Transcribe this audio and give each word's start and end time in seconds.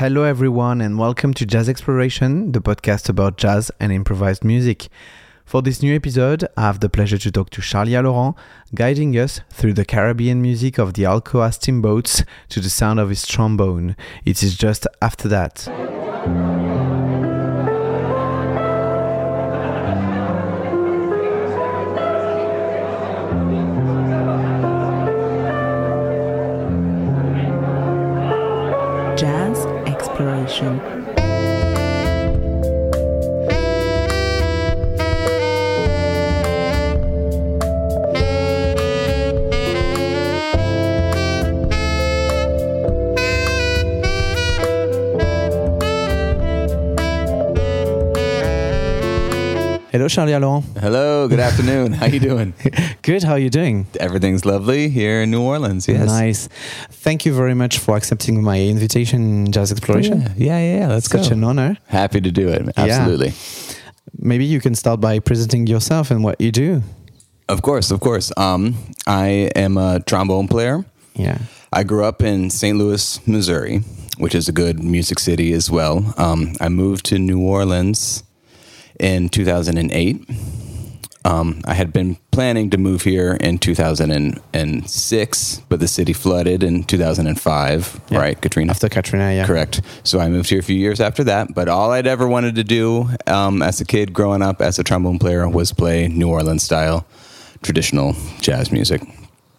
Hello, 0.00 0.22
everyone, 0.22 0.80
and 0.80 0.98
welcome 0.98 1.34
to 1.34 1.44
Jazz 1.44 1.68
Exploration, 1.68 2.52
the 2.52 2.62
podcast 2.62 3.10
about 3.10 3.36
jazz 3.36 3.70
and 3.78 3.92
improvised 3.92 4.42
music. 4.42 4.88
For 5.44 5.60
this 5.60 5.82
new 5.82 5.94
episode, 5.94 6.48
I 6.56 6.62
have 6.62 6.80
the 6.80 6.88
pleasure 6.88 7.18
to 7.18 7.30
talk 7.30 7.50
to 7.50 7.60
Charlie 7.60 7.92
Halloran, 7.92 8.34
guiding 8.74 9.12
us 9.18 9.42
through 9.50 9.74
the 9.74 9.84
Caribbean 9.84 10.40
music 10.40 10.78
of 10.78 10.94
the 10.94 11.02
Alcoa 11.02 11.52
steamboats 11.52 12.24
to 12.48 12.60
the 12.60 12.70
sound 12.70 12.98
of 12.98 13.10
his 13.10 13.26
trombone. 13.26 13.94
It 14.24 14.42
is 14.42 14.56
just 14.56 14.86
after 15.02 15.28
that. 15.28 15.68
Exploration. 30.60 30.99
Hello, 49.92 50.06
Charlie 50.06 50.30
Halloran. 50.30 50.62
Hello, 50.78 51.26
good 51.26 51.40
afternoon. 51.40 51.92
How 51.92 52.06
you 52.06 52.20
doing? 52.20 52.54
Good, 53.02 53.24
how 53.24 53.32
are 53.32 53.40
you 53.40 53.50
doing? 53.50 53.88
Everything's 53.98 54.44
lovely 54.44 54.88
here 54.88 55.22
in 55.22 55.32
New 55.32 55.42
Orleans. 55.42 55.88
Yes. 55.88 56.06
Nice. 56.06 56.46
Thank 56.92 57.26
you 57.26 57.34
very 57.34 57.54
much 57.54 57.78
for 57.78 57.96
accepting 57.96 58.40
my 58.40 58.60
invitation 58.60 59.46
in 59.46 59.52
Jazz 59.52 59.72
Exploration. 59.72 60.20
Yeah, 60.36 60.60
yeah, 60.60 60.78
yeah. 60.78 60.86
Let's 60.86 61.10
Such 61.10 61.30
go. 61.30 61.34
an 61.34 61.42
honor. 61.42 61.76
Happy 61.88 62.20
to 62.20 62.30
do 62.30 62.48
it. 62.48 62.68
Absolutely. 62.76 63.32
Maybe 64.16 64.44
you 64.44 64.60
can 64.60 64.76
start 64.76 65.00
by 65.00 65.18
presenting 65.18 65.66
yourself 65.66 66.12
and 66.12 66.22
what 66.22 66.40
you 66.40 66.52
do. 66.52 66.82
Of 67.48 67.62
course, 67.62 67.90
of 67.90 67.98
course. 67.98 68.30
Um, 68.36 68.76
I 69.08 69.50
am 69.56 69.76
a 69.76 69.98
trombone 70.06 70.46
player. 70.46 70.84
Yeah. 71.16 71.38
I 71.72 71.82
grew 71.82 72.04
up 72.04 72.22
in 72.22 72.50
St. 72.50 72.78
Louis, 72.78 73.26
Missouri, 73.26 73.78
which 74.18 74.36
is 74.36 74.48
a 74.48 74.52
good 74.52 74.84
music 74.84 75.18
city 75.18 75.52
as 75.52 75.68
well. 75.68 76.14
Um, 76.16 76.52
I 76.60 76.68
moved 76.68 77.06
to 77.06 77.18
New 77.18 77.40
Orleans 77.40 78.22
in 79.00 79.28
2008. 79.28 80.28
Um, 81.22 81.60
I 81.66 81.74
had 81.74 81.92
been 81.92 82.16
planning 82.30 82.70
to 82.70 82.78
move 82.78 83.02
here 83.02 83.36
in 83.40 83.58
2006, 83.58 85.60
but 85.68 85.78
the 85.80 85.88
city 85.88 86.12
flooded 86.14 86.62
in 86.62 86.82
2005, 86.84 88.00
Yeah. 88.10 88.18
right, 88.18 88.40
Katrina? 88.40 88.70
After 88.70 88.88
Katrina, 88.88 89.32
yeah. 89.34 89.46
Correct. 89.46 89.82
So 90.02 90.18
I 90.18 90.28
moved 90.28 90.48
here 90.48 90.60
a 90.60 90.62
few 90.62 90.76
years 90.76 90.98
after 91.00 91.22
that. 91.24 91.54
But 91.54 91.68
all 91.68 91.90
I'd 91.92 92.06
ever 92.06 92.26
wanted 92.26 92.54
to 92.54 92.64
do 92.64 93.10
um, 93.26 93.60
as 93.62 93.80
a 93.82 93.84
kid 93.84 94.12
growing 94.14 94.40
up 94.42 94.62
as 94.62 94.78
a 94.78 94.84
trombone 94.84 95.18
player 95.18 95.46
was 95.48 95.72
play 95.72 96.08
New 96.08 96.28
Orleans 96.28 96.62
style 96.62 97.04
traditional 97.62 98.14
jazz 98.40 98.72
music. 98.72 99.02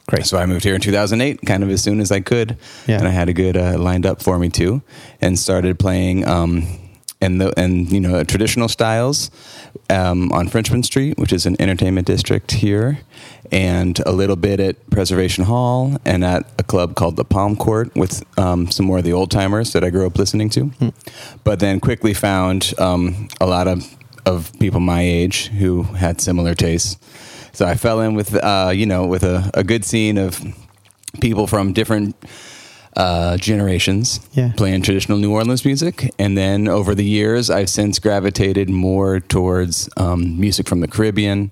Great. 0.08 0.26
So 0.26 0.38
I 0.38 0.46
moved 0.48 0.64
here 0.64 0.74
in 0.76 0.82
2008, 0.82 1.42
kind 1.46 1.64
of 1.64 1.70
as 1.70 1.84
soon 1.84 2.00
as 2.02 2.12
I 2.12 2.22
could. 2.22 2.58
Yeah. 2.88 2.98
And 2.98 3.08
I 3.08 3.12
had 3.12 3.30
a 3.30 3.34
good 3.34 3.56
uh, 3.56 3.78
lined 3.78 4.06
up 4.08 4.22
for 4.24 4.40
me 4.40 4.50
too, 4.50 4.82
and 5.22 5.38
started 5.38 5.78
playing. 5.78 6.28
Um, 6.28 6.66
and 7.22 7.40
the 7.40 7.54
and 7.58 7.92
you 7.92 8.00
know 8.00 8.24
traditional 8.24 8.68
styles 8.68 9.32
um, 9.90 10.32
on 10.32 10.48
Frenchmen 10.48 10.84
Street, 10.84 11.18
which 11.18 11.32
is 11.32 11.46
an 11.46 11.56
entertainment 11.60 12.08
district 12.08 12.52
here, 12.52 13.00
and 13.52 14.00
a 14.06 14.12
little 14.12 14.36
bit 14.36 14.60
at 14.60 14.90
Preservation 14.90 15.46
Hall 15.46 15.98
and 16.06 16.24
at 16.24 16.52
a 16.58 16.64
club 16.64 16.96
called 16.96 17.16
the 17.16 17.26
Palm 17.26 17.56
Court 17.56 17.94
with 17.96 18.24
um, 18.40 18.70
some 18.72 18.86
more 18.86 18.98
of 18.98 19.04
the 19.04 19.14
old 19.14 19.32
timers 19.32 19.74
that 19.74 19.84
I 19.84 19.90
grew 19.90 20.06
up 20.06 20.18
listening 20.18 20.50
to. 20.52 20.72
But 21.44 21.60
then 21.60 21.80
quickly 21.80 22.14
found 22.14 22.74
um, 22.80 23.28
a 23.40 23.46
lot 23.46 23.68
of 23.68 23.86
of 24.26 24.52
people 24.60 24.80
my 24.80 25.02
age 25.02 25.48
who 25.48 25.84
had 25.84 26.22
similar 26.22 26.54
tastes. 26.54 26.98
So 27.54 27.66
I 27.66 27.76
fell 27.76 28.02
in 28.02 28.16
with 28.16 28.36
uh, 28.36 28.72
you 28.74 28.86
know 28.86 29.06
with 29.06 29.24
a, 29.24 29.50
a 29.54 29.64
good 29.64 29.86
scene 29.86 30.18
of 30.18 30.42
people 31.20 31.48
from 31.48 31.74
different 31.74 32.16
uh, 32.98 33.38
generations 33.38 34.20
Yeah. 34.34 34.52
playing 34.58 34.82
traditional 34.84 35.18
New 35.18 35.32
Orleans 35.32 35.64
music. 35.66 36.12
And 36.20 36.38
then 36.38 36.68
over 36.68 36.94
the 36.96 37.06
years, 37.06 37.50
I've 37.50 37.70
since 37.70 38.00
gravitated 38.00 38.70
more 38.70 39.20
towards 39.20 39.90
um, 39.98 40.40
music 40.40 40.68
from 40.68 40.82
the 40.82 40.88
Caribbean, 40.88 41.52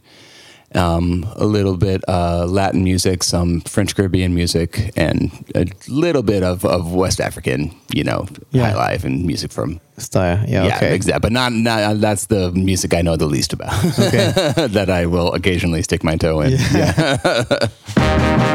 um, 0.76 1.26
a 1.36 1.46
little 1.46 1.78
bit 1.78 2.04
uh, 2.08 2.46
Latin 2.46 2.84
music, 2.84 3.24
some 3.24 3.62
French 3.62 3.96
Caribbean 3.96 4.36
music, 4.36 4.92
and 4.96 5.32
a 5.56 5.66
little 5.88 6.22
bit 6.22 6.44
of, 6.44 6.64
of 6.64 6.94
West 6.94 7.20
African, 7.20 7.72
you 7.92 8.04
know, 8.04 8.28
Yeah. 8.52 8.70
high 8.72 8.76
life 8.76 9.04
and 9.04 9.26
music 9.26 9.52
from. 9.52 9.80
Style. 9.98 10.40
Yeah, 10.48 10.66
Yeah, 10.66 10.76
okay. 10.78 10.96
exactly. 10.96 11.20
But 11.22 11.32
not, 11.34 11.52
not 11.52 12.00
that's 12.00 12.28
the 12.28 12.52
music 12.54 12.94
I 12.94 13.02
know 13.02 13.16
the 13.18 13.26
least 13.26 13.52
about. 13.54 13.74
Okay, 14.00 14.32
that 14.68 14.90
I 14.90 15.08
will 15.08 15.34
occasionally 15.34 15.82
stick 15.82 16.04
my 16.04 16.16
toe 16.18 16.40
in. 16.42 16.52
Yeah. 16.52 17.18
Okay, 17.26 17.68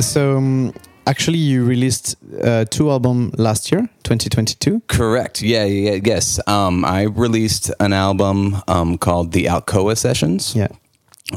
so 0.00 0.36
um, 0.36 0.72
actually, 1.06 1.38
you 1.38 1.64
released 1.64 2.16
uh, 2.42 2.64
two 2.66 2.90
albums 2.90 3.38
last 3.38 3.70
year, 3.72 3.88
2022. 4.04 4.82
Correct. 4.88 5.42
Yeah, 5.42 5.64
yeah, 5.64 5.92
yeah, 5.92 6.00
yes. 6.04 6.40
Um, 6.46 6.84
I 6.84 7.02
released 7.02 7.70
an 7.80 7.92
album 7.92 8.56
um, 8.68 8.98
called 8.98 9.32
The 9.32 9.46
Alcoa 9.46 9.96
Sessions 9.96 10.54
Yeah. 10.54 10.68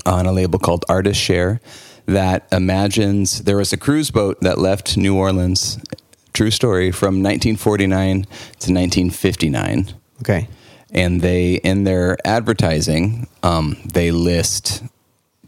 on 0.06 0.25
a 0.25 0.31
label 0.31 0.59
called 0.59 0.86
Artist 0.90 1.20
Share 1.20 1.59
that 2.06 2.47
imagines 2.52 3.44
there 3.44 3.58
was 3.58 3.72
a 3.72 3.78
cruise 3.78 4.09
boat 4.12 4.40
that 4.42 4.58
left 4.58 4.97
New 4.97 5.16
Orleans, 5.16 5.78
true 6.34 6.50
story, 6.52 6.91
from 6.91 7.22
1949 7.22 8.24
to 8.24 8.74
1959. 8.74 9.88
Okay. 10.22 10.47
And 10.91 11.22
they, 11.22 11.56
in 11.56 11.84
their 11.84 12.18
advertising, 12.26 13.28
um, 13.44 13.78
they 13.94 14.09
list 14.09 14.81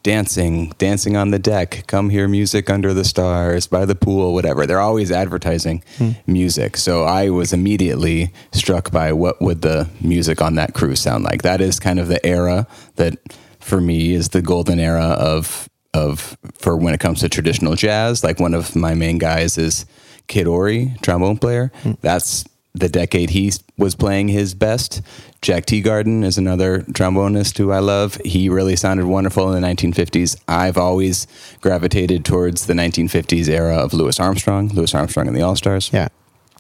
dancing, 0.03 0.69
dancing 0.78 1.16
on 1.16 1.31
the 1.31 1.39
deck, 1.39 1.84
come 1.88 2.09
hear 2.09 2.28
music 2.28 2.69
under 2.69 2.94
the 2.94 3.03
stars, 3.06 3.67
by 3.67 3.85
the 3.85 3.95
pool, 3.95 4.34
whatever. 4.34 4.66
They're 4.66 4.79
always 4.79 5.12
advertising 5.12 5.84
hmm. 5.97 6.12
music. 6.28 6.78
So 6.78 7.03
I 7.03 7.29
was 7.29 7.53
immediately 7.53 8.34
struck 8.51 8.92
by 8.92 9.13
what 9.13 9.42
would 9.42 9.62
the 9.62 9.89
music 10.01 10.42
on 10.42 10.56
that 10.56 10.74
cruise 10.74 11.00
sound 11.00 11.24
like. 11.24 11.44
That 11.44 11.62
is 11.62 11.80
kind 11.80 12.00
of 12.00 12.07
the 12.07 12.24
era 12.25 12.68
that 12.95 13.18
for 13.59 13.80
me 13.80 14.13
is 14.13 14.30
the 14.30 14.42
golden 14.42 14.80
era 14.80 15.03
of 15.03 15.69
of 15.94 16.38
for 16.54 16.77
when 16.77 16.94
it 16.94 17.00
comes 17.00 17.19
to 17.19 17.30
traditional 17.30 17.75
jazz. 17.75 18.24
Like 18.24 18.39
one 18.39 18.54
of 18.54 18.75
my 18.75 18.95
main 18.95 19.18
guys 19.18 19.57
is 19.57 19.86
Kid 20.27 20.47
Ory, 20.47 20.95
trombone 21.01 21.38
player. 21.38 21.71
Hmm. 21.83 21.94
That's 22.01 22.45
the 22.73 22.89
decade 22.89 23.31
he 23.31 23.51
was 23.77 23.95
playing 23.95 24.29
his 24.29 24.53
best. 24.53 25.01
Jack 25.41 25.65
Teagarden 25.65 26.23
is 26.23 26.38
another 26.38 26.81
trombonist 26.81 27.57
who 27.57 27.71
I 27.71 27.79
love. 27.79 28.15
He 28.23 28.47
really 28.50 28.75
sounded 28.75 29.06
wonderful 29.06 29.51
in 29.51 29.62
the 29.62 29.68
1950s. 29.68 30.39
I've 30.47 30.77
always 30.77 31.27
gravitated 31.59 32.23
towards 32.23 32.68
the 32.68 32.73
1950s 32.73 33.50
era 33.50 33.75
of 33.75 33.94
Louis 33.94 34.19
Armstrong, 34.19 34.69
Louis 34.69 34.94
Armstrong 34.95 35.27
and 35.27 35.35
the 35.35 35.41
All 35.41 35.56
Stars. 35.56 35.89
Yeah. 35.91 36.07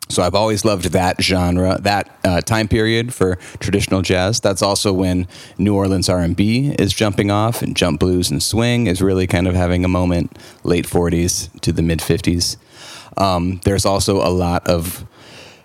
So 0.09 0.23
I've 0.23 0.35
always 0.35 0.65
loved 0.65 0.85
that 0.91 1.21
genre, 1.21 1.79
that 1.81 2.19
uh, 2.25 2.41
time 2.41 2.67
period 2.67 3.13
for 3.13 3.37
traditional 3.59 4.01
jazz. 4.01 4.41
That's 4.41 4.61
also 4.61 4.91
when 4.91 5.25
New 5.57 5.73
Orleans 5.73 6.09
R&B 6.09 6.75
is 6.77 6.91
jumping 6.91 7.31
off, 7.31 7.61
and 7.61 7.77
jump 7.77 8.01
blues 8.01 8.29
and 8.29 8.43
swing 8.43 8.87
is 8.87 9.01
really 9.01 9.25
kind 9.25 9.47
of 9.47 9.55
having 9.55 9.85
a 9.85 9.87
moment. 9.87 10.37
Late 10.65 10.85
40s 10.85 11.57
to 11.61 11.71
the 11.71 11.81
mid 11.81 11.99
50s. 11.99 12.57
Um, 13.17 13.61
there's 13.63 13.85
also 13.85 14.17
a 14.17 14.27
lot 14.29 14.67
of 14.67 15.05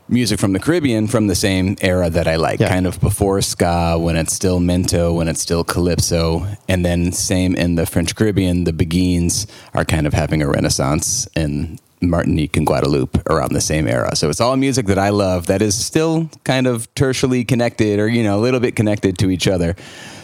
music 0.08 0.38
from 0.38 0.52
the 0.52 0.60
Caribbean 0.60 1.06
from 1.08 1.26
the 1.26 1.34
same 1.34 1.76
era 1.80 2.08
that 2.10 2.28
I 2.28 2.36
like, 2.36 2.60
Yeah. 2.60 2.68
kind 2.68 2.86
of 2.86 3.00
before 3.00 3.40
ska, 3.42 3.96
when 3.98 4.16
it's 4.16 4.32
still 4.32 4.60
mento, 4.60 5.14
when 5.14 5.28
it's 5.28 5.40
still 5.40 5.64
calypso, 5.64 6.46
and 6.68 6.84
then 6.84 7.12
same 7.12 7.54
in 7.56 7.74
the 7.74 7.86
French 7.86 8.14
Caribbean. 8.14 8.64
The 8.64 8.72
Beguines 8.72 9.46
are 9.74 9.84
kind 9.84 10.06
of 10.06 10.14
having 10.14 10.42
a 10.42 10.48
renaissance 10.48 11.26
in 11.34 11.78
Martinique 12.00 12.56
and 12.56 12.66
Guadeloupe 12.66 13.20
around 13.28 13.52
the 13.52 13.60
same 13.60 13.88
era. 13.88 14.14
So 14.14 14.28
it's 14.30 14.40
all 14.40 14.56
music 14.56 14.86
that 14.86 14.98
I 14.98 15.08
love 15.08 15.46
that 15.46 15.62
is 15.62 15.74
still 15.74 16.30
kind 16.44 16.66
of 16.66 16.92
tertially 16.94 17.46
connected, 17.46 17.98
or 17.98 18.06
you 18.06 18.22
know, 18.22 18.38
a 18.38 18.42
little 18.42 18.60
bit 18.60 18.76
connected 18.76 19.18
to 19.18 19.30
each 19.30 19.48
other. 19.48 19.74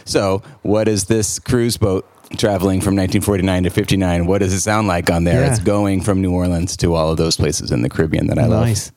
So 0.04 0.42
what 0.62 0.86
is 0.86 1.04
this 1.06 1.38
cruise 1.38 1.76
boat? 1.76 2.06
Traveling 2.38 2.80
from 2.80 2.94
1949 2.96 3.64
to 3.64 3.70
59, 3.70 4.26
what 4.26 4.38
does 4.38 4.54
it 4.54 4.60
sound 4.60 4.88
like 4.88 5.10
on 5.10 5.24
there? 5.24 5.42
Yeah. 5.42 5.50
It's 5.50 5.58
going 5.60 6.00
from 6.00 6.22
New 6.22 6.32
Orleans 6.32 6.78
to 6.78 6.94
all 6.94 7.10
of 7.10 7.18
those 7.18 7.36
places 7.36 7.70
in 7.72 7.82
the 7.82 7.90
Caribbean 7.90 8.28
that 8.28 8.38
I 8.38 8.46
love. 8.46 8.90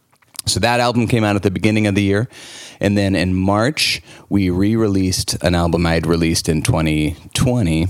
So 0.45 0.59
that 0.59 0.79
album 0.79 1.07
came 1.07 1.23
out 1.23 1.35
at 1.35 1.43
the 1.43 1.51
beginning 1.51 1.87
of 1.87 1.95
the 1.95 2.03
year. 2.03 2.29
And 2.79 2.97
then 2.97 3.15
in 3.15 3.33
March, 3.33 4.01
we 4.29 4.49
re 4.49 4.75
released 4.75 5.35
an 5.43 5.55
album 5.55 5.85
I 5.85 5.93
had 5.93 6.05
released 6.05 6.49
in 6.49 6.61
2020 6.61 7.87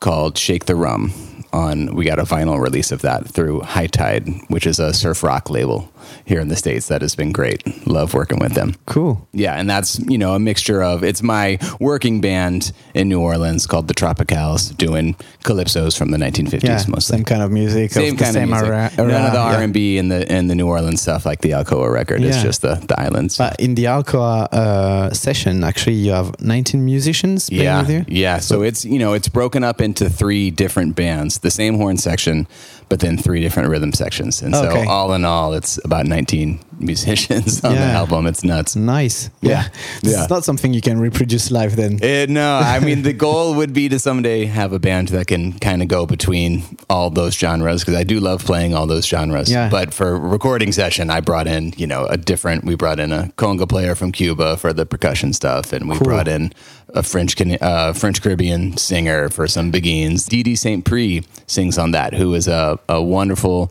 called 0.00 0.36
Shake 0.36 0.66
the 0.66 0.76
Rum. 0.76 1.12
On 1.52 1.96
we 1.96 2.04
got 2.04 2.20
a 2.20 2.22
vinyl 2.22 2.60
release 2.60 2.92
of 2.92 3.02
that 3.02 3.26
through 3.26 3.60
High 3.62 3.88
Tide, 3.88 4.28
which 4.48 4.66
is 4.66 4.78
a 4.78 4.94
surf 4.94 5.24
rock 5.24 5.50
label 5.50 5.90
here 6.24 6.40
in 6.40 6.48
the 6.48 6.56
States 6.56 6.88
that 6.88 7.02
has 7.02 7.14
been 7.14 7.32
great. 7.32 7.86
Love 7.86 8.14
working 8.14 8.38
with 8.38 8.54
them. 8.54 8.74
Cool. 8.86 9.26
Yeah, 9.32 9.54
and 9.54 9.68
that's 9.68 9.98
you 10.00 10.18
know 10.18 10.34
a 10.34 10.38
mixture 10.38 10.82
of 10.82 11.02
it's 11.04 11.22
my 11.22 11.58
working 11.78 12.20
band 12.20 12.72
in 12.94 13.08
New 13.08 13.20
Orleans 13.20 13.66
called 13.66 13.88
the 13.88 13.94
Tropicales 13.94 14.76
doing 14.76 15.14
calypsos 15.44 15.96
from 15.96 16.10
the 16.10 16.18
1950s 16.18 16.62
Yeah, 16.62 16.84
mostly 16.88 17.18
same 17.18 17.24
kind 17.24 17.42
of 17.42 17.50
music. 17.50 17.90
same 17.90 18.12
of 18.12 18.18
the 18.18 18.24
kind 18.24 18.34
same 18.34 18.52
of 18.52 18.62
music. 18.62 18.98
None 18.98 19.26
of 19.26 19.32
the 19.32 19.38
yeah. 19.38 19.56
R 19.56 19.62
and 19.62 19.74
the 19.74 20.30
and 20.30 20.50
the 20.50 20.54
New 20.54 20.68
Orleans 20.68 21.00
stuff 21.00 21.26
like 21.26 21.40
the 21.40 21.50
Alcoa 21.50 21.92
record. 21.92 22.22
It's 22.22 22.42
just 22.42 22.62
the 22.62 22.74
the 22.74 22.98
islands. 23.00 23.38
But 23.38 23.58
in 23.60 23.74
the 23.74 23.84
Alcoa 23.84 24.48
uh, 24.52 25.12
session, 25.12 25.64
actually, 25.64 25.96
you 25.96 26.12
have 26.12 26.40
19 26.40 26.84
musicians 26.84 27.48
playing 27.48 27.64
yeah, 27.64 27.80
with 27.80 27.90
you. 27.90 28.04
yeah. 28.08 28.38
So 28.38 28.62
it's 28.62 28.84
you 28.84 28.98
know 28.98 29.12
it's 29.14 29.28
broken 29.28 29.64
up 29.64 29.80
into 29.80 30.08
three 30.10 30.50
different 30.50 30.96
bands, 30.96 31.38
the 31.38 31.50
same 31.50 31.76
horn 31.76 31.96
section, 31.96 32.46
but 32.90 33.00
then 33.00 33.16
three 33.16 33.40
different 33.40 33.70
rhythm 33.70 33.92
sections. 33.92 34.42
And 34.42 34.54
Okay. 34.54 34.84
so 34.84 34.90
all 34.90 35.14
in 35.14 35.24
all, 35.24 35.54
it's 35.54 35.78
about 35.84 36.06
19 36.06 36.58
musicians 36.80 37.64
on 37.64 37.74
the 37.74 37.80
album. 37.80 38.26
It's 38.26 38.42
nuts. 38.44 38.74
Nice. 38.76 39.30
Yeah. 39.40 39.50
Yeah. 39.50 39.68
Yeah. 40.02 40.22
is 40.24 40.30
not 40.30 40.44
something 40.44 40.74
you 40.74 40.80
can 40.82 40.98
reproduce 41.00 41.50
live 41.50 41.76
then. 41.76 41.98
Eh, 42.02 42.26
no, 42.28 42.58
I 42.58 42.80
mean 42.80 43.02
the 43.02 43.12
goal 43.12 43.54
would 43.54 43.72
be 43.72 43.88
to 43.88 43.98
someday 43.98 44.44
have 44.46 44.72
a 44.72 44.78
band 44.78 45.08
that 45.08 45.26
can 45.28 45.58
kind 45.60 45.82
of 45.82 45.88
go 45.88 46.04
between 46.06 46.62
all 46.88 47.10
those 47.10 47.34
genres 47.38 47.80
because 47.82 47.94
I 47.94 48.04
do 48.04 48.18
love 48.20 48.44
playing 48.44 48.74
all 48.74 48.86
those 48.86 49.06
genres. 49.06 49.50
Yeah. 49.50 49.68
But 49.70 49.94
for 49.94 50.18
recording 50.18 50.72
session, 50.72 51.10
I 51.10 51.20
brought 51.20 51.46
in 51.46 51.72
you 51.76 51.86
know 51.86 52.06
a 52.06 52.16
different. 52.16 52.64
We 52.64 52.74
brought 52.76 52.98
in 53.00 53.12
a 53.12 53.30
conga 53.36 53.66
player 53.68 53.94
from 53.94 54.10
Cuba 54.12 54.56
for 54.56 54.72
the 54.72 54.84
percussion 54.84 55.32
stuff, 55.32 55.72
and 55.72 55.88
we 55.88 55.96
Cool. 55.96 56.04
brought 56.08 56.28
in 56.28 56.52
a 56.94 57.02
French 57.02 57.34
uh, 57.60 57.92
French 57.92 58.22
Caribbean 58.22 58.76
singer 58.76 59.28
for 59.28 59.46
some 59.48 59.70
beguines. 59.72 60.26
Dédé 60.28 60.56
Saint 60.56 60.84
Prix 60.84 61.22
sings 61.46 61.78
on 61.78 61.92
that, 61.92 62.14
who 62.14 62.34
is 62.34 62.48
a, 62.48 62.78
a 62.88 63.02
wonderful 63.02 63.70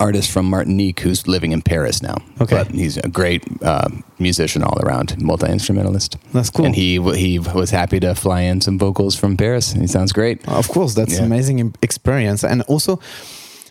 artist 0.00 0.30
from 0.30 0.46
Martinique 0.46 1.00
who's 1.00 1.26
living 1.28 1.52
in 1.52 1.60
Paris 1.60 2.00
now. 2.02 2.16
Okay. 2.40 2.56
But 2.56 2.68
he's 2.70 2.96
a 2.96 3.08
great 3.08 3.42
uh, 3.62 3.88
musician 4.18 4.62
all 4.62 4.78
around, 4.82 5.20
multi 5.20 5.46
instrumentalist. 5.46 6.16
That's 6.32 6.48
cool. 6.50 6.64
And 6.66 6.74
he 6.74 6.98
he 7.14 7.38
was 7.38 7.70
happy 7.70 8.00
to 8.00 8.14
fly 8.14 8.40
in 8.42 8.60
some 8.60 8.78
vocals 8.78 9.14
from 9.16 9.36
Paris. 9.36 9.72
He 9.72 9.86
sounds 9.86 10.12
great. 10.12 10.46
Of 10.48 10.68
course, 10.68 10.94
that's 10.94 11.18
Yeah. 11.18 11.24
amazing 11.26 11.74
experience, 11.82 12.44
and 12.44 12.62
also. 12.62 12.98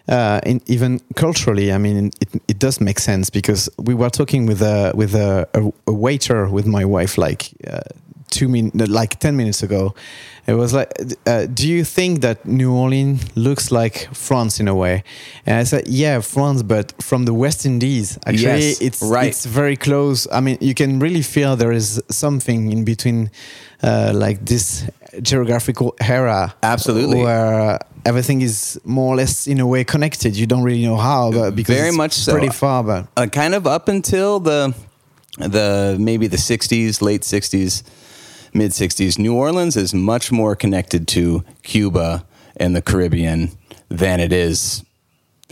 Uh, 0.10 0.40
in, 0.46 0.60
even 0.66 1.00
culturally, 1.16 1.72
I 1.72 1.78
mean, 1.78 2.08
it, 2.20 2.30
it 2.48 2.60
does 2.60 2.82
make 2.82 3.00
sense 3.00 3.30
because 3.30 3.70
we 3.78 3.94
were 3.94 4.10
talking 4.10 4.48
with 4.48 4.62
a 4.62 4.92
with 4.96 5.14
a, 5.16 5.48
a, 5.54 5.72
a 5.88 5.94
waiter 5.94 6.50
with 6.50 6.66
my 6.66 6.84
wife 6.84 7.20
like 7.20 7.44
uh, 7.68 7.80
two 8.32 8.48
min 8.48 8.72
like 8.76 9.20
ten 9.20 9.36
minutes 9.36 9.62
ago. 9.64 9.94
It 10.48 10.56
was 10.56 10.74
like, 10.74 10.90
uh, 11.28 11.46
do 11.54 11.68
you 11.68 11.84
think 11.86 12.22
that 12.22 12.46
New 12.46 12.74
Orleans 12.74 13.22
looks 13.36 13.70
like 13.72 14.10
France 14.12 14.60
in 14.60 14.68
a 14.68 14.74
way? 14.74 15.04
And 15.46 15.56
I 15.62 15.64
said, 15.66 15.84
yeah, 15.88 16.20
France, 16.22 16.64
but 16.64 16.94
from 17.00 17.26
the 17.26 17.34
West 17.34 17.64
Indies. 17.66 18.18
Actually, 18.26 18.70
Yes, 18.70 18.82
it's 18.82 19.02
right. 19.04 19.28
it's 19.30 19.46
very 19.46 19.76
close. 19.78 20.28
I 20.32 20.40
mean, 20.42 20.58
you 20.60 20.74
can 20.74 21.00
really 21.00 21.22
feel 21.22 21.56
there 21.56 21.72
is 21.76 22.02
something 22.10 22.72
in 22.72 22.84
between, 22.84 23.30
uh, 23.84 24.12
like 24.16 24.44
this 24.46 24.84
geographical 25.22 25.94
era. 26.02 26.54
Absolutely. 26.64 27.22
Where 27.24 27.78
everything 28.06 28.42
is 28.42 28.80
more 28.84 29.14
or 29.14 29.18
less 29.18 29.48
in 29.48 29.60
a 29.60 29.68
way 29.68 29.84
connected. 29.84 30.36
You 30.36 30.48
don't 30.48 30.64
really 30.64 30.84
know 30.86 30.98
how, 30.98 31.32
but 31.32 31.52
because 31.56 31.76
Very 31.76 31.90
it's 31.90 31.98
much 31.98 32.14
so. 32.14 32.32
pretty 32.32 32.50
far. 32.50 32.84
But 32.84 33.06
Uh, 33.16 33.28
kind 33.28 33.54
of 33.54 33.68
up 33.68 33.88
until 33.90 34.40
the 34.40 34.74
the 35.38 35.96
maybe 36.00 36.28
the 36.28 36.38
60s, 36.38 37.02
late 37.02 37.22
60s, 37.22 37.84
mid 38.54 38.72
60s, 38.72 39.18
New 39.18 39.36
Orleans 39.36 39.76
is 39.78 39.94
much 39.94 40.32
more 40.32 40.56
connected 40.56 41.08
to 41.10 41.44
Cuba 41.64 42.26
and 42.58 42.76
the 42.76 42.82
Caribbean 42.82 43.52
than 43.90 44.20
it 44.20 44.32
is 44.32 44.84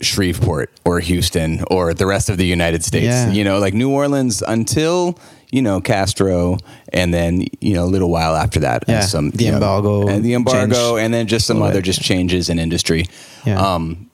Shreveport 0.02 0.72
or 0.86 1.00
Houston 1.00 1.64
or 1.70 1.94
the 1.94 2.06
rest 2.06 2.30
of 2.30 2.38
the 2.38 2.46
United 2.46 2.84
States. 2.84 3.06
Yeah. 3.06 3.32
You 3.32 3.44
know, 3.44 3.60
like 3.60 3.74
New 3.74 3.92
Orleans 3.92 4.42
until 4.42 5.20
you 5.52 5.62
know 5.62 5.82
Castro, 5.82 6.58
and 6.94 7.14
then 7.14 7.46
you 7.60 7.74
know 7.74 7.84
a 7.84 7.88
little 7.88 8.10
while 8.10 8.36
after 8.36 8.60
that, 8.62 8.84
Yeah, 8.88 9.02
some 9.02 9.32
the 9.32 9.46
you 9.46 9.52
know, 9.52 9.58
embargo 9.58 10.08
and 10.08 10.24
the 10.24 10.34
embargo, 10.34 10.98
and 10.98 11.14
then 11.14 11.28
just 11.28 11.48
some 11.48 11.62
other 11.62 11.76
that. 11.76 11.82
just 11.82 12.02
changes 12.02 12.50
in 12.50 12.60
industry. 12.60 13.06
Yeah. 13.46 13.60
Um, 13.60 14.10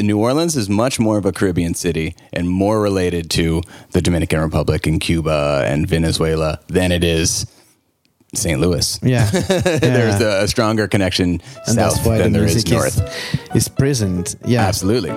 New 0.00 0.20
Orleans 0.20 0.56
is 0.56 0.68
much 0.68 1.00
more 1.00 1.18
of 1.18 1.26
a 1.26 1.32
Caribbean 1.32 1.74
city 1.74 2.14
and 2.32 2.48
more 2.48 2.80
related 2.80 3.28
to 3.30 3.62
the 3.90 4.00
Dominican 4.00 4.40
Republic 4.40 4.86
and 4.86 5.00
Cuba 5.00 5.64
and 5.66 5.88
Venezuela 5.88 6.60
than 6.68 6.92
it 6.92 7.02
is 7.02 7.46
St. 8.34 8.60
Louis. 8.60 8.98
yeah, 9.02 9.28
There's 9.30 10.20
a, 10.20 10.44
a 10.44 10.48
stronger 10.48 10.86
connection 10.88 11.40
and 11.66 11.74
south 11.74 12.04
why 12.04 12.18
the 12.18 12.24
than 12.24 12.32
there 12.32 12.44
is 12.44 12.70
north. 12.70 13.00
is, 13.54 13.56
is 13.56 13.68
present. 13.68 14.36
Yeah, 14.44 14.66
Absolutely. 14.66 15.12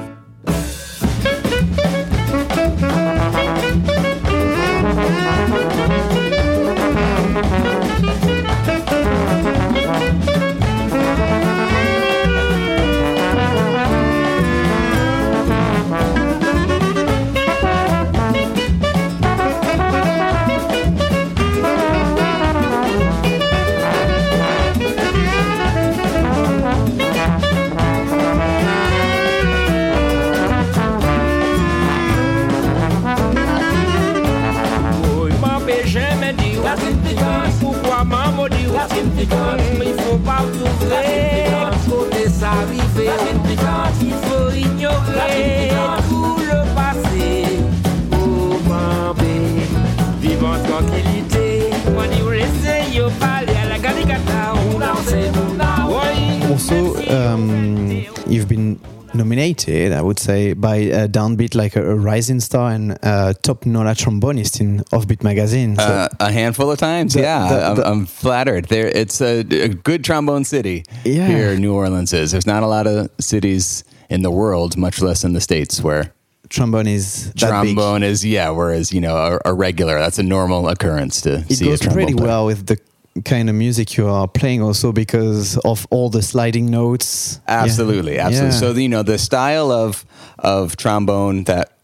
Um, 58.07 58.31
you've 58.31 58.47
been 58.47 58.79
nominated, 59.13 59.91
I 59.91 60.01
would 60.01 60.19
say, 60.19 60.53
by 60.53 60.89
uh, 60.89 61.07
Downbeat, 61.07 61.53
like 61.55 61.75
a, 61.75 61.91
a 61.91 61.95
rising 61.95 62.39
star 62.39 62.71
and 62.71 62.97
uh, 63.03 63.33
top 63.41 63.65
Nola 63.65 63.91
trombonist 63.93 64.59
in 64.61 64.79
Offbeat 64.91 65.23
magazine. 65.23 65.75
So, 65.75 65.83
Uh, 65.83 66.07
a 66.19 66.31
handful 66.31 66.71
of 66.71 66.79
times, 66.79 67.13
The- 67.13 67.21
yeah. 67.21 67.49
the- 67.49 67.65
I'm, 67.87 67.91
I'm 67.99 68.05
flattered. 68.05 68.65
There, 68.65 68.87
it's 68.87 69.21
a, 69.21 69.39
a 69.41 69.67
good 69.69 70.03
trombone 70.03 70.43
city. 70.45 70.83
Yeah. 71.03 71.27
Here, 71.27 71.57
New 71.57 71.73
Orleans 71.73 72.13
is. 72.13 72.31
There's 72.31 72.47
not 72.47 72.63
a 72.63 72.67
lot 72.67 72.87
of 72.87 73.09
cities 73.19 73.83
in 74.09 74.21
the 74.23 74.31
world, 74.31 74.77
much 74.77 75.01
less 75.01 75.23
in 75.23 75.33
the 75.33 75.41
states, 75.41 75.81
where 75.81 76.13
trombone 76.49 76.87
is 76.87 77.31
that 77.33 77.35
big. 77.35 77.75
trombone 77.75 78.03
is 78.03 78.25
yeah. 78.25 78.49
Whereas 78.49 78.91
you 78.91 78.99
know 79.01 79.15
a, 79.15 79.39
a 79.51 79.53
regular, 79.53 79.99
that's 79.99 80.19
a 80.19 80.23
normal 80.23 80.67
occurrence 80.67 81.21
to 81.21 81.35
It 81.49 81.55
see 81.57 81.65
goes 81.65 81.79
a 81.79 81.83
trombone 81.83 81.93
pretty 81.95 82.13
player. 82.13 82.27
well 82.27 82.45
with 82.45 82.65
the 82.67 82.77
kind 83.25 83.49
of 83.49 83.55
music 83.55 83.97
you 83.97 84.07
are 84.07 84.27
playing, 84.27 84.61
also 84.61 84.91
because 84.91 85.57
of 85.59 85.85
all 85.89 86.09
the 86.09 86.21
sliding 86.21 86.69
notes. 86.71 87.39
Yeah. 87.47 87.63
Absolutely, 87.63 88.19
absolutely. 88.19 88.53
Yeah. 88.53 88.59
So 88.59 88.71
you 88.71 88.89
know 88.89 89.03
the 89.03 89.17
style 89.17 89.71
of 89.71 90.05
of 90.39 90.77
trombone 90.77 91.43
that 91.45 91.77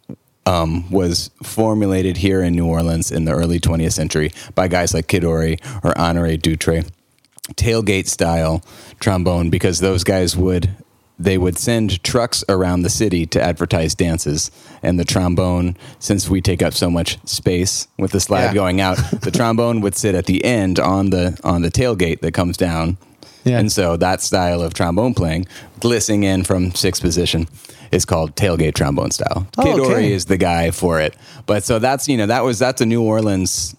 um, 0.45 0.89
was 0.89 1.29
formulated 1.43 2.17
here 2.17 2.41
in 2.41 2.53
New 2.55 2.65
Orleans 2.65 3.11
in 3.11 3.25
the 3.25 3.33
early 3.33 3.59
20th 3.59 3.91
century 3.91 4.31
by 4.55 4.67
guys 4.67 4.93
like 4.93 5.07
Kid 5.07 5.25
Ory 5.25 5.57
or 5.83 5.93
Honoré 5.95 6.39
Dutrey, 6.39 6.89
tailgate 7.55 8.07
style 8.07 8.63
trombone, 8.99 9.49
because 9.49 9.79
those 9.79 10.03
guys 10.05 10.37
would 10.37 10.69
they 11.19 11.37
would 11.37 11.57
send 11.57 12.03
trucks 12.03 12.43
around 12.47 12.81
the 12.83 12.89
city 12.89 13.25
to 13.27 13.41
advertise 13.41 13.95
dances, 13.95 14.51
and 14.83 14.99
the 14.99 15.05
trombone, 15.05 15.75
since 15.99 16.29
we 16.29 16.41
take 16.41 16.61
up 16.61 16.73
so 16.73 16.89
much 16.89 17.17
space 17.27 17.87
with 17.97 18.11
the 18.11 18.19
slide 18.19 18.45
Yeah. 18.45 18.53
going 18.53 18.81
out, 18.81 18.97
the 19.21 19.31
trombone 19.31 19.81
would 19.81 19.95
sit 19.95 20.15
at 20.15 20.25
the 20.25 20.43
end 20.45 20.79
on 20.79 21.09
the 21.09 21.39
on 21.43 21.61
the 21.61 21.71
tailgate 21.71 22.19
that 22.21 22.33
comes 22.33 22.57
down. 22.57 22.97
Yeah. 23.43 23.59
And 23.59 23.71
so 23.71 23.95
that 23.97 24.21
style 24.21 24.61
of 24.61 24.73
trombone 24.73 25.13
playing, 25.13 25.47
glissing 25.79 26.23
in 26.23 26.43
from 26.43 26.71
sixth 26.73 27.01
position, 27.01 27.47
is 27.93 28.03
called 28.03 28.35
tailgate 28.35 28.73
trombone 28.75 29.11
style. 29.11 29.47
Oh, 29.57 29.63
Kid 29.63 29.79
okay. 29.79 29.93
Ory 29.93 30.11
is 30.11 30.25
the 30.25 30.35
guy 30.37 30.71
for 30.71 30.99
it. 30.99 31.15
But 31.45 31.63
so 31.63 31.79
that's 31.79 32.09
you 32.09 32.17
know 32.17 32.25
that 32.25 32.43
was 32.43 32.59
that's 32.59 32.81
a 32.81 32.85
New 32.85 33.01
Orleans 33.01 33.73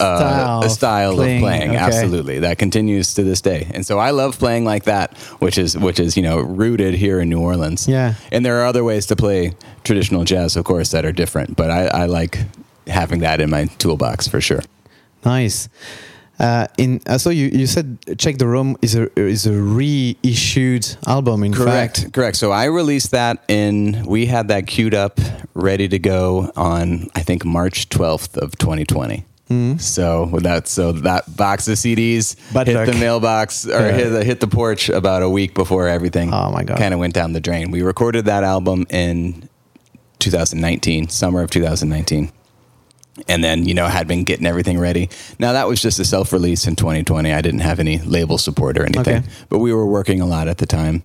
uh, 0.00 0.18
Style 0.18 0.62
a 0.62 0.70
style 0.70 1.14
playing, 1.14 1.36
of 1.36 1.48
playing. 1.48 1.70
okay. 1.70 1.78
Absolutely, 1.78 2.38
that 2.40 2.58
continues 2.58 3.14
to 3.14 3.22
this 3.22 3.40
day. 3.40 3.70
And 3.74 3.86
so 3.86 3.98
I 3.98 4.10
love 4.10 4.38
playing 4.38 4.64
like 4.64 4.84
that, 4.84 5.16
which 5.38 5.58
is 5.58 5.76
which 5.76 6.00
is 6.00 6.16
you 6.16 6.22
know 6.22 6.38
rooted 6.40 6.94
here 6.94 7.20
in 7.20 7.28
New 7.28 7.40
Orleans. 7.40 7.88
Yeah. 7.88 8.14
And 8.32 8.44
there 8.44 8.60
are 8.60 8.66
other 8.66 8.84
ways 8.84 9.06
to 9.06 9.16
play 9.16 9.54
traditional 9.84 10.24
jazz, 10.24 10.56
of 10.56 10.64
course, 10.64 10.90
that 10.90 11.04
are 11.04 11.12
different. 11.12 11.56
But 11.56 11.70
I, 11.70 11.86
I 11.86 12.06
like 12.06 12.38
having 12.86 13.20
that 13.20 13.40
in 13.40 13.50
my 13.50 13.66
toolbox 13.78 14.28
for 14.28 14.40
sure. 14.40 14.60
Nice. 15.24 15.68
Uh, 16.38 16.66
in 16.76 17.00
uh, 17.06 17.16
so 17.16 17.30
you, 17.30 17.46
you 17.46 17.66
said 17.66 17.98
Shake 18.18 18.36
the 18.36 18.46
Rum 18.46 18.76
is 18.82 18.94
a 18.94 19.08
is 19.18 19.46
a 19.46 19.52
reissued 19.52 20.86
album 21.06 21.42
in 21.42 21.54
Correct, 21.54 22.00
fact 22.00 22.12
correct. 22.12 22.36
So 22.36 22.52
I 22.52 22.66
released 22.66 23.12
that 23.12 23.42
in. 23.48 24.04
We 24.06 24.26
had 24.26 24.48
that 24.48 24.66
queued 24.66 24.94
up, 24.94 25.18
ready 25.54 25.88
to 25.88 25.98
go 25.98 26.52
on. 26.54 27.08
I 27.14 27.22
think 27.22 27.44
March 27.46 27.88
twelfth 27.88 28.36
of 28.36 28.58
2020. 28.58 29.24
So 29.78 30.24
with 30.32 30.42
that, 30.42 30.66
so 30.66 30.90
that 30.92 31.36
box 31.36 31.68
of 31.68 31.76
CDs 31.76 32.34
Mm-hmm. 32.36 32.58
Hit 32.66 32.74
luck. 32.74 32.86
the 32.86 32.94
mailbox 32.98 33.66
or 33.66 33.70
Yeah. 33.80 33.92
hit 33.92 34.08
the 34.10 34.24
hit 34.24 34.40
the 34.40 34.48
porch 34.48 34.88
about 34.88 35.22
a 35.22 35.28
week 35.30 35.54
before 35.54 35.86
everything. 35.86 36.32
Oh, 36.34 36.50
my 36.50 36.64
God. 36.64 36.78
Kind 36.78 36.92
of 36.92 36.98
went 37.00 37.14
down 37.14 37.32
the 37.32 37.40
drain. 37.40 37.70
We 37.70 37.82
recorded 37.82 38.24
that 38.24 38.42
album 38.42 38.86
in 38.90 39.48
2019, 40.18 41.08
summer 41.08 41.42
of 41.42 41.50
2019 41.50 42.32
and 43.28 43.42
then 43.42 43.64
you 43.64 43.72
know 43.72 43.86
had 43.86 44.06
been 44.06 44.24
getting 44.24 44.44
everything 44.46 44.78
ready. 44.78 45.08
Now 45.38 45.52
that 45.54 45.66
was 45.68 45.80
just 45.80 45.98
a 45.98 46.04
self 46.04 46.32
release 46.34 46.66
in 46.66 46.76
2020. 46.76 47.32
I 47.32 47.40
didn't 47.40 47.60
have 47.60 47.78
any 47.80 47.98
label 48.00 48.36
support 48.38 48.76
or 48.76 48.84
anything, 48.84 49.18
Okay. 49.18 49.26
but 49.48 49.58
we 49.60 49.72
were 49.72 49.86
working 49.86 50.20
a 50.20 50.26
lot 50.26 50.48
at 50.48 50.58
the 50.58 50.66
time, 50.66 51.02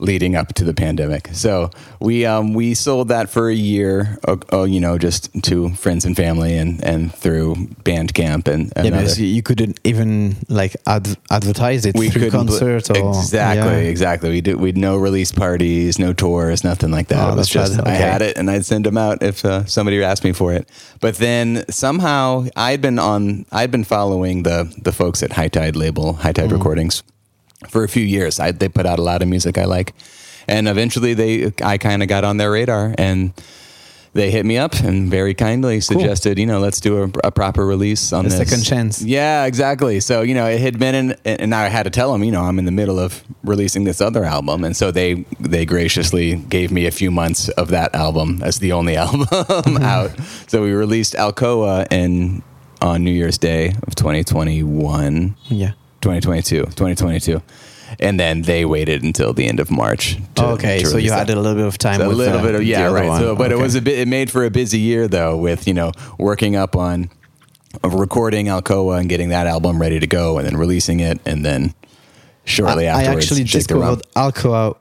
leading 0.00 0.34
up 0.34 0.54
to 0.54 0.64
the 0.64 0.74
pandemic. 0.74 1.28
So 1.32 1.70
we 2.00 2.26
um, 2.26 2.54
we 2.54 2.74
sold 2.74 3.08
that 3.08 3.30
for 3.30 3.48
a 3.48 3.54
year, 3.54 4.18
uh, 4.26 4.36
uh, 4.52 4.62
you 4.64 4.80
know, 4.80 4.98
just 4.98 5.30
to 5.44 5.70
friends 5.74 6.04
and 6.04 6.16
family, 6.16 6.56
and 6.58 6.82
and 6.84 7.14
through 7.14 7.54
Bandcamp 7.84 8.48
and, 8.48 8.72
and 8.76 8.86
yeah 8.86 9.00
you 9.16 9.42
couldn't 9.42 9.78
even 9.84 10.36
like 10.48 10.76
ad- 10.86 11.16
advertise 11.30 11.84
it 11.86 11.94
we 11.96 12.08
through 12.10 12.30
bl- 12.30 12.64
or 12.64 12.76
exactly 12.76 13.82
yeah. 13.84 13.90
exactly 13.90 14.30
we 14.30 14.40
did 14.40 14.56
we'd 14.56 14.76
no 14.76 14.96
release 14.96 15.32
parties 15.32 15.98
no 15.98 16.12
tours 16.12 16.64
nothing 16.64 16.90
like 16.90 17.08
that 17.08 17.28
Oh, 17.28 17.32
it 17.32 17.36
was 17.36 17.48
just 17.48 17.74
sad. 17.74 17.86
i 17.86 17.90
had 17.90 18.22
it 18.22 18.38
and 18.38 18.50
i'd 18.50 18.64
send 18.64 18.86
them 18.86 18.96
out 18.96 19.22
if 19.22 19.44
uh, 19.44 19.64
somebody 19.64 20.02
asked 20.02 20.24
me 20.24 20.32
for 20.32 20.52
it 20.52 20.68
but 21.00 21.16
then 21.16 21.64
somehow 21.68 22.46
i'd 22.56 22.80
been 22.80 22.98
on 22.98 23.44
i'd 23.52 23.70
been 23.70 23.84
following 23.84 24.42
the 24.44 24.72
the 24.82 24.92
folks 24.92 25.22
at 25.22 25.32
high 25.32 25.48
tide 25.48 25.76
label 25.76 26.14
high 26.14 26.30
Mm. 26.30 26.34
tide 26.34 26.52
recordings 26.52 27.02
for 27.68 27.84
a 27.84 27.88
few 27.88 28.04
years 28.04 28.40
I, 28.40 28.52
they 28.52 28.68
put 28.68 28.86
out 28.86 28.98
a 28.98 29.02
lot 29.02 29.22
of 29.22 29.28
music 29.28 29.58
i 29.58 29.64
like 29.64 29.94
and 30.48 30.68
eventually 30.68 31.14
they 31.14 31.52
i 31.62 31.78
kind 31.78 32.02
of 32.02 32.08
got 32.08 32.24
on 32.24 32.36
their 32.36 32.50
radar 32.50 32.94
and 32.98 33.32
they 34.12 34.30
hit 34.30 34.44
me 34.44 34.58
up 34.58 34.74
and 34.80 35.08
very 35.08 35.34
kindly 35.34 35.80
suggested, 35.80 36.38
you 36.38 36.46
know, 36.46 36.58
let's 36.58 36.80
do 36.80 37.04
a, 37.04 37.10
a 37.24 37.30
proper 37.30 37.64
release 37.64 38.12
on 38.12 38.26
A 38.26 38.28
this. 38.28 38.38
second 38.38 38.64
chance. 38.64 39.02
Yeah, 39.02 39.44
exactly. 39.44 40.00
So 40.00 40.22
you 40.22 40.34
know, 40.34 40.46
it 40.46 40.60
had 40.60 40.78
been 40.78 40.94
in, 40.94 41.16
and 41.24 41.54
I 41.54 41.68
had 41.68 41.84
to 41.84 41.90
tell 41.90 42.12
them, 42.12 42.24
you 42.24 42.32
know, 42.32 42.42
I'm 42.42 42.58
in 42.58 42.64
the 42.64 42.72
middle 42.72 42.98
of 42.98 43.22
releasing 43.44 43.84
this 43.84 44.00
other 44.00 44.24
album, 44.24 44.64
and 44.64 44.76
so 44.76 44.90
they 44.90 45.24
they 45.38 45.64
graciously 45.64 46.36
gave 46.36 46.72
me 46.72 46.86
a 46.86 46.90
few 46.90 47.10
months 47.10 47.48
of 47.50 47.68
that 47.68 47.94
album 47.94 48.40
as 48.42 48.58
the 48.58 48.72
only 48.72 48.96
album 49.04 49.26
mm-hmm. 49.26 49.84
out. 49.84 50.10
So 50.48 50.62
we 50.62 50.72
released 50.72 51.14
Alcoa 51.14 51.86
in 51.92 52.42
on 52.82 53.04
New 53.04 53.12
Year's 53.12 53.38
Day 53.38 53.74
of 53.86 53.94
2021. 53.94 55.36
yeah 55.48 55.72
2022, 56.00 56.64
2022. 56.64 57.42
And 57.98 58.20
then 58.20 58.42
they 58.42 58.64
waited 58.64 59.02
until 59.02 59.32
the 59.32 59.46
end 59.46 59.58
of 59.58 59.70
March. 59.70 60.16
to- 60.36 60.44
okay 60.50 60.78
to 60.80 60.86
so 60.86 60.96
you 60.96 61.10
that. 61.10 61.28
had 61.28 61.30
a 61.30 61.40
little 61.40 61.56
bit 61.56 61.66
of 61.66 61.76
time 61.76 61.98
So 61.98 62.08
a 62.08 62.12
little 62.12 62.38
the, 62.38 62.46
bit 62.46 62.54
of 62.54 62.62
yeah, 62.62 62.86
right. 62.86 63.18
So, 63.18 63.34
but 63.34 63.50
it 63.50 63.58
was 63.58 63.74
a 63.74 63.82
bit. 63.82 63.98
It 63.98 64.06
made 64.08 64.30
for 64.30 64.44
a 64.44 64.50
busy 64.50 64.78
year 64.78 65.08
though, 65.08 65.36
with 65.36 65.66
you 65.66 65.74
know 65.74 65.90
working 66.18 66.54
up 66.54 66.76
on 66.76 67.10
of 67.82 67.94
recording 67.94 68.46
Alcoa 68.46 68.98
and 69.00 69.08
getting 69.08 69.30
that 69.30 69.46
album 69.46 69.80
ready 69.80 69.98
to 69.98 70.06
go, 70.06 70.38
and 70.38 70.46
then 70.46 70.56
releasing 70.56 71.00
it, 71.00 71.20
and 71.26 71.44
then 71.44 71.74
shortly 72.44 72.88
I, 72.88 73.00
I 73.00 73.04
actually 73.06 73.44
discovered 73.44 74.02
Alcoa 74.14 74.76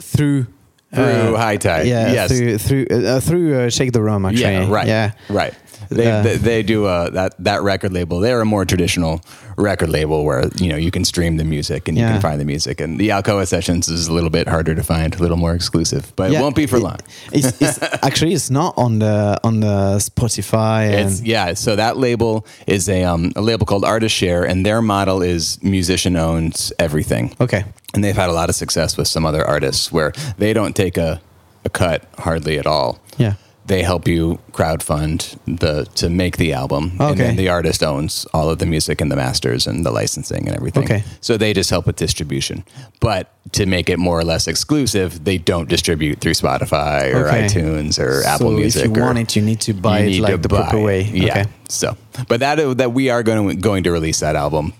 through 0.00 0.46
Through 0.94 1.36
High 1.36 1.56
Tide, 1.56 1.86
Yeah, 1.86 2.12
yes. 2.12 2.28
through 2.30 2.58
through 2.58 2.86
uh, 2.90 3.20
through 3.20 3.58
uh, 3.58 3.70
Shake 3.70 3.92
the 3.92 4.02
Rum 4.02 4.24
actually. 4.26 4.42
Yeah, 4.42 4.70
right. 4.70 4.86
Yeah, 4.86 5.10
right. 5.28 5.54
They, 5.90 6.10
Uh, 6.10 6.22
they 6.22 6.36
they 6.38 6.62
do 6.62 6.86
a 6.86 7.10
that 7.10 7.34
that 7.44 7.62
record 7.62 7.92
label. 7.92 8.18
They're 8.20 8.40
a 8.40 8.44
more 8.46 8.64
traditional 8.64 9.20
record 9.58 9.90
label 9.90 10.24
where 10.24 10.48
you 10.56 10.68
know 10.70 10.76
you 10.76 10.90
can 10.90 11.04
stream 11.04 11.36
the 11.36 11.44
music 11.44 11.88
and 11.88 11.96
you 11.98 12.04
Yeah. 12.04 12.12
can 12.12 12.20
find 12.22 12.40
the 12.40 12.44
music. 12.46 12.80
And 12.80 12.98
the 12.98 13.10
Alcoa 13.10 13.46
sessions 13.46 13.88
is 13.88 14.08
a 14.08 14.12
little 14.12 14.30
bit 14.30 14.48
harder 14.48 14.74
to 14.74 14.82
find, 14.82 15.14
a 15.14 15.18
little 15.18 15.36
more 15.36 15.54
exclusive, 15.54 16.12
but 16.16 16.30
Yeah, 16.30 16.38
it 16.38 16.42
won't 16.42 16.56
be 16.56 16.66
for 16.66 16.78
it- 16.78 16.82
long. 16.82 16.98
it's, 17.32 17.60
it's 17.60 17.78
actually 18.02 18.32
it's 18.34 18.50
not 18.50 18.72
on 18.78 18.98
the 19.00 19.38
on 19.44 19.60
the 19.60 19.98
Spotify 20.00 20.88
and 20.90 21.10
It's, 21.10 21.20
yeah, 21.22 21.54
so 21.54 21.76
that 21.76 21.96
label 21.98 22.46
is 22.66 22.88
a 22.88 23.04
um, 23.04 23.32
a 23.36 23.42
label 23.42 23.66
called 23.66 23.84
Artist 23.84 24.14
Share, 24.16 24.42
and 24.50 24.64
their 24.64 24.80
model 24.82 25.22
is 25.22 25.58
musician 25.62 26.16
owns 26.16 26.72
everything. 26.78 27.34
okay. 27.40 27.64
And 27.94 28.02
they've 28.04 28.16
had 28.16 28.28
a 28.28 28.32
lot 28.32 28.48
of 28.48 28.54
success 28.54 28.96
with 28.96 29.08
some 29.08 29.24
other 29.24 29.44
artists 29.46 29.90
where 29.92 30.12
they 30.38 30.52
don't 30.52 30.74
take 30.76 30.96
a, 30.96 31.20
a 31.64 31.70
cut 31.70 32.04
hardly 32.18 32.58
at 32.58 32.66
all. 32.66 32.98
Yeah. 33.16 33.34
They 33.66 33.82
help 33.82 34.06
you 34.06 34.40
crowdfund 34.52 35.38
the 35.46 35.86
to 35.94 36.10
make 36.10 36.36
the 36.36 36.52
album, 36.52 36.96
and 37.00 37.16
then 37.18 37.36
the 37.36 37.48
artist 37.48 37.82
owns 37.82 38.26
all 38.34 38.50
of 38.50 38.58
the 38.58 38.66
music 38.66 39.00
and 39.00 39.10
the 39.10 39.16
masters 39.16 39.66
and 39.66 39.86
the 39.86 39.90
licensing 39.90 40.46
and 40.46 40.54
everything. 40.54 40.84
Okay. 40.84 41.02
So 41.22 41.38
they 41.38 41.54
just 41.54 41.70
help 41.70 41.86
with 41.86 41.96
distribution, 41.96 42.64
but 43.00 43.32
to 43.52 43.64
make 43.64 43.88
it 43.88 43.98
more 43.98 44.18
or 44.20 44.24
less 44.24 44.48
exclusive, 44.48 45.24
they 45.24 45.38
don't 45.38 45.66
distribute 45.66 46.20
through 46.20 46.34
Spotify 46.34 47.14
or 47.14 47.26
Okay. 47.28 47.46
iTunes 47.46 47.98
or 47.98 48.22
Apple 48.24 48.50
so 48.50 48.56
Music. 48.56 48.84
if 48.84 48.96
you 48.96 49.02
want 49.02 49.16
it, 49.18 49.34
you 49.34 49.40
need 49.40 49.60
to 49.62 49.72
buy 49.72 50.00
it 50.00 50.20
like 50.20 50.42
the 50.42 50.48
proper 50.50 50.78
way. 50.78 51.00
Yeah. 51.04 51.30
Okay. 51.30 51.44
So, 51.70 51.96
but 52.28 52.40
that 52.40 52.56
that 52.76 52.92
we 52.92 53.08
are 53.08 53.22
going 53.22 53.48
to, 53.48 53.56
going 53.56 53.84
to 53.84 53.90
release 53.92 54.20
that 54.20 54.36
album 54.36 54.74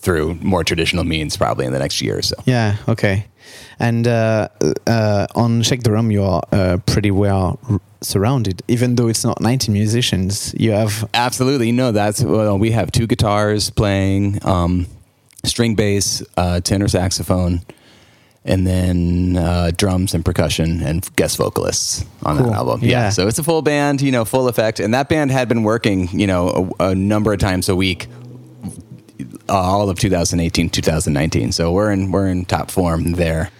through 0.00 0.34
more 0.36 0.64
traditional 0.64 1.04
means 1.04 1.36
probably 1.36 1.66
in 1.66 1.72
the 1.72 1.78
next 1.78 2.00
year 2.00 2.18
or 2.18 2.22
so. 2.22 2.36
Yeah. 2.46 2.76
Okay. 2.88 3.26
And 3.80 4.06
uh, 4.06 4.48
uh, 4.86 5.26
on 5.34 5.62
Shake 5.62 5.82
the 5.82 5.92
Rum, 5.92 6.10
you 6.10 6.22
are 6.22 6.42
uh, 6.52 6.78
pretty 6.86 7.10
well 7.10 7.58
r- 7.70 7.80
surrounded. 8.00 8.62
Even 8.68 8.96
though 8.96 9.08
it's 9.08 9.24
not 9.24 9.40
90 9.40 9.72
musicians, 9.72 10.54
you 10.58 10.72
have 10.72 11.08
Absolutely, 11.14 11.72
no. 11.72 11.92
That's 11.92 12.22
well, 12.22 12.58
we 12.58 12.72
have 12.72 12.90
two 12.92 13.06
guitars 13.06 13.70
playing, 13.70 14.44
um, 14.44 14.86
string 15.44 15.74
bass, 15.76 16.22
uh, 16.36 16.60
tenor 16.60 16.88
saxophone, 16.88 17.62
and 18.44 18.66
then 18.66 19.36
uh, 19.36 19.70
drums 19.76 20.12
and 20.14 20.24
percussion 20.24 20.82
and 20.82 21.08
guest 21.16 21.36
vocalists 21.36 22.04
on 22.24 22.36
Cool. 22.38 22.46
that 22.46 22.54
album. 22.56 22.80
Yeah. 22.82 23.10
so 23.10 23.28
it's 23.28 23.38
a 23.38 23.42
full 23.44 23.62
band, 23.62 24.00
you 24.02 24.10
know, 24.12 24.24
full 24.24 24.48
effect. 24.48 24.80
And 24.80 24.92
that 24.94 25.08
band 25.08 25.30
had 25.30 25.48
been 25.48 25.62
working, 25.62 26.08
you 26.18 26.26
know, 26.26 26.72
a, 26.80 26.88
a 26.90 26.94
number 26.94 27.32
of 27.32 27.38
times 27.38 27.68
a 27.68 27.76
week. 27.76 28.08
Uh, 29.48 29.52
all 29.52 29.88
of 29.90 29.98
2018, 29.98 30.70
2019. 30.70 31.52
So 31.52 31.72
we're 31.72 31.90
in 31.92 32.12
we're 32.12 32.28
in 32.28 32.44
top 32.44 32.70
form 32.70 33.12
there. 33.12 33.50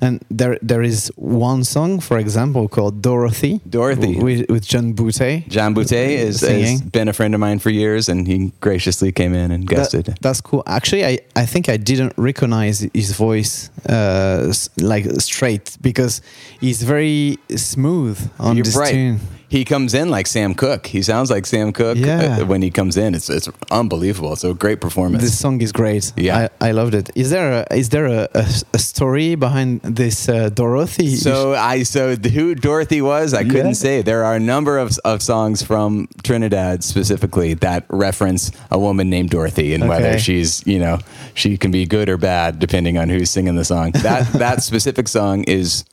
And 0.00 0.22
there, 0.30 0.58
there 0.60 0.82
is 0.82 1.10
one 1.16 1.64
song, 1.64 2.00
for 2.00 2.18
example, 2.18 2.68
called 2.68 3.00
Dorothy. 3.00 3.60
Dorothy. 3.68 4.18
with, 4.18 4.50
with 4.50 4.66
John 4.66 4.92
Boutté. 4.94 5.48
John 5.48 5.74
Boutté 5.74 6.08
is, 6.08 6.42
has 6.42 6.82
been 6.82 7.08
a 7.08 7.14
friend 7.14 7.32
of 7.34 7.40
mine 7.40 7.58
for 7.60 7.70
years, 7.70 8.08
and 8.10 8.26
he 8.26 8.52
graciously 8.60 9.10
came 9.10 9.32
in 9.34 9.50
and 9.50 9.66
guested. 9.66 10.04
That- 10.04 10.20
that's 10.20 10.42
cool. 10.42 10.62
Actually, 10.66 11.06
I, 11.06 11.20
I 11.34 11.46
think 11.46 11.70
I 11.70 11.78
didn't 11.78 12.12
recognize 12.18 12.80
his 12.92 13.12
voice 13.12 13.70
uh, 13.88 14.52
like 14.78 15.06
straight 15.20 15.78
because 15.80 16.20
he's 16.60 16.82
very 16.82 17.38
smooth 17.56 18.18
on 18.38 18.56
You're 18.56 18.64
this 18.64 18.76
right. 18.76 18.92
tune. 18.92 19.20
He 19.48 19.64
comes 19.64 19.94
in 19.94 20.08
like 20.10 20.26
Sam 20.26 20.54
Cooke. 20.54 20.86
He 20.88 21.02
sounds 21.02 21.30
like 21.30 21.46
Sam 21.46 21.72
Cooke 21.72 21.98
Yeah. 21.98 22.38
uh, 22.40 22.46
when 22.46 22.62
he 22.62 22.70
comes 22.70 22.96
in. 22.96 23.14
It's 23.14 23.30
it's 23.30 23.48
unbelievable. 23.70 24.32
It's 24.32 24.42
a 24.44 24.52
great 24.54 24.80
performance. 24.80 25.22
This 25.22 25.38
song 25.38 25.60
is 25.60 25.70
great. 25.72 26.12
Yeah. 26.16 26.48
I, 26.60 26.68
I 26.68 26.72
loved 26.72 26.94
it. 26.94 27.10
Is 27.14 27.30
there 27.30 27.64
a, 27.70 27.74
is 27.76 27.88
there 27.90 28.06
a, 28.06 28.28
a, 28.34 28.46
a 28.74 28.78
story 28.78 29.36
behind 29.36 29.80
this 29.82 30.28
uh, 30.28 30.48
Dorothy? 30.48 31.14
so 31.16 31.54
I 31.54 31.84
so 31.84 32.16
who 32.16 32.54
Dorothy 32.56 33.00
was, 33.02 33.34
I 33.34 33.44
couldn't 33.44 33.66
Yeah. 33.78 33.84
say. 33.86 34.02
There 34.02 34.24
are 34.24 34.34
a 34.34 34.40
number 34.40 34.78
of 34.78 34.98
of 35.04 35.22
songs 35.22 35.62
from 35.62 36.08
Trinidad 36.24 36.82
specifically 36.82 37.54
that 37.54 37.84
reference 37.88 38.50
a 38.70 38.78
woman 38.78 39.10
named 39.10 39.30
Dorothy 39.30 39.74
and 39.74 39.88
whether 39.88 40.18
she's 40.18 40.66
you 40.66 40.78
know 40.80 40.98
she 41.34 41.56
can 41.56 41.70
be 41.70 41.86
good 41.86 42.08
or 42.08 42.16
bad 42.18 42.58
depending 42.58 42.98
on 42.98 43.08
who's 43.10 43.30
singing 43.30 43.54
the 43.56 43.64
song. 43.64 43.92
That 44.02 44.26
that 44.34 44.62
specific 44.70 45.06
song 45.08 45.44
is 45.44 45.84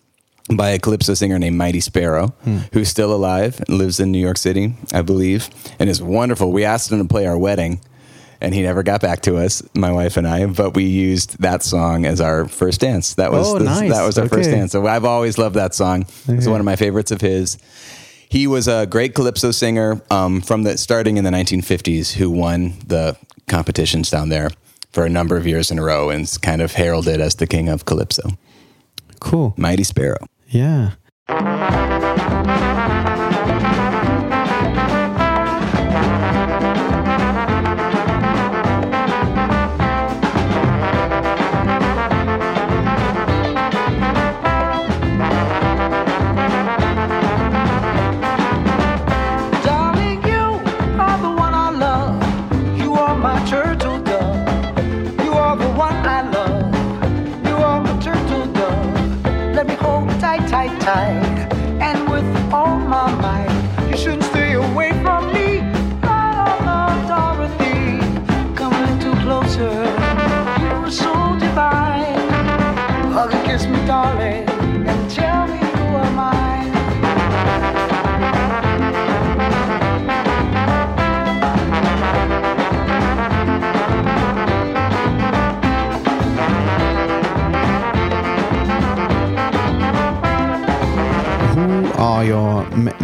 by 0.52 0.70
a 0.72 0.80
calypso 0.80 1.14
singer 1.14 1.40
named 1.40 1.58
Mighty 1.58 1.80
Sparrow, 1.80 2.34
Hmm. 2.44 2.58
who's 2.74 2.90
still 2.90 3.14
alive 3.14 3.62
and 3.68 3.78
lives 3.78 4.00
in 4.00 4.12
New 4.12 4.20
York 4.20 4.38
City, 4.38 4.74
I 4.94 5.02
believe, 5.02 5.50
and 5.80 5.90
is 5.90 6.02
wonderful. 6.02 6.52
We 6.52 6.66
asked 6.66 6.92
him 6.92 7.00
to 7.00 7.06
play 7.06 7.26
our 7.26 7.38
wedding. 7.38 7.80
and 8.42 8.54
he 8.54 8.62
never 8.62 8.84
got 8.84 9.00
back 9.00 9.22
to 9.22 9.38
us, 9.38 9.64
my 9.74 9.90
wife 9.90 10.18
and 10.18 10.28
I. 10.28 10.46
But 10.48 10.76
we 10.76 10.84
used 10.84 11.38
that 11.40 11.64
song 11.64 12.06
as 12.06 12.20
our 12.20 12.46
first 12.46 12.82
dance. 12.82 13.14
That 13.14 13.32
was 13.32 13.48
Oh, 13.48 13.58
the- 13.58 13.64
nice. 13.64 13.90
that 13.90 14.04
was 14.06 14.18
our 14.18 14.28
first 14.28 14.50
dance. 14.52 14.74
So 14.74 14.86
I've 14.86 15.06
always 15.06 15.38
loved 15.38 15.56
that 15.56 15.74
song. 15.74 16.06
It's 16.28 16.46
one 16.46 16.60
of 16.60 16.66
my 16.66 16.76
favorites 16.76 17.10
of 17.12 17.22
his. 17.22 17.58
He 18.28 18.46
was 18.46 18.68
a 18.68 18.86
great 18.86 19.16
calypso 19.16 19.52
singer 19.52 20.02
um, 20.12 20.42
from 20.42 20.64
the 20.64 20.78
starting 20.78 21.16
in 21.16 21.24
the 21.24 21.30
1950s, 21.32 22.12
who 22.16 22.30
won 22.30 22.74
the 22.86 23.16
competitions 23.48 24.10
down 24.10 24.28
there 24.28 24.50
for 24.92 25.06
a 25.06 25.10
number 25.10 25.38
of 25.38 25.48
years 25.48 25.72
in 25.72 25.80
a 25.80 25.84
row, 25.84 26.10
and 26.10 26.30
kind 26.42 26.62
of 26.62 26.74
heralded 26.74 27.22
as 27.22 27.36
the 27.36 27.48
king 27.48 27.70
of 27.70 27.86
calypso. 27.86 28.32
Cool. 29.22 29.54
Mighty 29.56 29.86
Sparrow. 29.86 30.26
Yeah. 30.54 30.92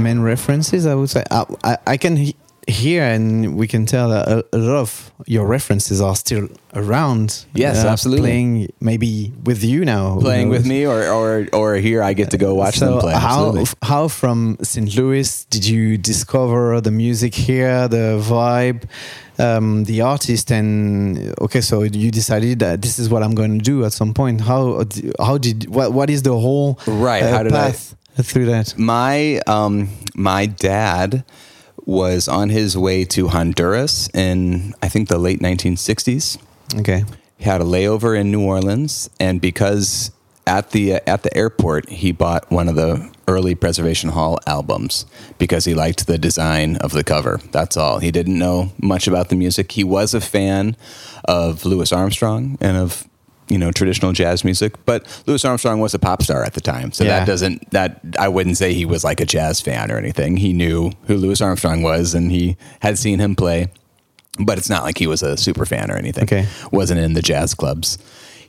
Main 0.09 0.19
references? 0.23 0.85
I 0.85 0.95
would 0.95 1.09
say 1.09 1.23
I, 1.31 1.43
I, 1.63 1.77
I 1.93 1.97
can 1.97 2.15
he- 2.17 2.35
hear 2.67 3.01
and 3.03 3.55
we 3.57 3.67
can 3.67 3.85
tell 3.85 4.09
that 4.09 4.27
a, 4.27 4.45
a 4.53 4.57
lot 4.57 4.77
of 4.79 5.11
your 5.25 5.45
references 5.47 6.01
are 6.01 6.15
still 6.15 6.47
around. 6.75 7.45
Yes, 7.55 7.83
absolutely. 7.83 8.21
Playing 8.29 8.73
maybe 8.79 9.31
with 9.43 9.63
you 9.63 9.85
now. 9.85 10.19
Playing 10.19 10.49
with 10.49 10.65
me, 10.67 10.85
or, 10.85 11.01
or 11.09 11.47
or 11.53 11.75
here 11.87 12.01
I 12.03 12.13
get 12.13 12.29
to 12.31 12.37
go 12.37 12.53
watch 12.53 12.75
so 12.77 12.85
them 12.85 12.99
play. 12.99 13.13
How 13.13 13.19
Absolutely. 13.47 13.61
f- 13.61 13.75
how 13.81 14.07
from 14.07 14.57
St. 14.61 14.95
Louis 14.95 15.45
did 15.49 15.65
you 15.65 15.97
discover 15.97 16.79
the 16.81 16.91
music 16.91 17.33
here, 17.33 17.87
the 17.87 18.21
vibe, 18.21 18.83
um, 19.39 19.83
the 19.85 20.01
artist, 20.01 20.51
and 20.51 21.33
okay, 21.41 21.61
so 21.61 21.81
you 21.83 22.11
decided 22.11 22.59
that 22.59 22.81
this 22.81 22.99
is 22.99 23.09
what 23.09 23.23
I'm 23.23 23.33
going 23.35 23.57
to 23.57 23.63
do 23.63 23.83
at 23.85 23.93
some 23.93 24.13
point. 24.13 24.41
How 24.41 24.85
how 25.19 25.37
did 25.39 25.67
what 25.75 25.91
what 25.91 26.09
is 26.09 26.21
the 26.21 26.37
whole 26.45 26.77
Right, 26.85 27.23
uh, 27.23 27.29
how 27.35 27.43
did 27.43 27.53
I- 27.53 27.71
path 27.71 27.95
through 28.23 28.45
that? 28.47 28.77
my 28.77 29.39
um 29.47 29.89
my 30.15 30.45
dad 30.45 31.23
was 31.85 32.27
on 32.27 32.49
his 32.49 32.77
way 32.77 33.03
to 33.03 33.29
Honduras 33.29 34.09
in 34.13 34.73
I 34.83 34.89
think 34.89 35.09
the 35.09 35.17
late 35.17 35.39
1960s. 35.39 36.37
Okay, 36.79 37.03
He 37.37 37.45
had 37.45 37.61
a 37.61 37.63
layover 37.63 38.19
in 38.19 38.29
New 38.31 38.45
Orleans, 38.45 39.09
and 39.19 39.41
because 39.41 40.11
at 40.45 40.69
the 40.71 40.95
uh, 40.95 40.99
at 41.07 41.23
the 41.23 41.35
airport 41.35 41.89
he 41.89 42.11
bought 42.11 42.49
one 42.51 42.67
of 42.67 42.75
the 42.75 43.09
early 43.27 43.55
Preservation 43.55 44.09
Hall 44.11 44.37
albums 44.47 45.05
because 45.37 45.65
he 45.65 45.73
liked 45.73 46.05
the 46.07 46.17
design 46.17 46.75
of 46.77 46.91
the 46.91 47.03
cover. 47.03 47.39
That's 47.51 47.77
all. 47.77 47.99
He 47.99 48.11
didn't 48.11 48.37
know 48.37 48.71
much 48.81 49.07
about 49.07 49.29
the 49.29 49.35
music. 49.35 49.71
He 49.71 49.83
was 49.83 50.13
a 50.13 50.21
fan 50.21 50.75
of 51.25 51.65
Louis 51.65 51.91
Armstrong 51.91 52.57
and 52.59 52.77
of 52.77 53.07
you 53.49 53.57
know 53.57 53.71
traditional 53.71 54.13
jazz 54.13 54.43
music, 54.43 54.73
but 54.85 55.05
Louis 55.25 55.43
Armstrong 55.43 55.79
was 55.79 55.93
a 55.93 55.99
pop 55.99 56.23
star 56.23 56.43
at 56.43 56.53
the 56.53 56.61
time, 56.61 56.91
so 56.91 57.03
Yeah. 57.03 57.19
that 57.19 57.25
doesn't 57.25 57.71
that 57.71 57.99
I 58.19 58.29
wouldn't 58.29 58.57
say 58.57 58.73
he 58.73 58.85
was 58.85 59.03
like 59.03 59.19
a 59.19 59.25
jazz 59.25 59.59
fan 59.59 59.91
or 59.91 59.97
anything. 59.97 60.37
He 60.37 60.53
knew 60.53 60.91
who 61.07 61.17
Louis 61.17 61.41
Armstrong 61.41 61.81
was, 61.81 62.13
and 62.13 62.31
he 62.31 62.57
had 62.81 62.97
seen 62.97 63.19
him 63.19 63.35
play 63.35 63.67
but 64.39 64.57
it's 64.57 64.69
not 64.69 64.83
like 64.83 64.97
he 64.97 65.07
was 65.07 65.21
a 65.21 65.35
super 65.35 65.65
fan 65.65 65.91
or 65.91 65.97
anything. 65.97 66.23
Okay. 66.23 66.47
Wasn't 66.71 66.99
in 66.99 67.13
the 67.13 67.21
jazz 67.21 67.53
clubs. 67.53 67.97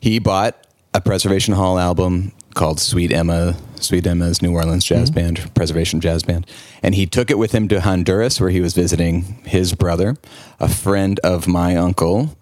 He 0.01 0.19
bought 0.19 0.67
a 0.95 1.01
Preservation 1.01 1.55
Hall 1.55 1.79
album 1.79 2.33
called 2.55 2.81
Sweet 2.81 3.13
Emma, 3.13 3.57
Sweet 3.77 4.07
Emma's 4.07 4.43
New 4.43 4.53
Orleans 4.53 4.85
Jazz 4.85 5.11
mm-hmm. 5.11 5.21
Band, 5.21 5.55
Preservation 5.55 6.01
Jazz 6.01 6.23
Band, 6.23 6.47
and 6.83 6.95
he 6.95 7.07
took 7.07 7.31
it 7.31 7.39
with 7.39 7.53
him 7.53 7.69
to 7.69 7.81
Honduras 7.81 8.41
where 8.41 8.51
he 8.51 8.61
was 8.61 8.75
visiting 8.75 9.23
his 9.45 9.75
brother, 9.75 10.17
a 10.59 10.69
friend 10.69 11.19
of 11.21 11.47
my 11.47 11.77
uncle. 11.77 12.37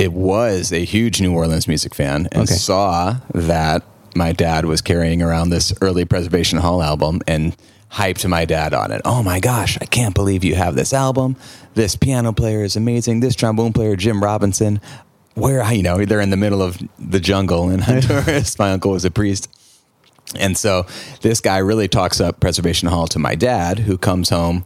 It 0.00 0.14
was 0.14 0.72
a 0.72 0.82
huge 0.82 1.20
New 1.20 1.34
Orleans 1.34 1.68
music 1.68 1.94
fan 1.94 2.26
and 2.32 2.44
Okay. 2.44 2.54
saw 2.54 3.16
that 3.34 3.82
my 4.14 4.32
dad 4.32 4.64
was 4.64 4.80
carrying 4.80 5.20
around 5.20 5.50
this 5.50 5.74
early 5.82 6.06
Preservation 6.06 6.58
Hall 6.58 6.82
album 6.82 7.20
and 7.26 7.54
hyped 7.92 8.26
my 8.26 8.46
dad 8.46 8.72
on 8.72 8.92
it. 8.92 9.02
Oh 9.04 9.22
my 9.22 9.40
gosh, 9.40 9.76
I 9.78 9.84
can't 9.84 10.14
believe 10.14 10.42
you 10.42 10.54
have 10.54 10.74
this 10.74 10.94
album. 10.94 11.36
This 11.74 11.96
piano 11.96 12.32
player 12.32 12.64
is 12.64 12.76
amazing. 12.76 13.20
This 13.20 13.34
trombone 13.34 13.74
player, 13.74 13.94
Jim 13.94 14.22
Robinson. 14.22 14.80
Where, 15.34 15.70
you 15.70 15.82
know, 15.82 16.02
they're 16.06 16.22
in 16.22 16.30
the 16.30 16.36
middle 16.38 16.62
of 16.62 16.78
the 16.98 17.20
jungle 17.20 17.68
in 17.68 17.80
Honduras. 17.88 18.58
my 18.58 18.72
uncle 18.72 18.92
was 18.92 19.04
a 19.04 19.10
priest. 19.10 19.48
And 20.34 20.56
so 20.56 20.86
this 21.20 21.42
guy 21.42 21.58
really 21.58 21.88
talks 21.88 22.22
up 22.22 22.40
Preservation 22.40 22.88
Hall 22.88 23.06
to 23.08 23.18
my 23.18 23.34
dad, 23.34 23.80
who 23.80 23.98
comes 23.98 24.30
home 24.30 24.64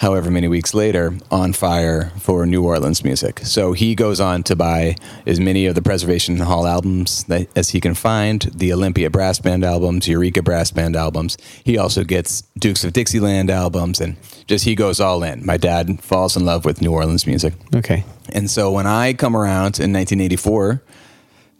however 0.00 0.30
many 0.30 0.48
weeks 0.48 0.72
later 0.72 1.14
on 1.30 1.52
fire 1.52 2.10
for 2.18 2.46
New 2.46 2.64
Orleans 2.64 3.04
music. 3.04 3.40
So 3.40 3.74
he 3.74 3.94
goes 3.94 4.18
on 4.18 4.42
to 4.44 4.56
buy 4.56 4.96
as 5.26 5.38
many 5.38 5.66
of 5.66 5.74
the 5.74 5.82
Preservation 5.82 6.38
Hall 6.38 6.66
albums 6.66 7.24
that, 7.24 7.48
as 7.54 7.68
he 7.68 7.80
can 7.80 7.94
find, 7.94 8.40
the 8.54 8.72
Olympia 8.72 9.10
Brass 9.10 9.40
Band 9.40 9.62
albums, 9.62 10.08
Eureka 10.08 10.42
Brass 10.42 10.70
Band 10.70 10.96
albums. 10.96 11.36
He 11.64 11.76
also 11.76 12.02
gets 12.02 12.42
Dukes 12.58 12.82
of 12.82 12.94
Dixieland 12.94 13.50
albums 13.50 14.00
and 14.00 14.16
just 14.46 14.64
he 14.64 14.74
goes 14.74 15.00
all 15.00 15.22
in. 15.22 15.44
My 15.44 15.58
dad 15.58 16.02
falls 16.02 16.34
in 16.34 16.46
love 16.46 16.64
with 16.64 16.80
New 16.80 16.92
Orleans 16.92 17.26
music. 17.26 17.52
okay, 17.74 18.04
And 18.30 18.50
so 18.50 18.72
when 18.72 18.86
I 18.86 19.12
come 19.12 19.36
around 19.36 19.78
in 19.78 19.92
1984, 19.92 20.82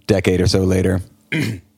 decade 0.07 0.40
or 0.40 0.46
so 0.46 0.61
later, 0.61 1.03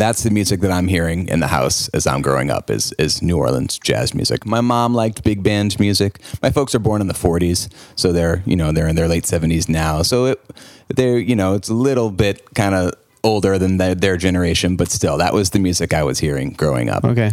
that's 0.00 0.22
the 0.22 0.30
music 0.30 0.60
that 0.60 0.70
I'm 0.70 0.88
hearing 0.88 1.28
in 1.28 1.40
the 1.40 1.48
house 1.48 1.88
as 1.88 2.06
I'm 2.06 2.22
growing 2.22 2.50
up 2.50 2.70
is 2.70 2.92
is 2.98 3.22
New 3.22 3.36
Orleans 3.38 3.78
jazz 3.78 4.14
music. 4.14 4.46
My 4.46 4.60
mom 4.60 4.94
liked 4.94 5.22
big 5.24 5.42
band 5.42 5.78
music. 5.78 6.20
My 6.42 6.50
folks 6.50 6.74
are 6.74 6.78
born 6.78 7.00
in 7.00 7.08
the 7.08 7.14
40s, 7.14 7.68
so 7.96 8.12
they're 8.12 8.42
you 8.46 8.56
know 8.56 8.72
they're 8.72 8.88
in 8.88 8.96
their 8.96 9.08
late 9.08 9.24
70s 9.24 9.68
now. 9.68 10.02
So 10.02 10.26
it 10.26 10.40
they're 10.88 11.18
you 11.18 11.36
know 11.36 11.54
it's 11.54 11.68
a 11.68 11.74
little 11.74 12.10
bit 12.10 12.54
kind 12.54 12.74
of 12.74 12.92
older 13.24 13.58
than 13.58 13.76
their, 13.76 13.94
their 13.94 14.16
generation, 14.16 14.76
but 14.76 14.88
still 14.88 15.18
that 15.18 15.32
was 15.32 15.50
the 15.50 15.58
music 15.58 15.94
I 15.94 16.02
was 16.02 16.18
hearing 16.18 16.50
growing 16.50 16.88
up 16.88 17.04
okay, 17.04 17.32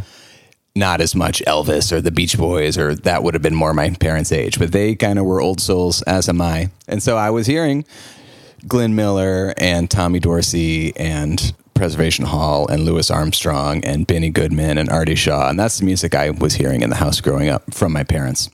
not 0.76 1.02
as 1.02 1.16
much 1.16 1.42
Elvis 1.48 1.92
or 1.92 2.02
the 2.02 2.12
Beach 2.12 2.38
Boys, 2.38 2.78
or 2.78 2.96
that 2.96 3.24
would 3.24 3.34
have 3.34 3.44
been 3.44 3.56
more 3.56 3.74
my 3.74 3.90
parents' 3.92 4.32
age, 4.32 4.60
but 4.60 4.72
they 4.72 4.96
kind 4.96 5.20
of 5.20 5.26
were 5.26 5.42
old 5.42 5.62
souls, 5.62 6.02
as 6.04 6.30
am 6.30 6.42
I. 6.42 6.70
And 6.88 7.02
so 7.02 7.18
I 7.18 7.30
was 7.30 7.48
hearing 7.48 7.86
Glenn 8.68 8.96
Miller 8.96 9.54
and 9.58 9.90
Tommy 9.90 10.20
Dorsey 10.20 10.96
and 10.96 11.54
Preservation 11.80 12.26
Hall 12.26 12.68
and 12.68 12.84
Louis 12.84 13.10
Armstrong 13.10 13.86
and 13.86 14.06
Benny 14.06 14.30
Goodman 14.30 14.78
and 14.78 14.90
Artie 14.90 15.16
Shaw. 15.16 15.50
And 15.50 15.58
that's 15.58 15.80
the 15.80 15.86
music 15.86 16.14
I 16.14 16.30
was 16.30 16.56
hearing 16.56 16.82
in 16.82 16.90
the 16.90 16.98
house 16.98 17.22
growing 17.22 17.48
up 17.48 17.74
from 17.74 17.94
my 17.94 18.04
parents. 18.04 18.50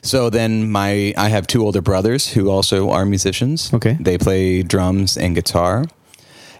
So 0.00 0.30
then 0.30 0.70
my 0.70 1.12
I 1.18 1.28
have 1.28 1.46
two 1.46 1.62
older 1.62 1.82
brothers 1.82 2.28
who 2.28 2.48
also 2.48 2.88
are 2.88 3.04
musicians. 3.04 3.70
Okay. 3.74 3.98
They 4.00 4.16
play 4.16 4.62
drums 4.62 5.18
and 5.18 5.34
guitar. 5.34 5.84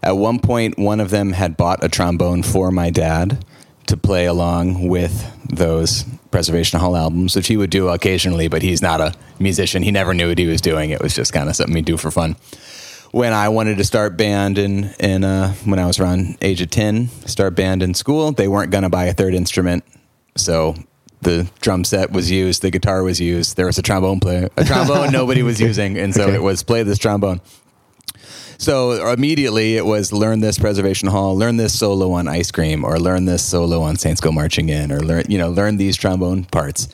At 0.03 0.19
one 0.19 0.41
point 0.41 0.79
one 0.79 1.01
of 1.01 1.09
them 1.09 1.33
had 1.33 1.57
bought 1.57 1.83
a 1.83 1.89
trombone 1.89 2.43
for 2.43 2.71
my 2.71 2.91
dad 2.91 3.43
to 3.87 3.97
play 3.97 4.27
along 4.27 4.89
with 4.89 5.33
those 5.49 6.05
Preservation 6.31 6.79
Hall 6.81 6.95
albums, 6.97 7.35
which 7.35 7.47
he 7.47 7.57
would 7.57 7.71
do 7.71 7.89
occasionally, 7.89 8.49
but 8.49 8.61
he's 8.61 8.83
not 8.83 9.01
a 9.01 9.15
musician. 9.39 9.83
He 9.83 9.91
never 9.91 10.13
knew 10.13 10.29
what 10.29 10.39
he 10.39 10.47
was 10.47 10.61
doing. 10.61 10.91
It 10.91 11.01
was 11.01 11.15
just 11.15 11.33
kind 11.33 11.49
of 11.49 11.57
something 11.57 11.77
he'd 11.77 11.87
do 11.87 11.97
for 11.97 12.11
fun. 12.11 12.37
When 13.17 13.33
I 13.33 13.49
wanted 13.49 13.79
to 13.79 13.85
start 13.85 14.19
band 14.19 14.59
in, 14.59 14.91
in 15.01 15.25
uh, 15.25 15.55
when 15.65 15.79
I 15.79 15.87
was 15.87 15.99
around 15.99 16.37
age 16.43 16.61
of 16.61 16.69
10, 16.69 17.09
start 17.25 17.55
band 17.55 17.83
in 17.83 17.95
school, 17.95 18.31
they 18.33 18.47
weren't 18.47 18.71
going 18.71 18.83
to 18.83 18.91
buy 18.91 19.07
a 19.07 19.15
third 19.15 19.33
instrument. 19.33 19.85
So 20.37 20.75
the 21.23 21.51
drum 21.63 21.85
set 21.85 22.13
was 22.13 22.31
used, 22.31 22.61
the 22.61 22.71
guitar 22.71 23.03
was 23.03 23.19
used. 23.19 23.57
There 23.57 23.65
was 23.65 23.79
a 23.79 23.83
trombone 23.83 24.21
player, 24.21 24.51
a 24.59 24.65
trombone 24.65 25.13
nobody 25.21 25.43
was 25.43 25.59
using, 25.59 25.97
and 25.97 26.13
so 26.15 26.25
Okay. 26.25 26.35
it 26.35 26.43
was 26.43 26.63
play 26.63 26.83
this 26.83 26.99
trombone. 26.99 27.41
So 28.59 29.11
immediately 29.11 29.79
it 29.79 29.87
was 29.87 30.13
learn 30.13 30.41
this 30.41 30.59
Preservation 30.59 31.09
Hall, 31.09 31.35
learn 31.35 31.57
this 31.57 31.73
solo 31.79 32.13
on 32.13 32.29
Ice 32.29 32.51
Cream, 32.51 32.85
or 32.85 32.99
learn 32.99 33.25
this 33.25 33.43
solo 33.43 33.81
on 33.81 33.97
Saints 33.97 34.21
Go 34.21 34.31
Marching 34.31 34.69
In, 34.69 34.93
or 34.93 35.01
learn 35.01 35.25
you 35.31 35.39
know 35.39 35.49
learn 35.49 35.79
these 35.79 35.97
trombone 35.97 36.45
parts. 36.45 36.87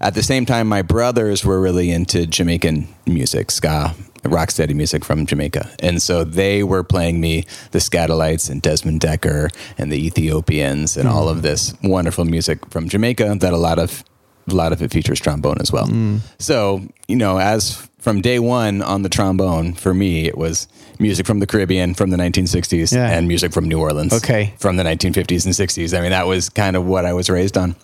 at 0.00 0.14
the 0.14 0.22
same 0.22 0.46
time, 0.46 0.68
my 0.68 0.80
brothers 0.80 1.44
were 1.44 1.60
really 1.60 1.90
into 1.90 2.26
Jamaican 2.26 2.88
music, 3.06 3.50
ska, 3.50 3.94
rocksteady 4.30 4.74
music 4.74 5.04
from 5.04 5.26
Jamaica, 5.26 5.70
and 5.80 6.00
so 6.02 6.24
they 6.24 6.62
were 6.62 6.82
playing 6.82 7.20
me 7.20 7.44
the 7.70 7.78
Skatalites 7.78 8.50
and 8.50 8.62
Desmond 8.62 9.00
Dekker 9.00 9.50
and 9.78 9.92
the 9.92 10.06
Ethiopians 10.06 10.96
and 10.96 11.08
all 11.08 11.28
of 11.28 11.38
mm. 11.38 11.42
this 11.42 11.74
wonderful 11.82 12.24
music 12.24 12.58
from 12.70 12.88
Jamaica 12.88 13.36
that 13.40 13.52
a 13.52 13.58
lot 13.58 13.78
of 13.78 14.04
a 14.48 14.54
lot 14.54 14.72
of 14.72 14.80
it 14.80 14.92
features 14.92 15.18
trombone 15.18 15.56
as 15.60 15.72
well. 15.72 15.86
Mm. 15.88 16.20
So, 16.38 16.82
you 17.08 17.16
know, 17.16 17.38
as 17.38 17.88
from 17.98 18.20
day 18.20 18.38
one 18.38 18.80
on 18.82 19.02
the 19.02 19.08
trombone, 19.08 19.72
for 19.72 19.92
me, 19.92 20.26
it 20.26 20.38
was 20.38 20.68
music 21.00 21.26
from 21.26 21.40
the 21.40 21.46
Caribbean 21.46 21.94
from 21.94 22.10
the 22.10 22.16
1960s 22.16 22.92
Yeah. 22.92 23.10
and 23.10 23.26
music 23.26 23.52
from 23.52 23.66
New 23.68 23.80
Orleans 23.80 24.12
Okay. 24.12 24.54
from 24.58 24.76
the 24.76 24.84
1950s 24.84 25.44
and 25.44 25.54
60s. 25.54 25.92
I 25.92 26.00
mean, 26.00 26.12
that 26.12 26.28
was 26.28 26.48
kind 26.48 26.76
of 26.76 26.86
what 26.86 27.04
I 27.04 27.12
was 27.12 27.28
raised 27.28 27.58
on. 27.58 27.74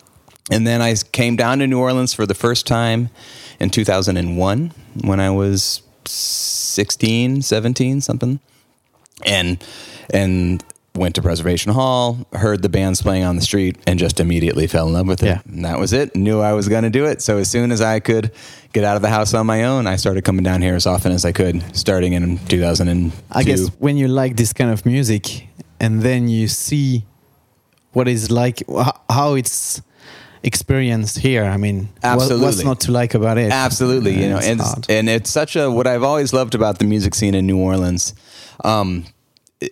And 0.49 0.65
then 0.65 0.81
I 0.81 0.95
came 1.11 1.35
down 1.35 1.59
to 1.59 1.67
New 1.67 1.79
Orleans 1.79 2.13
for 2.13 2.25
the 2.25 2.33
first 2.33 2.65
time 2.65 3.09
in 3.59 3.69
2001 3.69 4.71
when 5.01 5.19
I 5.19 5.29
was 5.29 5.82
16, 6.07 7.41
17, 7.41 8.01
something. 8.01 8.39
And 9.25 9.63
and 10.13 10.63
went 10.95 11.15
to 11.15 11.21
Preservation 11.21 11.71
Hall, 11.71 12.27
heard 12.33 12.61
the 12.61 12.69
bands 12.69 13.01
playing 13.01 13.23
on 13.23 13.35
the 13.35 13.41
street 13.41 13.77
and 13.87 13.97
just 13.97 14.19
immediately 14.19 14.67
fell 14.67 14.87
in 14.87 14.93
love 14.93 15.07
with 15.07 15.23
it. 15.23 15.27
Yeah. 15.27 15.41
And 15.45 15.65
that 15.65 15.79
was 15.79 15.91
it. 15.91 16.15
Knew 16.15 16.39
I 16.39 16.53
was 16.53 16.69
going 16.69 16.83
to 16.83 16.89
do 16.89 17.05
it. 17.05 17.21
So 17.21 17.37
as 17.39 17.49
soon 17.49 17.71
as 17.71 17.81
I 17.81 17.99
could 17.99 18.31
get 18.73 18.83
out 18.83 18.95
of 18.95 19.01
the 19.01 19.09
house 19.09 19.33
on 19.33 19.47
my 19.47 19.63
own, 19.63 19.87
I 19.87 19.95
started 19.95 20.23
coming 20.23 20.43
down 20.43 20.61
here 20.61 20.75
as 20.75 20.85
often 20.85 21.11
as 21.11 21.25
I 21.25 21.31
could 21.31 21.75
starting 21.75 22.13
in 22.13 22.37
2002. 22.45 23.15
I 23.31 23.43
guess 23.43 23.69
when 23.79 23.97
you 23.97 24.07
like 24.07 24.35
this 24.35 24.53
kind 24.53 24.71
of 24.71 24.85
music 24.85 25.47
and 25.79 26.01
then 26.01 26.27
you 26.27 26.47
see 26.47 27.05
what 27.93 28.07
is 28.07 28.29
like 28.29 28.63
how 29.09 29.33
it's 29.35 29.81
experienced 30.43 31.19
here. 31.19 31.43
I 31.45 31.57
mean, 31.57 31.89
what- 32.01 32.39
what's 32.39 32.63
not 32.63 32.79
to 32.81 32.91
like 32.91 33.13
about 33.13 33.37
it? 33.37 33.51
Absolutely, 33.51 34.21
you 34.21 34.29
know, 34.29 34.37
It's 34.37 34.47
and 34.47 34.61
hard. 34.61 34.85
and 34.89 35.09
it's 35.09 35.29
such 35.29 35.55
a 35.55 35.71
what 35.71 35.87
I've 35.87 36.03
always 36.03 36.33
loved 36.33 36.53
about 36.55 36.79
the 36.79 36.85
music 36.85 37.15
scene 37.15 37.33
in 37.35 37.45
New 37.47 37.57
Orleans. 37.57 38.13
Um, 38.63 39.05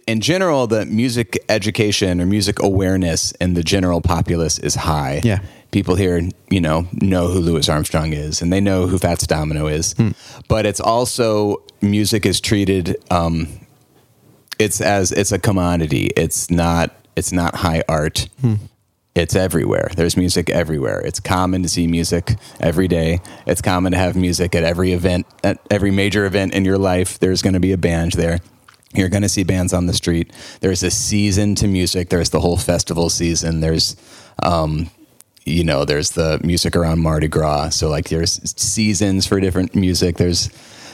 in 0.08 0.22
general, 0.22 0.68
the 0.68 0.86
music 0.86 1.38
education 1.50 2.22
or 2.22 2.26
music 2.26 2.62
awareness 2.62 3.34
in 3.42 3.54
the 3.56 3.64
general 3.64 4.00
populace 4.02 4.58
is 4.60 4.76
high. 4.76 5.22
Yeah. 5.24 5.40
people 5.72 5.96
here, 5.96 6.22
you 6.50 6.60
know, 6.60 6.86
know 7.02 7.28
who 7.28 7.40
Louis 7.40 7.70
Armstrong 7.70 8.12
is, 8.12 8.42
and 8.42 8.52
they 8.52 8.60
know 8.60 8.88
who 8.88 8.98
Fats 8.98 9.26
Domino 9.26 9.68
is. 9.68 9.94
Hmm. 9.94 10.10
But 10.50 10.66
it's 10.66 10.82
also 10.82 11.64
music 11.82 12.26
is 12.26 12.42
treated. 12.42 12.98
Um, 13.10 13.48
it's 14.60 14.82
as 14.82 15.12
it's 15.14 15.32
a 15.32 15.40
commodity. 15.40 16.10
It's 16.18 16.50
not. 16.52 16.92
It's 17.16 17.32
not 17.32 17.56
high 17.56 17.84
art. 17.90 18.28
It's 19.14 19.36
everywhere. 19.36 19.92
There's 19.96 20.16
music 20.16 20.50
everywhere. 20.50 21.02
It's 21.02 21.20
common 21.20 21.64
to 21.64 21.70
see 21.70 21.86
music 21.86 22.36
every 22.62 22.88
day. 22.88 23.20
It's 23.46 23.62
common 23.62 23.92
to 23.92 23.98
have 23.98 24.16
music 24.16 24.56
at 24.56 24.64
every 24.64 24.94
event, 24.94 25.26
at 25.44 25.60
every 25.70 25.92
major 25.92 26.26
event 26.26 26.54
in 26.54 26.64
your 26.64 26.78
life. 26.78 27.20
There's 27.20 27.42
going 27.42 27.54
to 27.54 27.60
be 27.60 27.74
a 27.74 27.78
band 27.78 28.14
there. 28.14 28.40
You're 28.94 29.10
going 29.10 29.24
to 29.24 29.30
see 29.30 29.44
bands 29.44 29.74
on 29.74 29.86
the 29.86 29.94
street. 29.94 30.32
There's 30.62 30.82
a 30.84 30.92
season 30.92 31.56
to 31.56 31.68
music. 31.68 32.10
There's 32.10 32.30
the 32.30 32.40
whole 32.40 32.58
festival 32.58 33.10
season. 33.10 33.60
There's, 33.60 33.98
um, 34.44 34.90
you 35.46 35.66
know, 35.66 35.84
there's 35.84 36.12
the 36.12 36.40
music 36.44 36.76
around 36.76 37.00
Mardi 37.00 37.28
Gras. 37.28 37.70
So 37.72 37.90
like, 37.90 38.10
there's 38.10 38.42
seasons 38.60 39.26
for 39.26 39.42
different 39.42 39.76
music. 39.76 40.18
There's 40.18 40.50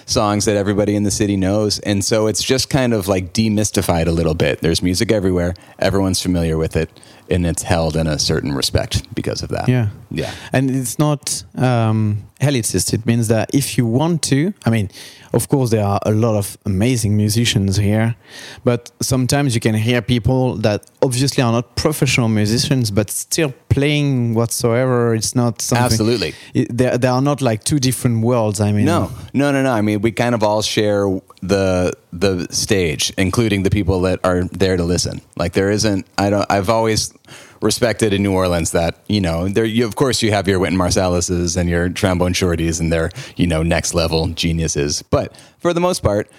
songs 0.08 0.46
that 0.46 0.56
everybody 0.56 0.96
in 0.96 1.04
the 1.04 1.12
city 1.12 1.38
knows, 1.38 1.80
and 1.80 2.04
so 2.04 2.28
it's 2.28 2.41
just 2.41 2.70
kind 2.70 2.93
of 2.93 3.08
like 3.08 3.34
demystified 3.34 4.08
a 4.08 4.12
little 4.12 4.34
bit. 4.34 4.62
There's 4.62 4.82
music 4.82 5.12
everywhere. 5.12 5.54
Everyone's 5.78 6.22
familiar 6.22 6.58
with 6.58 6.76
it, 6.76 6.89
and 7.30 7.46
it's 7.46 7.62
held 7.62 7.96
in 7.96 8.08
a 8.08 8.17
certain 8.17 8.54
respect 8.54 9.13
because 9.13 9.43
of 9.43 9.50
that. 9.50 9.70
Yeah. 9.70 9.89
yeah. 10.10 10.34
And 10.52 10.72
it's 10.72 10.98
not 10.98 11.43
um, 11.56 12.24
elitist. 12.41 12.93
It 12.93 13.06
means 13.06 13.28
that 13.28 13.54
if 13.54 13.78
you 13.78 13.86
want 13.86 14.24
to, 14.24 14.54
I 14.65 14.70
mean, 14.70 14.89
of 15.38 15.47
course, 15.47 15.69
there 15.69 15.86
are 15.86 16.00
a 16.04 16.12
lot 16.12 16.36
of 16.36 16.58
amazing 16.65 17.15
musicians 17.15 17.78
here, 17.78 18.15
but 18.63 18.91
sometimes 19.02 19.54
you 19.56 19.62
can 19.62 19.76
hear 19.76 20.02
people 20.02 20.43
that 20.67 20.80
obviously 21.02 21.43
are 21.43 21.52
not 21.52 21.76
professional 21.76 22.28
musicians, 22.28 22.91
but 22.91 23.10
still 23.12 23.54
playing 23.69 24.34
whatsoever. 24.34 25.13
It's 25.13 25.36
not 25.36 25.62
something. 25.62 25.86
Absolutely. 25.86 26.34
There, 26.80 26.97
there 26.97 27.12
are 27.12 27.21
not 27.21 27.41
like 27.41 27.63
two 27.63 27.80
different 27.80 28.23
worlds. 28.23 28.60
I 28.60 28.71
mean, 28.71 28.86
No, 28.86 29.12
no, 29.34 29.52
no, 29.52 29.62
no. 29.62 29.71
I 29.80 29.82
mean, 29.82 30.02
we 30.02 30.12
kind 30.12 30.34
of 30.34 30.41
all 30.43 30.62
share 30.63 31.04
the 31.41 31.93
the 32.12 32.47
stage, 32.50 33.13
including 33.17 33.63
the 33.63 33.69
people 33.69 34.02
that 34.08 34.19
are 34.23 34.41
there 34.63 34.76
to 34.78 34.84
listen. 34.84 35.21
Like 35.41 35.52
there 35.54 35.69
isn't. 35.71 36.06
I 36.17 36.30
don't. 36.32 36.47
I've 36.50 36.69
always 36.69 37.13
respected 37.62 38.13
in 38.13 38.24
New 38.24 38.34
Orleans 38.34 38.72
that 38.72 39.00
you 39.08 39.22
know 39.22 39.48
there. 39.48 39.65
You, 39.65 39.86
of 39.86 39.96
course, 39.96 40.22
you 40.22 40.32
have 40.32 40.48
your 40.48 40.60
Wynton 40.60 40.80
Marsalises 40.80 41.58
and 41.58 41.70
your 41.70 41.89
trombone 41.89 42.34
shorties 42.34 42.80
and 42.80 42.91
their 42.91 43.12
you 43.36 43.48
know 43.48 43.63
next 43.63 43.93
level 43.93 44.28
geniuses. 44.30 45.02
But 45.02 45.36
for 45.60 45.74
the 45.74 45.82
most 45.82 46.02
part, 46.02 46.30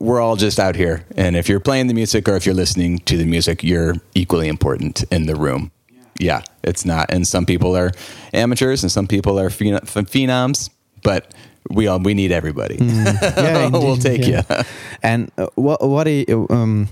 we're 0.00 0.20
all 0.20 0.36
just 0.36 0.58
out 0.58 0.76
here. 0.76 1.04
And 1.16 1.36
if 1.36 1.48
you're 1.48 1.60
playing 1.60 1.86
the 1.88 1.94
music 1.94 2.28
or 2.28 2.36
if 2.36 2.46
you're 2.46 2.54
listening 2.54 2.98
to 3.00 3.16
the 3.16 3.24
music, 3.24 3.62
you're 3.62 3.94
equally 4.14 4.48
important 4.48 5.04
in 5.10 5.26
the 5.26 5.36
room. 5.36 5.70
Yeah, 6.18 6.42
it's 6.62 6.84
not. 6.84 7.06
And 7.10 7.26
some 7.26 7.44
people 7.44 7.76
are 7.76 7.92
amateurs, 8.32 8.82
and 8.82 8.90
some 8.90 9.06
people 9.06 9.38
are 9.38 9.50
phen- 9.50 9.80
phenoms. 9.80 10.70
But 11.02 11.34
we 11.70 11.86
all 11.86 11.98
we 11.98 12.14
need 12.14 12.32
everybody. 12.32 12.76
yeah, 12.80 13.68
we'll 13.68 13.96
take 13.96 14.26
yeah. 14.26 14.42
you. 14.48 14.64
And 15.02 15.30
uh, 15.36 15.48
what 15.54 15.86
what 15.86 16.08
a, 16.08 16.24
um, 16.50 16.88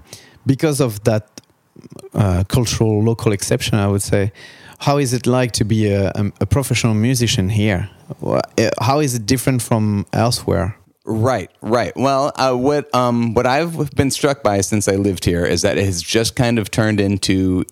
because 0.47 0.81
of 0.81 1.03
that 1.05 1.34
uh, 2.15 2.45
cultural 2.49 3.03
local 3.03 3.33
exception, 3.33 3.79
I 3.79 3.89
would 3.89 4.03
say, 4.03 4.33
how 4.79 4.99
is 4.99 5.13
it 5.13 5.27
like 5.27 5.53
to 5.53 5.65
be 5.65 5.91
a, 5.93 6.13
a, 6.41 6.47
professional 6.47 6.95
musician 6.95 7.49
here? 7.49 7.89
Uh, 8.23 8.41
How 8.81 9.01
is 9.01 9.15
it 9.15 9.25
different 9.25 9.63
from 9.63 10.05
elsewhere? 10.13 10.77
Right, 11.07 11.51
right. 11.63 11.93
Well, 11.97 12.33
uh, 12.37 12.55
what 12.55 12.95
um, 12.95 13.35
what 13.35 13.47
I've 13.47 13.91
been 13.91 14.11
struck 14.11 14.43
by 14.43 14.63
since 14.63 14.89
I 14.89 14.97
lived 14.97 15.25
here 15.25 15.45
is 15.45 15.63
that 15.63 15.77
it 15.79 15.85
has 15.85 16.03
just 16.03 16.35
kind 16.35 16.59
of 16.59 16.71
turned 16.71 17.01
into 17.01 17.65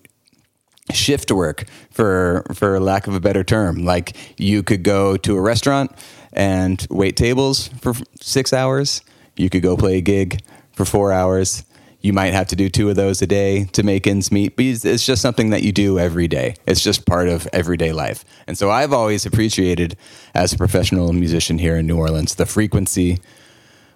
shift 0.91 1.31
work, 1.31 1.65
for 1.91 2.43
for 2.53 2.79
lack 2.79 3.07
of 3.07 3.15
a 3.15 3.19
better 3.19 3.43
term. 3.43 3.85
Like 3.85 4.15
you 4.37 4.63
could 4.63 4.83
go 4.83 5.17
to 5.17 5.35
a 5.35 5.41
restaurant 5.41 5.91
and 6.31 6.85
wait 6.89 7.15
tables 7.15 7.69
for 7.81 7.93
six 8.21 8.53
hours. 8.53 9.01
You 9.35 9.49
could 9.49 9.63
go 9.63 9.77
play 9.77 9.97
a 9.97 10.01
gig 10.01 10.41
for 10.73 10.85
four 10.85 11.11
hours. 11.11 11.63
You 12.03 12.11
might 12.11 12.33
have 12.33 12.47
to 12.47 12.55
do 12.57 12.67
two 12.67 12.89
of 12.89 12.97
those 12.97 13.21
a 13.21 13.27
day 13.27 13.63
to 13.71 13.81
make 13.81 14.05
ends 14.05 14.29
meet, 14.29 14.57
but 14.57 14.65
it's 14.65 15.05
just 15.05 15.21
something 15.21 15.51
that 15.51 15.63
you 15.63 15.71
do 15.71 15.97
every 15.97 16.27
day. 16.27 16.55
It's 16.67 16.81
just 16.81 17.05
part 17.05 17.29
of 17.29 17.47
everyday 17.53 17.93
life. 17.93 18.25
And 18.45 18.57
so 18.57 18.69
I've 18.69 18.91
always 18.91 19.25
appreciated, 19.25 19.95
as 20.35 20.51
a 20.51 20.57
professional 20.57 21.13
musician 21.13 21.59
here 21.59 21.77
in 21.77 21.87
New 21.87 21.97
Orleans, 21.97 22.35
the 22.35 22.45
frequency 22.45 23.19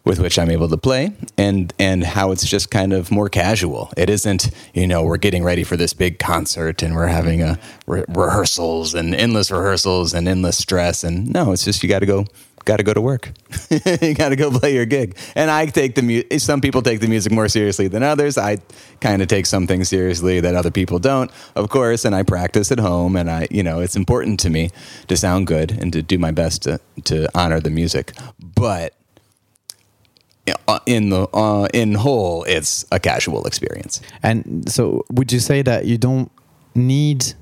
with 0.06 0.20
which 0.20 0.40
I'm 0.40 0.50
able 0.50 0.70
to 0.70 0.78
play 0.78 1.12
and 1.38 1.74
and 1.78 2.02
how 2.02 2.32
it's 2.32 2.48
just 2.48 2.72
kind 2.72 2.94
of 2.94 3.12
more 3.12 3.28
casual. 3.28 3.92
It 3.98 4.10
isn't, 4.10 4.50
you 4.74 4.88
know, 4.88 5.04
we're 5.04 5.18
getting 5.18 5.44
ready 5.44 5.66
for 5.66 5.76
this 5.76 5.94
big 5.94 6.18
concert 6.18 6.82
and 6.82 6.96
we're 6.96 7.08
having 7.08 7.42
a 7.44 7.60
re- 7.86 8.06
rehearsals 8.08 8.96
and 8.96 9.14
endless 9.14 9.52
rehearsals 9.52 10.14
and 10.14 10.28
endless 10.28 10.58
stress 10.58 11.04
and 11.04 11.28
no, 11.32 11.52
it's 11.52 11.66
just 11.66 11.84
you 11.84 11.90
got 11.90 12.00
to 12.00 12.06
go 12.06 12.26
got 12.68 12.78
to 12.78 12.84
go 12.84 12.94
to 12.94 13.02
work. 13.02 13.32
you 14.02 14.14
got 14.14 14.30
to 14.30 14.36
go 14.36 14.52
play 14.52 14.76
your 14.76 14.86
gig. 14.86 15.18
And 15.36 15.50
I 15.50 15.66
take 15.66 15.96
the 15.96 16.04
music, 16.04 16.40
some 16.42 16.62
people 16.62 16.82
take 16.82 17.00
the 17.00 17.08
music 17.08 17.32
more 17.32 17.48
seriously 17.48 17.88
than 17.88 18.04
others. 18.04 18.38
I 18.38 18.58
kind 19.00 19.22
of 19.22 19.28
take 19.28 19.46
some 19.46 19.66
things 19.66 19.90
seriously 19.90 20.40
that 20.42 20.54
other 20.54 20.70
people 20.70 21.00
don't, 21.00 21.32
of 21.56 21.70
course, 21.70 22.06
and 22.06 22.14
I 22.14 22.24
practice 22.24 22.72
at 22.72 22.80
home 22.80 23.16
and 23.16 23.32
I, 23.32 23.48
you 23.50 23.64
know, 23.64 23.80
it's 23.80 23.96
important 23.96 24.40
to 24.42 24.50
me 24.50 24.70
to 25.08 25.18
sound 25.18 25.48
good 25.48 25.72
and 25.72 25.92
to 25.94 26.04
do 26.04 26.20
my 26.20 26.32
best 26.32 26.64
to 26.64 26.80
to 27.06 27.28
honor 27.34 27.60
the 27.60 27.70
music. 27.70 28.14
But 28.40 28.94
uh, 30.68 30.80
in 30.86 31.10
the 31.10 31.28
uh, 31.34 31.68
in 31.74 31.96
whole, 31.96 32.44
it's 32.44 32.86
a 32.92 33.00
casual 33.00 33.46
experience. 33.48 34.02
And 34.22 34.70
so, 34.70 35.06
would 35.12 35.32
you 35.32 35.40
say 35.40 35.62
that 35.62 35.86
you 35.86 35.98
don't 35.98 36.32
need 36.76 37.34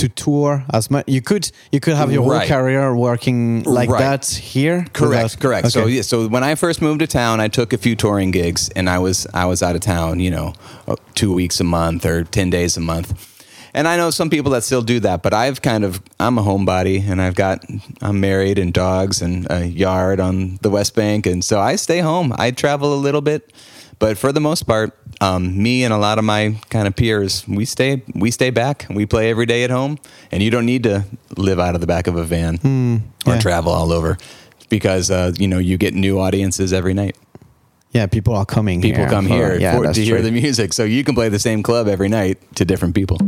to 0.00 0.08
tour 0.08 0.64
as 0.72 0.90
much? 0.90 1.04
You 1.06 1.20
could 1.22 1.50
you 1.72 1.80
could 1.80 1.94
have 1.96 2.10
your 2.12 2.22
whole 2.22 2.32
Right. 2.32 2.48
career 2.48 2.94
working 2.94 3.62
like 3.64 3.88
Right. 3.90 4.00
that 4.00 4.26
here. 4.26 4.86
Correct, 4.92 5.24
without- 5.24 5.40
correct. 5.40 5.72
So 5.72 5.86
yeah, 5.86 6.02
so 6.02 6.26
when 6.28 6.42
I 6.44 6.54
first 6.54 6.80
moved 6.82 7.00
to 7.00 7.06
town, 7.06 7.40
I 7.40 7.48
took 7.48 7.72
a 7.72 7.78
few 7.78 7.94
touring 7.96 8.30
gigs, 8.32 8.70
and 8.76 8.88
I 8.88 8.98
was 8.98 9.26
I 9.34 9.44
was 9.46 9.62
out 9.62 9.74
of 9.74 9.80
town, 9.82 10.20
you 10.20 10.30
know, 10.30 10.52
uh, 10.88 10.96
two 11.14 11.32
weeks 11.32 11.60
a 11.60 11.64
month 11.64 12.04
or 12.04 12.24
ten 12.24 12.50
days 12.50 12.76
a 12.76 12.80
month. 12.80 13.12
And 13.72 13.86
I 13.86 13.96
know 13.96 14.10
some 14.10 14.30
people 14.30 14.50
that 14.52 14.64
still 14.64 14.82
do 14.82 14.98
that, 15.00 15.22
but 15.22 15.32
I've 15.32 15.62
kind 15.62 15.84
of 15.84 16.00
I'm 16.18 16.38
a 16.38 16.42
homebody, 16.42 17.08
and 17.08 17.22
I've 17.22 17.36
got 17.36 17.64
I'm 18.02 18.18
married 18.18 18.58
and 18.58 18.72
dogs 18.72 19.22
and 19.22 19.46
a 19.50 19.64
yard 19.64 20.18
on 20.18 20.58
the 20.62 20.70
West 20.70 20.94
Bank, 20.96 21.26
and 21.26 21.44
so 21.44 21.60
I 21.60 21.76
stay 21.76 22.00
home. 22.00 22.34
I 22.36 22.50
travel 22.50 22.92
a 22.92 23.00
little 23.06 23.20
bit, 23.20 23.52
but 24.00 24.18
for 24.18 24.32
the 24.32 24.40
most 24.40 24.66
part, 24.66 24.90
um, 25.20 25.62
me 25.62 25.84
and 25.84 25.92
a 25.92 25.98
lot 25.98 26.18
of 26.18 26.24
my 26.24 26.56
kind 26.70 26.86
of 26.88 26.96
peers, 26.96 27.44
we 27.46 27.64
stay 27.64 28.02
we 28.14 28.30
stay 28.30 28.50
back. 28.50 28.86
We 28.90 29.06
play 29.06 29.30
every 29.30 29.46
day 29.46 29.64
at 29.64 29.70
home, 29.70 29.98
and 30.32 30.42
you 30.42 30.50
don't 30.50 30.66
need 30.66 30.82
to 30.84 31.04
live 31.36 31.58
out 31.58 31.74
of 31.74 31.80
the 31.80 31.86
back 31.86 32.06
of 32.06 32.16
a 32.16 32.24
van 32.24 32.54
or 32.56 32.58
Hmm, 32.60 32.96
yeah. 33.26 33.38
travel 33.40 33.72
all 33.72 33.92
over 33.92 34.16
because 34.68 35.10
uh, 35.10 35.32
you 35.38 35.46
know 35.48 35.58
you 35.58 35.76
get 35.76 35.94
new 35.94 36.18
audiences 36.20 36.72
every 36.72 36.94
night. 36.94 37.16
Yeah, 37.92 38.06
people 38.06 38.34
are 38.36 38.46
coming. 38.46 38.80
People 38.80 39.00
here 39.00 39.08
come 39.10 39.26
for- 39.26 39.34
here 39.34 39.58
yeah, 39.60 39.76
for, 39.76 39.92
to 39.92 40.00
hear 40.04 40.22
the 40.22 40.30
music, 40.30 40.72
so 40.72 40.84
you 40.84 41.02
can 41.04 41.14
play 41.14 41.28
the 41.28 41.40
same 41.40 41.62
club 41.62 41.88
every 41.88 42.08
night 42.08 42.38
to 42.54 42.64
different 42.64 42.94
people. 42.94 43.18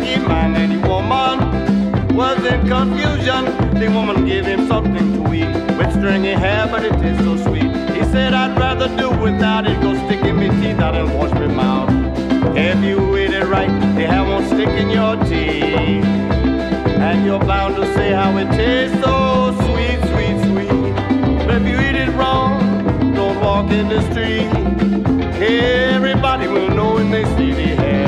A 0.00 0.02
Yankee 0.02 0.26
man 0.26 0.56
and 0.56 0.82
a 0.82 0.88
woman 0.88 2.16
was 2.16 2.38
in 2.44 2.66
confusion. 2.66 3.44
The 3.78 3.90
woman 3.92 4.24
gave 4.24 4.46
him 4.46 4.66
something 4.66 5.12
to 5.12 5.34
eat 5.34 5.52
with 5.76 5.92
stringy 5.92 6.32
hair, 6.32 6.66
but 6.70 6.84
it 6.84 6.92
tastes 7.00 7.22
so 7.22 7.36
sweet. 7.36 7.70
He 7.94 8.02
said, 8.04 8.32
I'd 8.32 8.58
rather 8.58 8.88
do 8.96 9.10
without 9.10 9.66
it. 9.66 9.78
Go 9.82 9.94
stick 10.06 10.24
in 10.24 10.36
my 10.36 10.48
teeth 10.60 10.80
out 10.80 10.94
and 10.94 11.14
wash 11.14 11.32
my 11.32 11.48
mouth. 11.48 11.90
If 12.56 12.82
you 12.82 13.16
eat 13.18 13.32
it 13.32 13.44
right, 13.46 13.68
the 13.94 14.06
hair 14.06 14.24
won't 14.24 14.46
stick 14.46 14.68
in 14.68 14.88
your 14.88 15.16
teeth. 15.24 16.04
And 16.04 17.24
you're 17.26 17.40
bound 17.40 17.76
to 17.76 17.84
say 17.94 18.12
how 18.12 18.36
it 18.38 18.50
tastes 18.52 18.98
so 19.04 19.52
sweet, 19.66 20.00
sweet, 20.10 20.36
sweet. 20.48 21.46
But 21.46 21.56
if 21.56 21.66
you 21.68 21.78
eat 21.78 21.96
it 21.96 22.12
wrong, 22.16 23.12
don't 23.14 23.38
walk 23.40 23.70
in 23.70 23.88
the 23.88 24.00
street. 24.10 24.48
Everybody 25.42 26.48
will 26.48 26.70
know 26.70 26.94
when 26.94 27.10
they 27.10 27.24
see 27.36 27.52
the 27.52 27.76
hair 27.76 27.99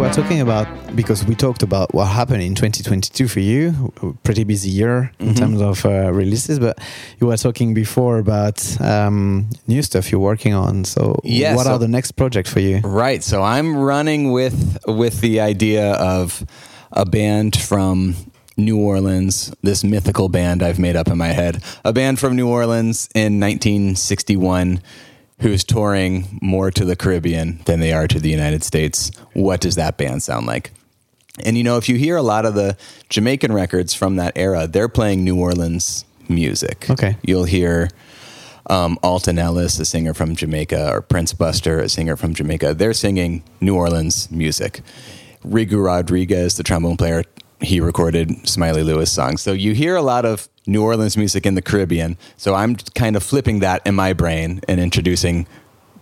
were 0.00 0.10
talking 0.12 0.40
about 0.40 0.66
because 0.96 1.24
we 1.26 1.34
talked 1.34 1.62
about 1.62 1.92
what 1.94 2.06
happened 2.06 2.42
in 2.42 2.54
2022 2.54 3.28
for 3.28 3.40
you, 3.40 3.92
pretty 4.24 4.44
busy 4.44 4.70
year 4.70 5.12
in 5.18 5.28
Mhm. 5.34 5.36
terms 5.36 5.60
of 5.60 5.84
uh, 5.84 6.10
releases. 6.12 6.58
But 6.58 6.78
you 7.20 7.26
were 7.26 7.36
talking 7.36 7.74
before 7.74 8.18
about 8.18 8.58
um, 8.80 9.48
new 9.66 9.82
stuff 9.82 10.10
you're 10.10 10.20
working 10.20 10.54
on. 10.54 10.84
So, 10.84 11.20
Yeah, 11.24 11.54
what 11.54 11.66
so- 11.66 11.72
are 11.72 11.78
the 11.78 11.88
next 11.88 12.12
projects 12.12 12.50
for 12.50 12.60
you? 12.60 12.78
Right. 12.82 13.22
So 13.22 13.42
I'm 13.42 13.76
running 13.76 14.32
with 14.32 14.78
with 14.86 15.20
the 15.20 15.40
idea 15.40 15.92
of 15.94 16.44
a 16.92 17.04
band 17.04 17.56
from 17.56 18.14
New 18.56 18.78
Orleans, 18.78 19.52
this 19.62 19.84
mythical 19.84 20.28
band 20.28 20.62
I've 20.62 20.78
made 20.78 20.96
up 20.96 21.08
in 21.08 21.18
my 21.18 21.28
head. 21.32 21.62
A 21.84 21.92
band 21.92 22.18
from 22.18 22.36
New 22.36 22.48
Orleans 22.48 23.08
in 23.14 23.38
1961 23.40 24.80
who's 25.40 25.64
touring 25.64 26.38
more 26.42 26.70
to 26.70 26.84
the 26.84 26.96
Caribbean 26.96 27.60
than 27.64 27.80
they 27.80 27.92
are 27.92 28.06
to 28.06 28.20
the 28.20 28.30
United 28.30 28.62
States. 28.62 29.10
What 29.32 29.60
does 29.60 29.74
that 29.76 29.96
band 29.96 30.22
sound 30.22 30.46
like? 30.46 30.72
And 31.44 31.56
you 31.56 31.64
know, 31.64 31.76
if 31.76 31.88
you 31.88 31.96
hear 31.96 32.16
a 32.16 32.22
lot 32.22 32.44
of 32.44 32.54
the 32.54 32.76
Jamaican 33.08 33.52
records 33.52 33.94
from 33.94 34.16
that 34.16 34.32
era, 34.36 34.66
they're 34.66 34.88
playing 34.88 35.24
New 35.24 35.38
Orleans 35.38 36.04
music. 36.28 36.88
Okay. 36.90 37.16
You'll 37.22 37.44
hear 37.44 37.88
um, 38.68 38.98
Alton 39.02 39.38
Ellis, 39.38 39.78
a 39.78 39.84
singer 39.84 40.14
from 40.14 40.36
Jamaica, 40.36 40.90
or 40.92 41.00
Prince 41.00 41.32
Buster, 41.32 41.80
a 41.80 41.88
singer 41.88 42.16
from 42.16 42.34
Jamaica. 42.34 42.74
They're 42.74 42.92
singing 42.92 43.42
New 43.60 43.74
Orleans 43.74 44.30
music. 44.30 44.82
Rico 45.42 45.78
Rodriguez, 45.78 46.56
the 46.56 46.62
trombone 46.62 46.96
player, 46.96 47.24
he 47.60 47.80
recorded 47.80 48.48
Smiley 48.48 48.82
Lewis 48.82 49.10
songs. 49.12 49.42
So 49.42 49.52
you 49.52 49.72
hear 49.74 49.96
a 49.96 50.02
lot 50.02 50.24
of 50.24 50.48
New 50.66 50.82
Orleans 50.82 51.16
music 51.16 51.46
in 51.46 51.54
the 51.54 51.62
Caribbean. 51.62 52.16
So 52.36 52.54
I'm 52.54 52.76
kind 52.94 53.16
of 53.16 53.22
flipping 53.22 53.60
that 53.60 53.86
in 53.86 53.94
my 53.94 54.12
brain 54.12 54.60
and 54.68 54.80
introducing 54.80 55.46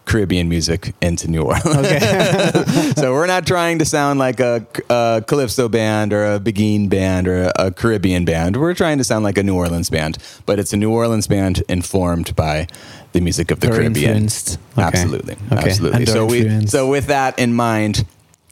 Caribbean 0.04 0.48
music 0.48 0.94
into 1.02 1.28
New 1.30 1.42
Orleans. 1.42 1.66
Okay. 1.66 2.62
so 2.96 3.12
we're 3.12 3.26
not 3.26 3.46
trying 3.46 3.78
to 3.80 3.84
sound 3.84 4.18
like 4.18 4.40
a, 4.40 4.66
a 4.88 5.22
calypso 5.26 5.68
band 5.68 6.12
or 6.12 6.34
a 6.34 6.40
Beguine 6.40 6.88
band 6.88 7.28
or 7.28 7.44
a, 7.44 7.66
a 7.66 7.70
Caribbean 7.70 8.24
band. 8.24 8.56
We're 8.56 8.72
trying 8.74 8.98
to 8.98 9.04
sound 9.04 9.24
like 9.24 9.36
a 9.36 9.42
New 9.42 9.54
Orleans 9.54 9.90
band, 9.90 10.16
but 10.46 10.58
it's 10.58 10.72
a 10.72 10.76
New 10.78 10.90
Orleans 10.90 11.26
band 11.26 11.62
informed 11.68 12.34
by 12.36 12.68
the 13.12 13.20
music 13.20 13.50
of 13.50 13.60
the 13.60 13.68
Caribbean. 13.68 14.10
influenced. 14.12 14.58
Okay. 14.72 14.82
Absolutely, 14.82 15.34
Okay. 15.52 15.68
absolutely. 15.70 16.06
So 16.06 16.24
we 16.24 16.66
so 16.66 16.88
with 16.88 17.06
that 17.08 17.38
in 17.38 17.52
mind, 17.52 18.06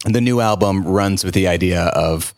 the 0.05 0.21
new 0.21 0.41
album 0.41 0.87
runs 0.87 1.25
with 1.25 1.35
the 1.35 1.49
idea 1.49 1.85
of 1.85 2.35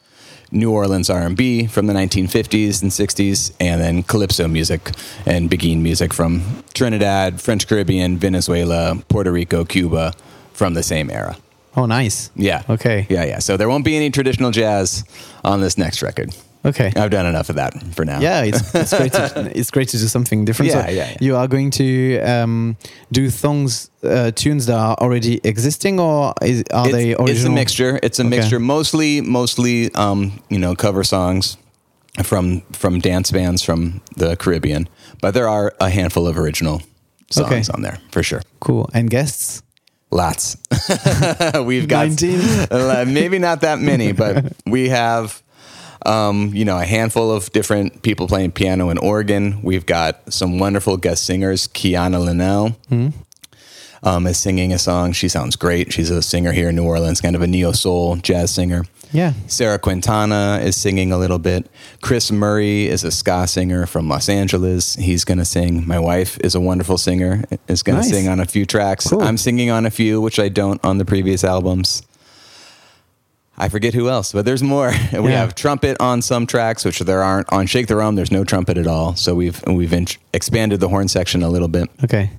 New 0.51 0.71
Orleans 0.71 1.11
R&B 1.11 1.67
from 1.67 1.87
the 1.87 1.93
1950s 1.93 2.83
and 2.83 2.91
60s, 2.91 3.53
and 3.61 3.81
then 3.81 4.03
calypso 4.03 4.49
music 4.49 4.91
and 5.27 5.51
Beguine 5.51 5.83
music 5.83 6.15
from 6.15 6.65
Trinidad, 6.75 7.41
French 7.41 7.67
Caribbean, 7.67 8.17
Venezuela, 8.17 9.01
Puerto 9.09 9.31
Rico, 9.31 9.65
Cuba, 9.65 10.15
from 10.53 10.75
the 10.75 10.83
same 10.83 11.11
era. 11.11 11.37
Oh, 11.77 11.87
nice. 11.87 12.31
Yeah. 12.35 12.63
Okay. 12.69 13.07
Yeah, 13.09 13.25
yeah. 13.25 13.39
So 13.39 13.57
there 13.57 13.69
won't 13.69 13.85
be 13.85 13.97
any 13.97 14.11
traditional 14.11 14.51
jazz 14.51 15.05
on 15.45 15.61
this 15.61 15.79
next 15.79 16.03
record. 16.03 16.35
Okay. 16.64 16.92
I've 16.97 17.11
done 17.11 17.27
enough 17.27 17.49
of 17.51 17.57
that 17.57 17.73
for 17.94 18.05
now. 18.05 18.21
Yeah, 18.21 18.42
it's, 18.42 18.75
it's 18.75 18.97
great. 18.97 19.12
To, 19.12 19.53
it's 19.59 19.71
great 19.71 19.88
to 19.90 19.97
do 19.99 20.07
something 20.07 20.44
different. 20.44 20.73
Yeah, 20.73 20.85
so 20.87 20.90
yeah, 20.90 21.09
yeah. 21.11 21.16
You 21.21 21.37
are 21.37 21.47
going 21.49 21.71
to 21.73 22.18
um, 22.21 22.77
do 23.12 23.31
songs, 23.31 23.90
uh, 24.03 24.33
tunes 24.33 24.66
that 24.66 24.77
are 24.77 24.97
already 24.97 25.40
existing, 25.44 26.01
or 26.01 26.35
is, 26.42 26.64
are 26.73 26.87
it's, 26.87 26.92
they 26.94 27.11
original? 27.14 27.29
it's 27.29 27.44
a 27.44 27.51
mixture. 27.51 28.01
It's 28.03 28.18
a 28.18 28.23
Okay. 28.23 28.37
mixture. 28.37 28.59
Mostly, 28.59 29.21
mostly, 29.21 29.94
um, 29.94 30.42
you 30.49 30.59
know, 30.59 30.75
cover 30.75 31.05
songs 31.05 31.57
from 32.25 32.62
from 32.73 32.99
dance 32.99 33.31
bands 33.31 33.62
from 33.62 34.01
the 34.16 34.37
Caribbean, 34.37 34.88
but 35.23 35.35
there 35.35 35.49
are 35.49 35.73
a 35.81 35.88
handful 35.88 36.27
of 36.27 36.37
original 36.37 36.83
songs 37.31 37.68
Okay. 37.68 37.73
on 37.77 37.83
there 37.83 37.99
for 38.11 38.23
sure. 38.25 38.42
Cool. 38.61 38.88
And 38.92 39.09
guests? 39.11 39.62
Lots. 40.11 40.57
We've 41.64 41.87
got 41.87 42.09
19? 42.09 42.40
uh, 42.71 43.05
maybe 43.09 43.38
not 43.38 43.61
that 43.61 43.79
many, 43.79 44.12
but 44.12 44.53
we 44.66 44.88
have, 44.88 45.42
um, 46.09 46.53
you 46.55 46.64
know, 46.64 46.79
a 46.79 46.85
handful 46.85 47.31
of 47.31 47.53
different 47.53 48.03
people 48.03 48.27
playing 48.27 48.53
piano 48.53 48.88
and 48.88 48.99
organ. 48.99 49.61
We've 49.62 49.87
got 49.87 50.33
some 50.33 50.59
wonderful 50.59 50.97
guest 50.97 51.25
singers. 51.25 51.68
Quiana 51.68 52.18
Lynell 52.18 52.75
um, 54.03 54.27
is 54.27 54.38
singing 54.38 54.73
a 54.73 54.79
song. 54.79 55.12
She 55.12 55.29
sounds 55.29 55.57
great. 55.57 55.92
She's 55.92 56.11
a 56.11 56.23
singer 56.23 56.53
here 56.53 56.71
in 56.71 56.77
New 56.77 56.85
Orleans, 56.85 57.21
kind 57.21 57.37
of 57.37 57.42
a 57.42 57.47
neo 57.47 57.73
soul 57.73 58.16
jazz 58.16 58.53
singer. 58.53 58.85
Yeah. 59.12 59.33
Sarah 59.47 59.79
Quintana 59.79 60.61
is 60.62 60.77
singing 60.77 61.12
a 61.12 61.18
little 61.18 61.38
bit. 61.38 61.66
Chris 62.03 62.31
Murray 62.31 62.87
is 62.87 63.05
a 63.05 63.11
ska 63.11 63.47
singer 63.47 63.87
from 63.87 64.09
Los 64.09 64.29
Angeles. 64.29 64.97
He's 64.97 65.25
going 65.25 65.38
to 65.38 65.47
sing. 65.47 65.87
My 65.87 65.99
wife 65.99 66.38
is 66.44 66.55
a 66.55 66.61
wonderful 66.61 66.99
singer, 66.99 67.44
is 67.68 67.83
going 67.83 67.99
to 67.99 68.05
sing 68.05 68.29
on 68.29 68.40
a 68.40 68.44
few 68.44 68.66
tracks. 68.66 69.09
Cool. 69.09 69.23
I'm 69.23 69.38
singing 69.38 69.71
on 69.71 69.87
a 69.87 69.90
few, 69.90 70.21
which 70.21 70.38
I 70.38 70.49
don't 70.49 70.83
on 70.85 70.99
the 70.99 71.05
previous 71.05 71.42
albums. 71.42 72.03
I 73.61 73.68
forget 73.68 73.92
who 73.92 74.09
else, 74.09 74.33
but 74.33 74.44
there's 74.44 74.62
more. 74.62 74.92
We 75.12 75.31
Yeah. 75.31 75.40
have 75.40 75.55
trumpet 75.55 75.97
on 76.01 76.23
some 76.23 76.47
tracks, 76.47 76.85
which 76.85 77.01
there 77.01 77.23
aren't 77.23 77.53
on 77.53 77.66
Shake 77.66 77.87
the 77.88 77.97
Rum. 77.97 78.14
There's 78.14 78.31
no 78.33 78.44
trumpet 78.44 78.79
at 78.79 78.87
all, 78.87 79.16
so 79.16 79.35
we've 79.35 79.61
we've 79.66 79.92
in- 79.92 80.07
expanded 80.33 80.81
the 80.81 80.88
horn 80.88 81.09
section 81.09 81.42
a 81.42 81.49
little 81.49 81.68
bit 81.68 81.88
Okay. 82.05 82.31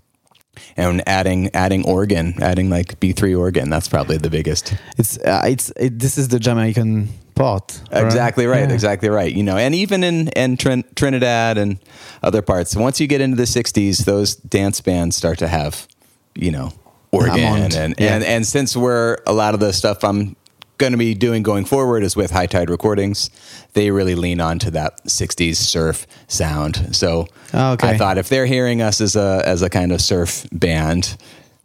and 0.78 1.02
adding 1.08 1.50
adding 1.54 1.86
organ, 1.86 2.36
adding 2.42 2.70
like 2.70 3.00
B3 3.00 3.38
organ. 3.38 3.70
That's 3.70 3.88
probably 3.90 4.18
the 4.18 4.30
biggest. 4.30 4.74
It's 4.98 5.18
uh, 5.18 5.44
it's 5.46 5.72
it, 5.76 6.00
this 6.00 6.18
is 6.18 6.28
the 6.30 6.40
Jamaican 6.40 7.10
part. 7.36 7.82
right? 7.92 8.06
Exactly 8.06 8.46
right. 8.46 8.68
Yeah. 8.70 8.74
Exactly 8.74 9.10
right. 9.10 9.34
You 9.34 9.44
know, 9.44 9.58
and 9.58 9.76
even 9.76 10.04
in 10.04 10.30
in 10.30 10.56
Trin- 10.58 10.86
Trinidad 10.96 11.58
and 11.58 11.80
other 12.24 12.42
parts, 12.42 12.76
once 12.76 13.00
you 13.02 13.08
get 13.08 13.20
into 13.22 13.36
the 13.38 13.48
'60s, 13.48 14.06
those 14.06 14.36
dance 14.36 14.80
bands 14.82 15.16
start 15.18 15.38
to 15.40 15.48
have, 15.48 15.88
you 16.36 16.52
know, 16.52 16.72
organ 17.12 17.40
and 17.74 17.96
yeah. 17.98 18.16
and 18.16 18.24
and 18.24 18.46
since 18.48 18.78
we're 18.78 19.18
a 19.28 19.34
lot 19.34 19.54
of 19.54 19.60
the 19.60 19.74
stuff 19.74 20.04
I'm 20.04 20.36
going 20.80 20.94
to 20.94 20.98
be 20.98 21.14
doing 21.14 21.44
going 21.44 21.66
forward 21.66 22.02
is 22.02 22.16
with 22.16 22.32
High 22.32 22.48
Tide 22.48 22.70
Recordings, 22.72 23.30
they 23.74 23.92
really 23.92 24.16
lean 24.16 24.42
onto 24.42 24.72
that 24.72 25.04
'60s 25.06 25.58
surf 25.58 26.08
sound. 26.28 26.96
So 26.96 27.28
Oh, 27.54 27.74
okay. 27.74 27.90
I 27.90 27.98
thought 27.98 28.18
if 28.18 28.30
they're 28.30 28.48
hearing 28.48 28.82
us 28.82 29.00
as 29.02 29.16
a 29.16 29.44
as 29.46 29.62
a 29.62 29.70
kind 29.70 29.92
of 29.92 30.02
surf 30.02 30.48
band. 30.52 31.16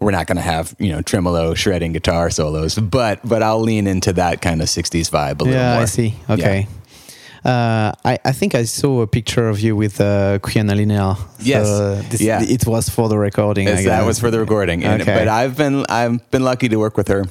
We're 0.01 0.11
not 0.11 0.27
going 0.27 0.37
to 0.37 0.43
have 0.43 0.75
you 0.79 0.93
know 0.93 1.01
tremolo 1.01 1.55
shredding 1.55 1.93
guitar 1.95 2.29
solos, 2.29 2.75
but 2.75 3.21
but 3.25 3.43
I'll 3.43 3.61
lean 3.63 3.87
into 3.87 4.13
that 4.15 4.43
kind 4.43 4.61
of 4.61 4.69
'60s 4.69 5.09
vibe 5.09 5.41
a 5.41 5.45
little 5.45 5.53
Yeah, 5.55 5.75
more. 5.75 5.83
I 5.83 5.87
see. 5.87 6.15
Yeah. 6.29 6.35
Okay. 6.35 6.67
Uh, 7.45 7.93
I, 8.05 8.19
I 8.25 8.33
think 8.33 8.55
I 8.55 8.65
saw 8.65 9.03
a 9.03 9.07
picture 9.07 9.49
of 9.49 9.61
you 9.61 9.77
with 9.77 10.01
uh, 10.01 10.39
Quiana 10.41 10.73
Lynell. 10.75 11.17
Yes. 11.41 11.67
So 11.67 11.95
this, 12.11 12.21
Yeah. 12.21 12.43
It 12.43 12.67
was 12.67 12.89
for 12.89 13.09
the 13.09 13.17
recording. 13.19 13.69
I 13.69 13.73
Yes, 13.73 13.85
that 13.85 14.05
was 14.05 14.19
for 14.19 14.31
the 14.31 14.41
recording. 14.41 14.83
And, 14.85 15.03
Okay. 15.03 15.15
But 15.15 15.29
I've 15.29 15.57
been 15.57 15.85
I've 15.89 16.19
been 16.31 16.43
lucky 16.45 16.69
to 16.69 16.77
work 16.77 16.97
with 16.97 17.09
her 17.09 17.25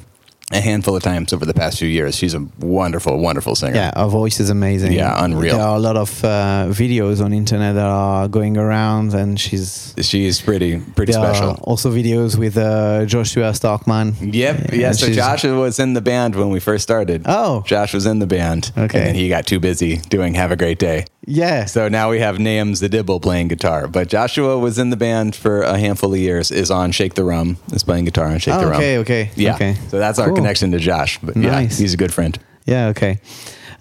a 0.52 0.60
handful 0.60 0.94
of 0.94 1.02
times 1.02 1.32
over 1.32 1.44
the 1.46 1.54
past 1.54 1.78
few 1.78 1.88
years. 1.88 2.14
She's 2.16 2.34
a 2.34 2.40
wonderful, 2.60 3.18
wonderful 3.18 3.54
singer. 3.56 3.74
Yeah, 3.76 3.92
her 3.96 4.08
voice 4.08 4.40
is 4.40 4.50
amazing. 4.50 4.92
Yeah, 4.92 5.24
unreal. 5.24 5.56
There 5.56 5.64
are 5.66 5.76
a 5.76 5.80
lot 5.80 5.96
of 5.96 6.22
uh, 6.24 6.66
videos 6.68 7.24
on 7.24 7.32
internet 7.32 7.74
that 7.74 7.86
are 7.86 8.28
going 8.28 8.56
around, 8.56 9.14
and 9.14 9.40
she's 9.40 9.94
She's 10.00 10.40
pretty 10.40 10.80
pretty 10.96 11.12
special. 11.12 11.58
also 11.62 11.90
videos 11.90 12.36
with 12.36 12.56
uh, 12.58 13.06
Joshua 13.06 13.52
Starkman. 13.52 14.14
Yep. 14.20 14.72
Yeah. 14.74 14.92
So 14.92 15.10
Josh 15.10 15.44
was 15.44 15.78
in 15.78 15.94
the 15.94 16.02
band 16.02 16.34
when 16.36 16.50
we 16.50 16.60
first 16.60 16.82
started. 16.82 17.22
Oh. 17.26 17.62
Josh 17.66 17.94
was 17.94 18.04
in 18.06 18.18
the 18.18 18.26
band. 18.26 18.70
Okay. 18.76 19.08
And 19.08 19.16
he 19.16 19.28
got 19.28 19.46
too 19.46 19.60
busy 19.60 19.96
doing 20.10 20.34
Have 20.34 20.50
a 20.52 20.56
Great 20.56 20.78
Day. 20.78 21.06
Yeah. 21.26 21.64
So 21.66 21.88
now 21.88 22.10
we 22.10 22.20
have 22.20 22.38
Nahum 22.38 22.72
Zdybel 22.74 23.20
playing 23.22 23.48
guitar. 23.48 23.88
But 23.88 24.08
Joshua 24.08 24.58
was 24.58 24.78
in 24.78 24.90
the 24.90 24.96
band 24.96 25.34
for 25.34 25.62
a 25.62 25.78
handful 25.78 26.12
of 26.12 26.18
years, 26.20 26.50
is 26.50 26.70
on 26.70 26.92
Shake 26.92 27.14
the 27.14 27.24
Rum, 27.24 27.56
is 27.72 27.82
playing 27.84 28.04
guitar 28.04 28.26
on 28.26 28.38
Shake 28.38 28.54
Oh, 28.54 28.60
the 28.60 28.66
Rum. 28.66 28.76
okay, 28.76 28.98
okay, 28.98 29.30
Yeah. 29.36 29.54
okay. 29.54 29.76
So 29.88 29.98
that's 29.98 30.18
our 30.18 30.26
Cool. 30.28 30.36
connection 30.36 30.70
to 30.72 30.78
Josh. 30.78 31.18
But 31.22 31.36
yeah, 31.36 31.60
he's 31.60 31.94
a 31.94 31.96
good 31.96 32.12
friend. 32.12 32.38
Yeah, 32.66 32.88
okay. 32.88 33.20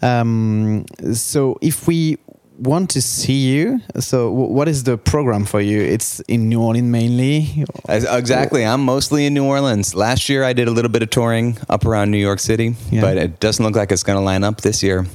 Um, 0.01 0.85
so 1.13 1.57
if 1.61 1.87
we 1.87 2.17
want 2.59 2.89
to 2.91 3.01
see 3.01 3.47
you, 3.51 3.79
so 3.99 4.29
w- 4.29 4.51
what 4.51 4.67
is 4.67 4.83
the 4.83 4.97
program 4.97 5.43
for 5.45 5.59
you? 5.61 5.81
It's 5.81 6.19
in 6.27 6.49
New 6.49 6.61
Orleans 6.61 6.87
mainly. 6.91 7.65
Exactly. 7.89 8.65
I'm 8.65 8.81
mostly 8.85 9.25
in 9.25 9.33
New 9.33 9.45
Orleans. 9.45 9.95
Last 9.95 10.29
year, 10.29 10.43
I 10.43 10.53
did 10.53 10.67
a 10.67 10.71
little 10.71 10.91
bit 10.91 11.01
of 11.01 11.09
touring 11.09 11.57
up 11.69 11.85
around 11.85 12.11
New 12.11 12.17
York 12.19 12.39
City, 12.39 12.75
Yeah. 12.91 13.01
but 13.01 13.17
it 13.17 13.39
doesn't 13.39 13.63
look 13.65 13.75
like 13.75 13.91
it's 13.91 14.03
going 14.03 14.17
to 14.19 14.23
line 14.23 14.43
up 14.43 14.61
this 14.61 14.83
year. 14.83 15.05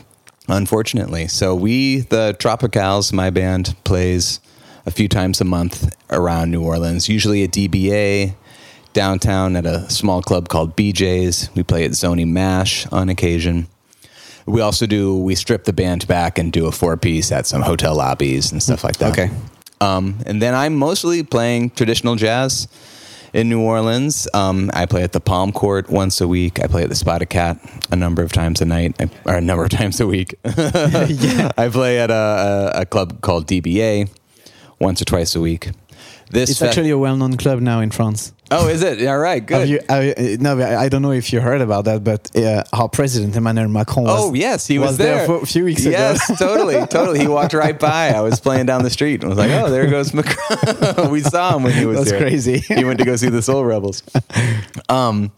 Unfortunately. 0.48 1.28
So 1.28 1.54
we, 1.54 2.00
the 2.00 2.34
Tropicales, 2.38 3.12
my 3.12 3.30
band, 3.30 3.76
plays 3.84 4.40
a 4.86 4.90
few 4.90 5.08
times 5.08 5.40
a 5.40 5.44
month 5.44 5.94
around 6.10 6.50
New 6.50 6.62
Orleans, 6.62 7.08
usually 7.08 7.44
at 7.44 7.50
DBA, 7.50 8.34
downtown 8.94 9.56
at 9.56 9.66
a 9.66 9.88
small 9.90 10.22
club 10.22 10.48
called 10.48 10.74
BJ's. 10.76 11.50
We 11.54 11.62
play 11.62 11.84
at 11.84 11.90
Zony 11.90 12.26
Mash 12.26 12.86
on 12.86 13.10
occasion. 13.10 13.68
We 14.46 14.62
also 14.62 14.86
do, 14.86 15.18
we 15.18 15.34
strip 15.34 15.64
the 15.64 15.74
band 15.74 16.08
back 16.08 16.38
and 16.38 16.50
do 16.50 16.66
a 16.66 16.72
four 16.72 16.96
piece 16.96 17.30
at 17.30 17.46
some 17.46 17.60
hotel 17.60 17.94
lobbies 17.94 18.50
and 18.50 18.62
stuff 18.62 18.82
like 18.82 18.96
that. 18.96 19.12
Okay. 19.12 19.30
Um, 19.82 20.18
and 20.24 20.40
then 20.40 20.54
I'm 20.54 20.74
mostly 20.74 21.22
playing 21.22 21.70
traditional 21.70 22.16
jazz 22.16 22.66
in 23.38 23.48
New 23.48 23.60
Orleans. 23.60 24.26
Um, 24.34 24.68
I 24.74 24.84
play 24.86 25.02
at 25.04 25.12
the 25.12 25.20
Palm 25.20 25.52
Court 25.52 25.88
once 25.88 26.20
a 26.20 26.26
week. 26.26 26.58
I 26.60 26.66
play 26.66 26.82
at 26.82 26.88
the 26.88 26.96
Spotted 26.96 27.30
Cat 27.30 27.58
a 27.92 27.96
number 27.96 28.22
of 28.22 28.32
times 28.32 28.60
a 28.60 28.64
night, 28.64 28.96
I- 29.00 29.08
or 29.24 29.34
a 29.36 29.40
number 29.40 29.62
of 29.62 29.70
times 29.80 30.00
a 30.00 30.06
week. 30.06 30.34
I 30.44 31.68
play 31.72 32.00
at 32.00 32.10
a, 32.10 32.72
a, 32.74 32.80
a 32.80 32.86
club 32.86 33.20
called 33.20 33.46
DBA 33.46 34.10
once 34.80 35.00
or 35.00 35.04
twice 35.04 35.36
a 35.36 35.40
week. 35.40 35.70
This 36.30 36.50
It's 36.50 36.58
fe- 36.58 36.66
actually 36.68 36.90
a 36.90 36.98
well-known 36.98 37.36
club 37.36 37.60
now 37.60 37.80
in 37.80 37.90
France. 37.90 38.32
oh, 38.50 38.68
is 38.68 38.82
it? 38.82 39.06
All 39.06 39.18
right, 39.18 39.44
good. 39.44 39.68
You, 39.68 39.80
uh, 39.88 40.12
no, 40.40 40.60
I 40.60 40.88
don't 40.88 41.00
know 41.02 41.12
if 41.12 41.32
you 41.32 41.40
heard 41.40 41.60
about 41.60 41.84
that, 41.86 42.04
but 42.04 42.34
uh, 42.36 42.64
our 42.72 42.88
president 42.88 43.34
Emmanuel 43.36 43.68
Macron 43.68 44.04
was, 44.04 44.20
Oh 44.20 44.34
yes, 44.34 44.66
he 44.66 44.78
was, 44.78 44.90
was 44.90 44.98
there 44.98 45.26
for 45.26 45.42
a 45.42 45.46
few 45.46 45.64
weeks 45.64 45.82
ago. 45.82 45.90
Yes, 45.90 46.38
totally, 46.38 46.86
totally. 46.86 47.20
He 47.20 47.28
walked 47.28 47.54
right 47.54 47.78
by. 47.78 48.10
I 48.10 48.20
was 48.20 48.40
playing 48.40 48.66
down 48.66 48.82
the 48.84 48.90
street 48.90 49.20
and 49.20 49.28
was 49.30 49.38
like, 49.38 49.50
"Oh, 49.50 49.70
there 49.70 49.86
goes 49.86 50.12
Macron." 50.12 51.10
we 51.10 51.20
saw 51.22 51.56
him 51.56 51.62
when 51.62 51.72
he 51.72 51.86
was 51.86 52.04
there. 52.10 52.18
That's 52.18 52.22
crazy. 52.30 52.58
he 52.58 52.84
went 52.84 52.98
to 52.98 53.04
go 53.04 53.16
see 53.16 53.28
the 53.30 53.42
Soul 53.42 53.64
Rebels. 53.64 54.02
Um, 54.88 55.32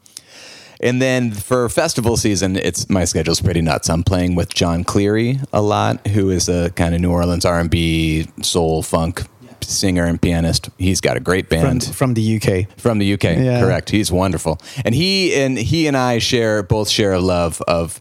and 0.81 1.01
then 1.03 1.33
for 1.33 1.69
festival 1.69 2.17
season, 2.17 2.57
it's 2.57 2.89
my 2.89 3.05
schedule's 3.05 3.41
pretty 3.41 3.61
nuts. 3.61 3.91
I'm 3.91 4.03
playing 4.03 4.35
with 4.35 4.55
Jon 4.55 4.85
Cleary 4.85 5.41
a 5.53 5.61
lot, 5.61 6.07
who 6.09 6.31
is 6.31 6.49
a 6.49 6.71
kind 6.71 6.95
of 6.95 7.01
New 7.01 7.11
Orleans 7.11 7.45
R&B, 7.45 8.29
soul, 8.43 8.83
funk 8.83 9.25
singer 9.71 10.05
and 10.05 10.21
pianist. 10.21 10.69
He's 10.79 11.01
got 11.01 11.17
a 11.17 11.21
great 11.21 11.49
band 11.49 11.85
from 11.95 12.15
the 12.15 12.37
UK. 12.37 12.67
from 12.79 12.99
the 12.99 13.13
UK. 13.15 13.25
Yeah. 13.25 13.61
Correct. 13.61 13.91
He's 13.91 14.11
wonderful, 14.13 14.61
and 14.85 14.95
he 14.95 15.35
and 15.35 15.57
he 15.59 15.87
and 15.87 15.97
I 15.97 16.19
share 16.19 16.63
both 16.63 16.89
share 16.89 17.13
a 17.13 17.21
love 17.21 17.63
of 17.69 18.01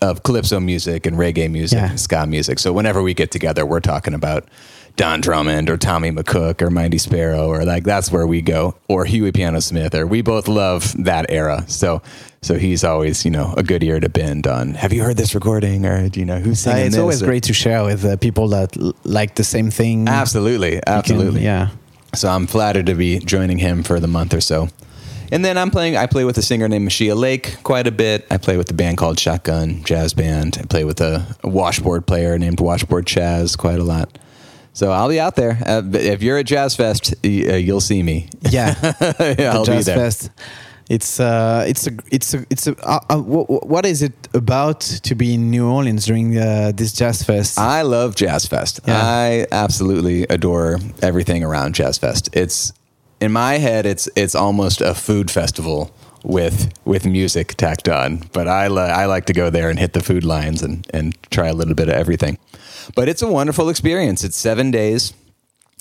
of 0.00 0.22
calypso 0.22 0.58
music 0.58 1.04
and 1.06 1.16
reggae 1.16 1.50
music, 1.50 1.78
Yeah. 1.78 1.90
and 1.90 2.00
ska 2.00 2.26
music. 2.26 2.58
So 2.58 2.72
whenever 2.72 3.02
we 3.02 3.12
get 3.12 3.30
together, 3.30 3.66
we're 3.66 3.80
talking 3.80 4.14
about 4.14 4.48
Don 4.96 5.20
Drummond 5.20 5.70
or 5.70 5.76
Tommy 5.76 6.10
McCook 6.10 6.60
or 6.60 6.70
Mighty 6.70 6.98
Sparrow 6.98 7.48
or 7.48 7.64
like 7.64 7.84
that's 7.84 8.12
where 8.12 8.26
we 8.26 8.42
go 8.42 8.74
or 8.88 9.04
Huey 9.04 9.32
Piano 9.32 9.60
Smith 9.60 9.94
or 9.94 10.06
we 10.06 10.20
both 10.22 10.46
love 10.48 10.94
that 11.04 11.26
era. 11.30 11.64
So 11.68 12.02
so 12.42 12.54
he's 12.58 12.84
always 12.84 13.24
you 13.24 13.30
know 13.30 13.54
a 13.56 13.62
good 13.62 13.82
ear 13.82 13.98
to 14.00 14.08
bend 14.08 14.46
on. 14.46 14.74
Have 14.74 14.92
you 14.92 15.02
heard 15.02 15.16
this 15.16 15.34
recording 15.34 15.86
or 15.86 16.08
do 16.08 16.20
you 16.20 16.26
know 16.26 16.38
who's 16.38 16.66
Uh, 16.66 16.72
singing 16.72 16.86
it's 16.86 16.94
this? 16.96 17.00
always 17.00 17.22
Or- 17.22 17.26
great 17.26 17.44
to 17.44 17.52
share 17.54 17.82
with 17.84 18.04
uh, 18.04 18.16
people 18.18 18.48
that 18.48 18.76
l- 18.76 18.94
like 19.04 19.36
the 19.36 19.44
same 19.44 19.70
thing. 19.70 20.06
Absolutely, 20.08 20.74
You 20.74 20.80
can- 20.86 20.94
absolutely. 20.94 21.44
yeah. 21.44 21.68
So 22.14 22.28
I'm 22.28 22.46
flattered 22.46 22.86
to 22.86 22.94
be 22.94 23.20
joining 23.20 23.58
him 23.58 23.82
for 23.82 24.00
the 24.00 24.08
month 24.08 24.34
or 24.34 24.40
so. 24.40 24.68
And 25.32 25.44
then 25.44 25.56
I'm 25.56 25.70
playing, 25.70 25.96
I 25.96 26.06
play 26.06 26.24
with 26.24 26.36
a 26.38 26.42
singer 26.42 26.66
named 26.68 26.88
Meschiya 26.88 27.14
Lake 27.16 27.58
quite 27.62 27.86
a 27.86 27.92
bit. 27.92 28.26
I 28.32 28.36
play 28.36 28.56
with 28.56 28.66
the 28.66 28.74
band 28.74 28.96
called 28.98 29.16
Shotgun 29.20 29.84
Jazz 29.84 30.12
Band. 30.12 30.58
I 30.60 30.64
play 30.66 30.82
with 30.84 31.00
a, 31.00 31.24
a 31.44 31.48
washboard 31.48 32.04
player 32.04 32.36
named 32.36 32.58
Washboard 32.58 33.06
Chaz 33.06 33.56
quite 33.56 33.78
a 33.78 33.84
lot. 33.84 34.18
So 34.80 34.90
I'll 34.92 35.10
be 35.10 35.20
out 35.20 35.36
there. 35.36 35.58
Uh, 35.66 35.82
if 35.92 36.22
you're 36.22 36.38
at 36.38 36.46
Jazz 36.46 36.74
Fest, 36.74 37.12
y- 37.22 37.44
uh, 37.50 37.56
you'll 37.56 37.82
see 37.82 38.02
me. 38.02 38.30
Yeah. 38.48 38.74
Yeah, 39.38 39.52
I'll 39.52 39.64
the 39.66 39.72
be 39.72 39.76
Jazz 39.76 39.84
there. 39.84 39.96
Fest. 39.98 40.30
It's 40.88 41.20
uh, 41.20 41.64
it's 41.68 41.86
a, 41.86 41.90
it's 42.10 42.32
a, 42.32 42.46
it's 42.48 42.66
a. 42.66 42.74
Uh, 42.82 42.98
uh, 43.10 43.18
wh- 43.18 43.62
what 43.66 43.84
is 43.84 44.00
it 44.00 44.14
about 44.32 44.80
to 44.80 45.14
be 45.14 45.34
in 45.34 45.50
New 45.50 45.68
Orleans 45.68 46.06
during 46.06 46.38
uh, 46.38 46.72
this 46.74 46.94
Jazz 46.94 47.22
Fest? 47.22 47.58
I 47.58 47.82
love 47.82 48.14
Jazz 48.14 48.46
Fest. 48.46 48.80
Yeah. 48.88 48.98
I 48.98 49.46
absolutely 49.52 50.22
adore 50.30 50.78
everything 51.02 51.44
around 51.44 51.74
Jazz 51.74 51.98
Fest. 51.98 52.30
It's 52.32 52.72
in 53.20 53.32
my 53.32 53.58
head, 53.58 53.84
it's 53.84 54.08
it's 54.16 54.34
almost 54.34 54.80
a 54.80 54.94
food 54.94 55.30
festival 55.30 55.90
with 56.22 56.72
with 56.84 57.06
music 57.06 57.54
tacked 57.54 57.88
on. 57.88 58.22
But 58.32 58.48
I 58.48 58.68
li- 58.68 58.82
I 58.82 59.06
like 59.06 59.26
to 59.26 59.32
go 59.32 59.50
there 59.50 59.70
and 59.70 59.78
hit 59.78 59.92
the 59.92 60.00
food 60.00 60.24
lines 60.24 60.62
and 60.62 60.86
and 60.92 61.16
try 61.30 61.48
a 61.48 61.54
little 61.54 61.74
bit 61.74 61.88
of 61.88 61.94
everything. 61.94 62.38
But 62.94 63.08
it's 63.08 63.22
a 63.22 63.28
wonderful 63.28 63.68
experience. 63.68 64.24
It's 64.24 64.36
seven 64.36 64.70
days 64.70 65.14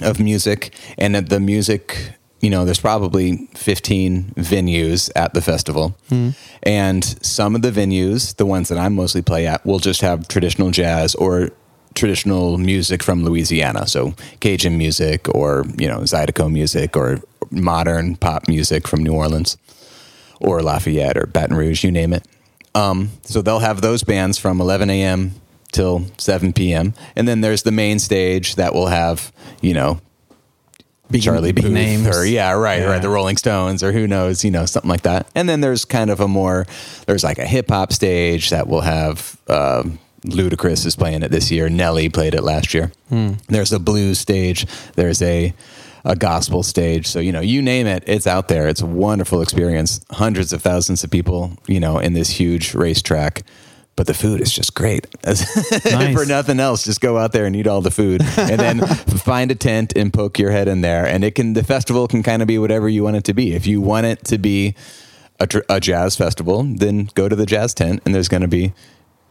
of 0.01 0.19
music, 0.19 0.73
and 0.97 1.15
the 1.15 1.39
music. 1.39 2.15
You 2.41 2.49
know, 2.49 2.63
there's 2.63 2.79
probably 2.79 3.49
15 3.55 4.35
venues 4.37 5.11
at 5.13 5.33
the 5.33 5.41
festival. 5.41 5.97
Hmm. 6.07 6.29
And 6.63 7.03
some 7.21 7.53
of 7.53 7.63
the 7.63 7.69
venues, 7.69 8.33
the 8.37 8.45
ones 8.45 8.69
that 8.69 8.77
I 8.77 8.87
mostly 8.87 9.21
play 9.21 9.45
at, 9.45 9.65
will 9.65 9.79
just 9.79 9.99
have 9.99 10.25
traditional 10.29 10.71
jazz 10.71 11.15
or 11.15 11.49
traditional 11.95 12.57
music 12.57 13.03
from 13.03 13.25
Louisiana. 13.25 13.87
So 13.87 14.13
Cajun 14.39 14.77
music 14.77 15.27
or, 15.35 15.65
you 15.77 15.89
know, 15.89 15.99
Zydeco 15.99 16.49
music 16.49 16.95
or 16.95 17.19
modern 17.51 18.15
pop 18.15 18.47
music 18.47 18.87
from 18.87 19.03
New 19.03 19.13
Orleans 19.13 19.57
or 20.39 20.61
Lafayette 20.61 21.17
or 21.17 21.25
Baton 21.25 21.55
Rouge, 21.55 21.83
you 21.83 21.91
name 21.91 22.13
it. 22.13 22.25
Um, 22.75 23.11
so 23.23 23.41
they'll 23.41 23.59
have 23.59 23.81
those 23.81 24.03
bands 24.03 24.37
from 24.37 24.61
11 24.61 24.89
a.m. 24.89 25.33
till 25.71 26.05
7 26.17 26.53
p.m. 26.53 26.93
And 27.15 27.27
then 27.27 27.41
there's 27.41 27.63
the 27.63 27.71
main 27.71 27.99
stage 27.99 28.55
that 28.55 28.73
will 28.73 28.87
have, 28.87 29.31
you 29.61 29.73
know, 29.73 29.99
Big- 31.11 31.23
Charlie 31.23 31.51
Booth 31.51 31.65
names. 31.71 32.07
or 32.07 32.23
yeah, 32.25 32.51
right, 32.51 32.81
Yeah. 32.81 32.85
right, 32.89 33.01
the 33.01 33.09
Rolling 33.09 33.37
Stones 33.37 33.81
or 33.81 33.91
who 33.91 34.07
knows, 34.07 34.45
you 34.45 34.51
know, 34.51 34.65
something 34.67 34.89
like 34.89 35.01
that. 35.01 35.27
And 35.33 35.49
then 35.49 35.61
there's 35.61 35.83
kind 35.83 36.11
of 36.11 36.19
a 36.19 36.27
more 36.27 36.67
there's 37.07 37.23
like 37.23 37.39
a 37.39 37.45
hip 37.47 37.69
hop 37.69 37.91
stage 37.91 38.51
that 38.51 38.67
will 38.67 38.81
have 38.81 39.35
um, 39.47 39.97
Ludacris 40.23 40.85
is 40.85 40.95
playing 40.95 41.23
it 41.23 41.31
this 41.31 41.49
year. 41.49 41.67
Nelly 41.67 42.09
played 42.09 42.35
it 42.35 42.43
last 42.43 42.75
year. 42.75 42.91
Hmm. 43.09 43.33
There's 43.47 43.73
a 43.73 43.79
blues 43.79 44.19
stage. 44.19 44.67
There's 44.95 45.21
a 45.23 45.53
a 46.05 46.15
gospel 46.15 46.63
stage. 46.63 47.07
So 47.07 47.19
you 47.19 47.31
know, 47.31 47.41
you 47.41 47.61
name 47.61 47.87
it, 47.87 48.03
it's 48.07 48.27
out 48.27 48.47
there. 48.47 48.67
It's 48.67 48.81
a 48.81 48.85
wonderful 48.85 49.41
experience. 49.41 50.03
Hundreds 50.11 50.53
of 50.53 50.61
thousands 50.61 51.03
of 51.03 51.11
people, 51.11 51.53
you 51.67 51.79
know, 51.79 51.99
in 51.99 52.13
this 52.13 52.29
huge 52.29 52.73
racetrack. 52.73 53.43
But 53.95 54.07
the 54.07 54.13
food 54.13 54.39
is 54.39 54.53
just 54.53 54.75
great. 54.75 55.07
For 55.25 56.25
nothing 56.25 56.61
else, 56.61 56.85
just 56.85 57.01
go 57.01 57.17
out 57.17 57.33
there 57.33 57.45
and 57.45 57.53
eat 57.53 57.67
all 57.67 57.81
the 57.81 57.91
food, 57.91 58.21
and 58.37 58.57
then 58.57 58.79
find 58.87 59.51
a 59.51 59.55
tent 59.55 59.91
and 59.93 60.13
poke 60.13 60.39
your 60.39 60.51
head 60.51 60.69
in 60.69 60.79
there. 60.79 61.05
And 61.05 61.21
it 61.21 61.35
can 61.35 61.51
the 61.51 61.65
festival 61.65 62.07
can 62.07 62.23
kind 62.23 62.41
of 62.41 62.47
be 62.47 62.57
whatever 62.57 62.87
you 62.87 63.03
want 63.03 63.17
it 63.17 63.25
to 63.25 63.33
be. 63.33 63.53
If 63.53 63.67
you 63.67 63.81
want 63.81 64.05
it 64.05 64.23
to 64.25 64.37
be 64.37 64.73
a, 65.37 65.47
a 65.67 65.79
jazz 65.81 66.15
festival, 66.15 66.63
then 66.63 67.09
go 67.13 67.27
to 67.27 67.35
the 67.35 67.45
jazz 67.45 67.73
tent, 67.73 68.01
and 68.05 68.15
there's 68.15 68.29
going 68.29 68.41
to 68.41 68.47
be 68.47 68.73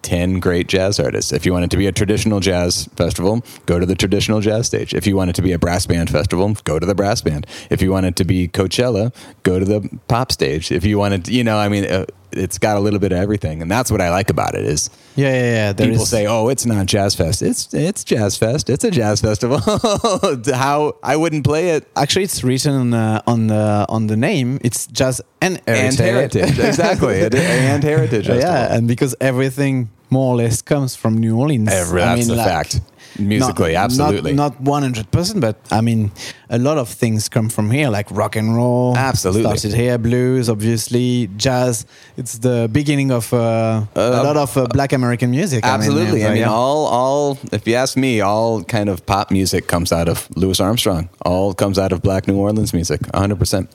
10 0.02 0.40
great 0.40 0.68
jazz 0.68 0.98
artists. 1.00 1.32
If 1.32 1.44
you 1.44 1.52
want 1.52 1.64
it 1.64 1.70
to 1.70 1.76
be 1.76 1.87
a 1.87 1.92
traditional 1.92 2.40
jazz 2.40 2.88
festival, 2.96 3.44
go 3.66 3.78
to 3.78 3.87
the 3.87 3.94
traditional 3.94 4.40
jazz 4.40 4.66
stage. 4.66 4.94
If 4.94 5.06
you 5.06 5.16
want 5.16 5.30
it 5.30 5.37
to 5.37 5.42
be 5.42 5.52
a 5.52 5.58
brass 5.58 5.87
band 5.87 6.11
festival, 6.11 6.54
go 6.64 6.78
to 6.78 6.87
the 6.87 6.94
brass 6.94 7.20
band. 7.20 7.46
If 7.70 7.82
you 7.82 7.90
want 7.90 8.06
it 8.06 8.16
to 8.16 8.24
be 8.24 8.48
Coachella, 8.48 9.14
go 9.42 9.58
to 9.58 9.64
the 9.64 9.88
pop 10.08 10.32
stage. 10.32 10.72
If 10.72 10.84
you 10.84 10.98
want 10.98 11.14
it, 11.14 11.28
you 11.28 11.44
know, 11.44 11.58
I 11.58 11.68
mean, 11.68 11.84
uh, 11.84 12.06
it's 12.33 12.59
got 12.59 12.77
a 12.77 12.81
little 12.81 12.99
bit 12.99 13.12
of 13.12 13.19
everything. 13.19 13.62
And 13.62 13.71
that's 13.71 13.91
what 13.91 14.01
I 14.01 14.11
like 14.11 14.31
about 14.31 14.55
it 14.55 14.64
is 14.64 14.91
Yeah, 15.17 15.29
yeah, 15.29 15.35
yeah. 15.43 15.73
There 15.73 15.87
people 15.88 16.03
is- 16.03 16.09
say, 16.11 16.27
"Oh, 16.27 16.49
it's 16.49 16.67
not 16.67 16.87
Jazz 16.87 17.14
Fest. 17.14 17.43
It's 17.43 17.73
it's 17.75 18.05
Jazz 18.05 18.37
Fest. 18.37 18.69
It's 18.71 18.85
a 18.85 18.91
jazz 18.91 19.21
festival." 19.21 19.59
How 20.55 20.95
I 21.03 21.17
wouldn't 21.17 21.45
play 21.45 21.71
it 21.71 21.87
Actually, 21.97 22.25
it's 22.25 22.43
written 22.45 22.75
on 22.75 22.95
uh, 22.95 23.23
on 23.27 23.47
the 23.49 23.87
on 23.88 24.07
the 24.07 24.17
name. 24.17 24.59
It's 24.62 24.87
jazz 24.88 25.21
and 25.41 25.61
heritage. 25.67 26.01
and 26.01 26.09
heritage. 26.09 26.59
exactly. 26.59 27.21
And 27.69 27.85
heritage. 27.85 28.27
festival. 28.27 28.41
yeah, 28.41 28.75
and 28.75 28.88
because 28.88 29.14
everything 29.21 29.88
more 30.11 30.33
or 30.35 30.37
less 30.37 30.62
comes 30.62 30.97
from 30.97 31.19
New 31.19 31.37
Orleans. 31.38 31.69
Every- 31.71 32.03
I 32.03 32.17
that's 32.17 32.29
mean, 32.29 32.38
a 32.38 32.43
like, 32.43 32.49
fact. 32.49 32.81
Musically, 33.18 33.73
not- 33.73 33.85
absolutely. 33.85 34.33
Not 34.33 34.61
one 34.61 34.83
hundred 34.83 35.11
percent, 35.11 35.40
but 35.40 35.57
I 35.71 35.81
mean, 35.81 36.11
a 36.51 36.59
lot 36.59 36.79
of 36.79 36.88
things 36.88 37.29
come 37.29 37.49
from 37.49 37.71
here, 37.71 37.88
like 37.88 38.11
rock 38.11 38.37
and 38.37 38.55
roll. 38.55 38.97
Absolutely. 38.97 39.42
started 39.42 39.75
here. 39.75 39.99
Blues, 39.99 40.49
obviously, 40.49 41.28
jazz. 41.37 41.87
It's 42.16 42.39
the 42.39 42.68
beginning 42.70 43.11
of 43.11 43.32
uh, 43.32 43.85
a 43.95 44.22
lot 44.22 44.37
of 44.37 44.57
uh, 44.57 44.66
Black 44.66 44.93
American 44.93 45.30
music. 45.30 45.64
I 45.64 45.68
mean, 45.68 45.89
Absolutely. 45.89 46.24
I 46.24 46.28
uh, 46.28 46.35
mean, 46.35 46.45
all, 46.45 46.87
all. 46.87 47.39
If 47.53 47.66
you 47.66 47.74
ask 47.74 47.97
me, 47.97 48.20
all 48.20 48.62
kind 48.64 48.89
of 48.89 49.05
pop 49.07 49.30
music 49.30 49.66
comes 49.66 49.93
out 49.93 50.09
of 50.09 50.28
Louis 50.37 50.61
Armstrong. 50.61 51.09
All 51.24 51.55
comes 51.55 51.78
out 51.78 51.93
of 51.93 52.03
Black 52.03 52.28
New 52.28 52.37
Orleans 52.37 52.72
music, 52.72 53.01
100, 53.12 53.39
percent 53.39 53.70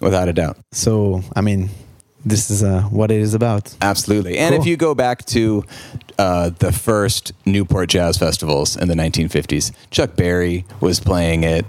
without 0.00 0.28
a 0.28 0.32
doubt. 0.32 0.56
So, 0.72 1.22
I 1.36 1.40
mean, 1.40 1.70
this 2.24 2.50
is 2.50 2.62
uh, 2.62 2.82
what 2.90 3.10
it 3.10 3.20
is 3.20 3.34
about. 3.34 3.74
Absolutely. 3.80 4.36
And 4.38 4.52
Cool. 4.54 4.60
if 4.62 4.66
you 4.66 4.76
go 4.76 4.94
back 4.94 5.24
to 5.26 5.64
uh, 6.18 6.50
the 6.58 6.72
first 6.72 7.32
Newport 7.46 7.88
Jazz 7.88 8.18
Festivals 8.18 8.76
in 8.76 8.88
the 8.88 8.94
1950s, 8.94 9.72
Chuck 9.90 10.16
Berry 10.16 10.64
was 10.80 11.00
playing 11.00 11.44
it. 11.44 11.64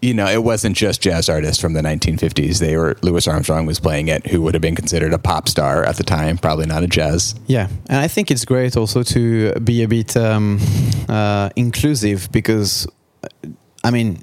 You 0.00 0.14
know, 0.14 0.26
it 0.28 0.44
wasn't 0.44 0.76
just 0.76 1.00
jazz 1.02 1.28
artists 1.28 1.60
from 1.60 1.72
the 1.72 1.80
1950s. 1.82 2.60
They 2.60 2.76
were 2.76 2.96
Louis 3.02 3.26
Armstrong 3.26 3.66
was 3.66 3.80
playing 3.80 4.06
it, 4.06 4.28
who 4.28 4.40
would 4.42 4.54
have 4.54 4.60
been 4.60 4.76
considered 4.76 5.12
a 5.12 5.18
pop 5.18 5.48
star 5.48 5.82
at 5.82 5.96
the 5.96 6.04
time, 6.04 6.38
probably 6.38 6.66
not 6.66 6.84
a 6.84 6.86
jazz. 6.86 7.34
Yeah, 7.48 7.66
and 7.88 7.98
I 7.98 8.06
think 8.06 8.30
it's 8.30 8.44
great 8.44 8.76
also 8.76 9.02
to 9.02 9.54
be 9.54 9.82
a 9.82 9.88
bit 9.88 10.16
um, 10.16 10.60
uh, 11.08 11.50
inclusive 11.56 12.28
because, 12.30 12.86
I 13.82 13.90
mean, 13.90 14.22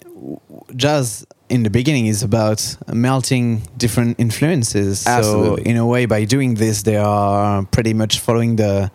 jazz 0.77 1.25
in 1.49 1.63
the 1.63 1.69
beginning 1.69 2.07
is 2.07 2.23
about 2.23 2.77
melting 2.91 3.61
different 3.77 4.19
influences. 4.19 5.05
Absolutely. 5.05 5.63
So 5.63 5.69
in 5.69 5.77
a 5.77 5.85
way, 5.85 6.05
by 6.05 6.25
doing 6.25 6.55
this, 6.55 6.83
they 6.83 6.97
are 6.97 7.63
pretty 7.65 7.93
much 7.93 8.19
following 8.19 8.55
the 8.55 8.91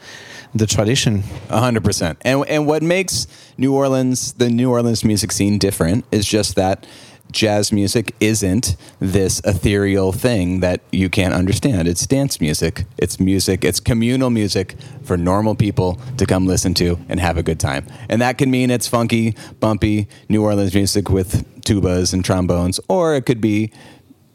the 0.55 0.67
tradition. 0.67 1.23
A 1.49 1.61
hundred 1.61 1.85
percent. 1.85 2.19
And 2.23 2.47
and 2.49 2.67
what 2.67 2.83
makes 2.83 3.27
New 3.57 3.75
Orleans 3.75 4.33
the 4.35 4.51
New 4.51 4.71
Orleans 4.71 5.05
music 5.05 5.33
scene 5.33 5.59
different 5.59 6.05
is 6.11 6.27
just 6.27 6.57
that 6.57 6.87
jazz 7.31 7.73
music 7.73 8.15
isn't 8.21 8.77
this 8.99 9.41
ethereal 9.45 10.13
thing 10.13 10.61
that 10.61 10.81
you 10.91 11.09
can't 11.09 11.35
understand. 11.35 11.89
It's 11.89 12.07
dance 12.07 12.41
music. 12.41 12.85
It's 12.99 13.21
music. 13.21 13.65
It's 13.65 13.81
communal 13.81 14.31
music 14.31 14.77
for 15.03 15.17
normal 15.17 15.55
people 15.55 16.01
to 16.17 16.27
come 16.27 16.47
listen 16.47 16.75
to 16.75 16.99
and 17.09 17.21
have 17.21 17.37
a 17.37 17.43
good 17.43 17.61
time. 17.61 17.87
And 18.09 18.21
that 18.21 18.39
can 18.39 18.51
mean 18.51 18.71
it's 18.71 18.89
funky, 18.89 19.35
bumpy 19.61 20.09
New 20.29 20.43
Orleans 20.43 20.75
music 20.75 21.11
with 21.11 21.45
tubas 21.63 22.13
and 22.13 22.25
trombones, 22.25 22.81
or 22.89 23.15
it 23.15 23.27
could 23.27 23.41
be 23.41 23.73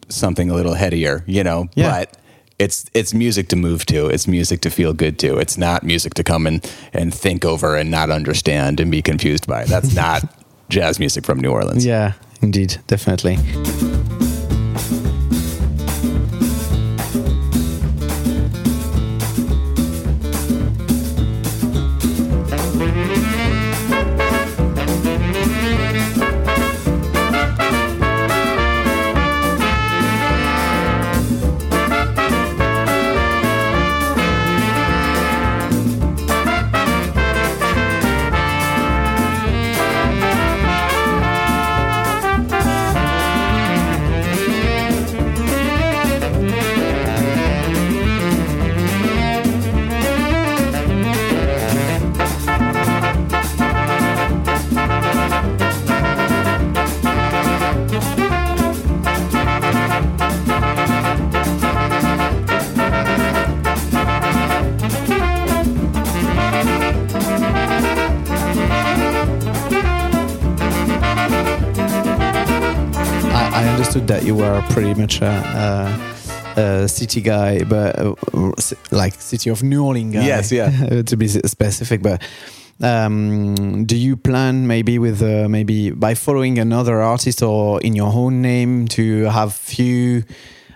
something 0.10 0.50
a 0.50 0.54
little 0.54 0.76
headier, 0.76 1.24
you 1.28 1.44
know. 1.44 1.68
Yeah. 1.76 1.90
But 1.90 2.18
it's 2.58 2.86
it's 2.94 3.14
music 3.14 3.50
to 3.50 3.56
move 3.56 3.86
to. 3.88 4.08
It's 4.08 4.28
music 4.28 4.62
to 4.62 4.70
feel 4.70 4.94
good 4.94 5.20
to. 5.20 5.38
It's 5.38 5.58
not 5.58 5.84
music 5.84 6.14
to 6.16 6.24
come 6.24 6.48
and, 6.48 6.66
and 6.94 7.14
think 7.14 7.44
over 7.44 7.76
and 7.76 7.92
not 7.92 8.10
understand 8.10 8.80
and 8.80 8.90
be 8.90 9.02
confused 9.02 9.46
by. 9.48 9.66
That's 9.66 9.94
not 9.96 10.24
jazz 10.70 11.00
music 11.00 11.26
from 11.26 11.40
New 11.40 11.52
Orleans. 11.52 11.86
Yeah, 11.86 12.14
indeed, 12.42 12.78
definitely. 12.88 13.38
Were 75.06 75.18
pretty 75.18 75.22
much 75.22 75.22
a, 75.22 76.56
a, 76.58 76.62
a 76.62 76.88
city 76.88 77.22
guy, 77.22 77.64
but 77.64 78.00
uh, 78.00 78.16
like 78.92 79.14
city 79.22 79.50
of 79.50 79.64
New 79.64 79.84
Orleans 79.84 80.14
guy. 80.14 80.26
Yes, 80.26 80.52
yeah. 80.52 81.02
to 81.06 81.18
be 81.18 81.28
specific, 81.28 82.02
but. 82.02 82.22
Um, 82.82 83.86
do 83.86 83.96
you 83.96 84.18
plan 84.18 84.68
maybe 84.68 85.00
with 85.00 85.22
uh, 85.22 85.48
maybe 85.48 85.92
by 85.92 86.14
following 86.14 86.60
another 86.60 87.02
artist 87.02 87.42
or 87.42 87.82
in 87.82 87.96
your 87.96 88.12
own 88.12 88.42
name 88.42 88.90
to 88.90 89.24
have 89.30 89.54
few 89.54 90.26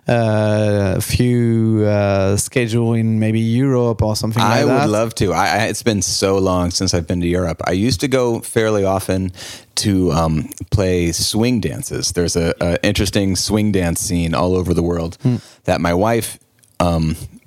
uh, 0.10 1.00
few 1.02 1.84
uh, 1.86 2.36
schedule 2.38 2.94
in 2.94 3.20
maybe 3.20 3.40
Europe 3.40 4.02
or 4.02 4.16
something 4.16 4.42
I 4.42 4.64
like 4.64 4.66
that? 4.66 4.82
would 4.86 4.92
love 4.92 5.14
to. 5.16 5.34
I, 5.34 5.46
I, 5.48 5.66
it's 5.70 5.84
been 5.84 6.02
so 6.02 6.38
long 6.40 6.72
since 6.72 6.94
I've 6.94 7.06
been 7.08 7.22
to 7.22 7.28
Europe. 7.28 7.62
I 7.66 7.74
used 7.74 8.00
to 8.02 8.08
go 8.08 8.40
fairly 8.42 8.84
often 8.84 9.32
to 9.76 10.12
um, 10.12 10.50
play 10.72 11.12
swing 11.12 11.62
dances. 11.62 12.12
There's 12.14 12.36
a, 12.36 12.54
a 12.60 12.78
interesting 12.84 13.36
swing 13.36 13.72
dance 13.72 14.00
scene 14.02 14.34
all 14.34 14.56
over 14.56 14.74
the 14.74 14.84
world 14.84 15.18
Hmm. 15.22 15.38
that 15.66 15.80
my 15.80 15.94
wife 15.94 16.38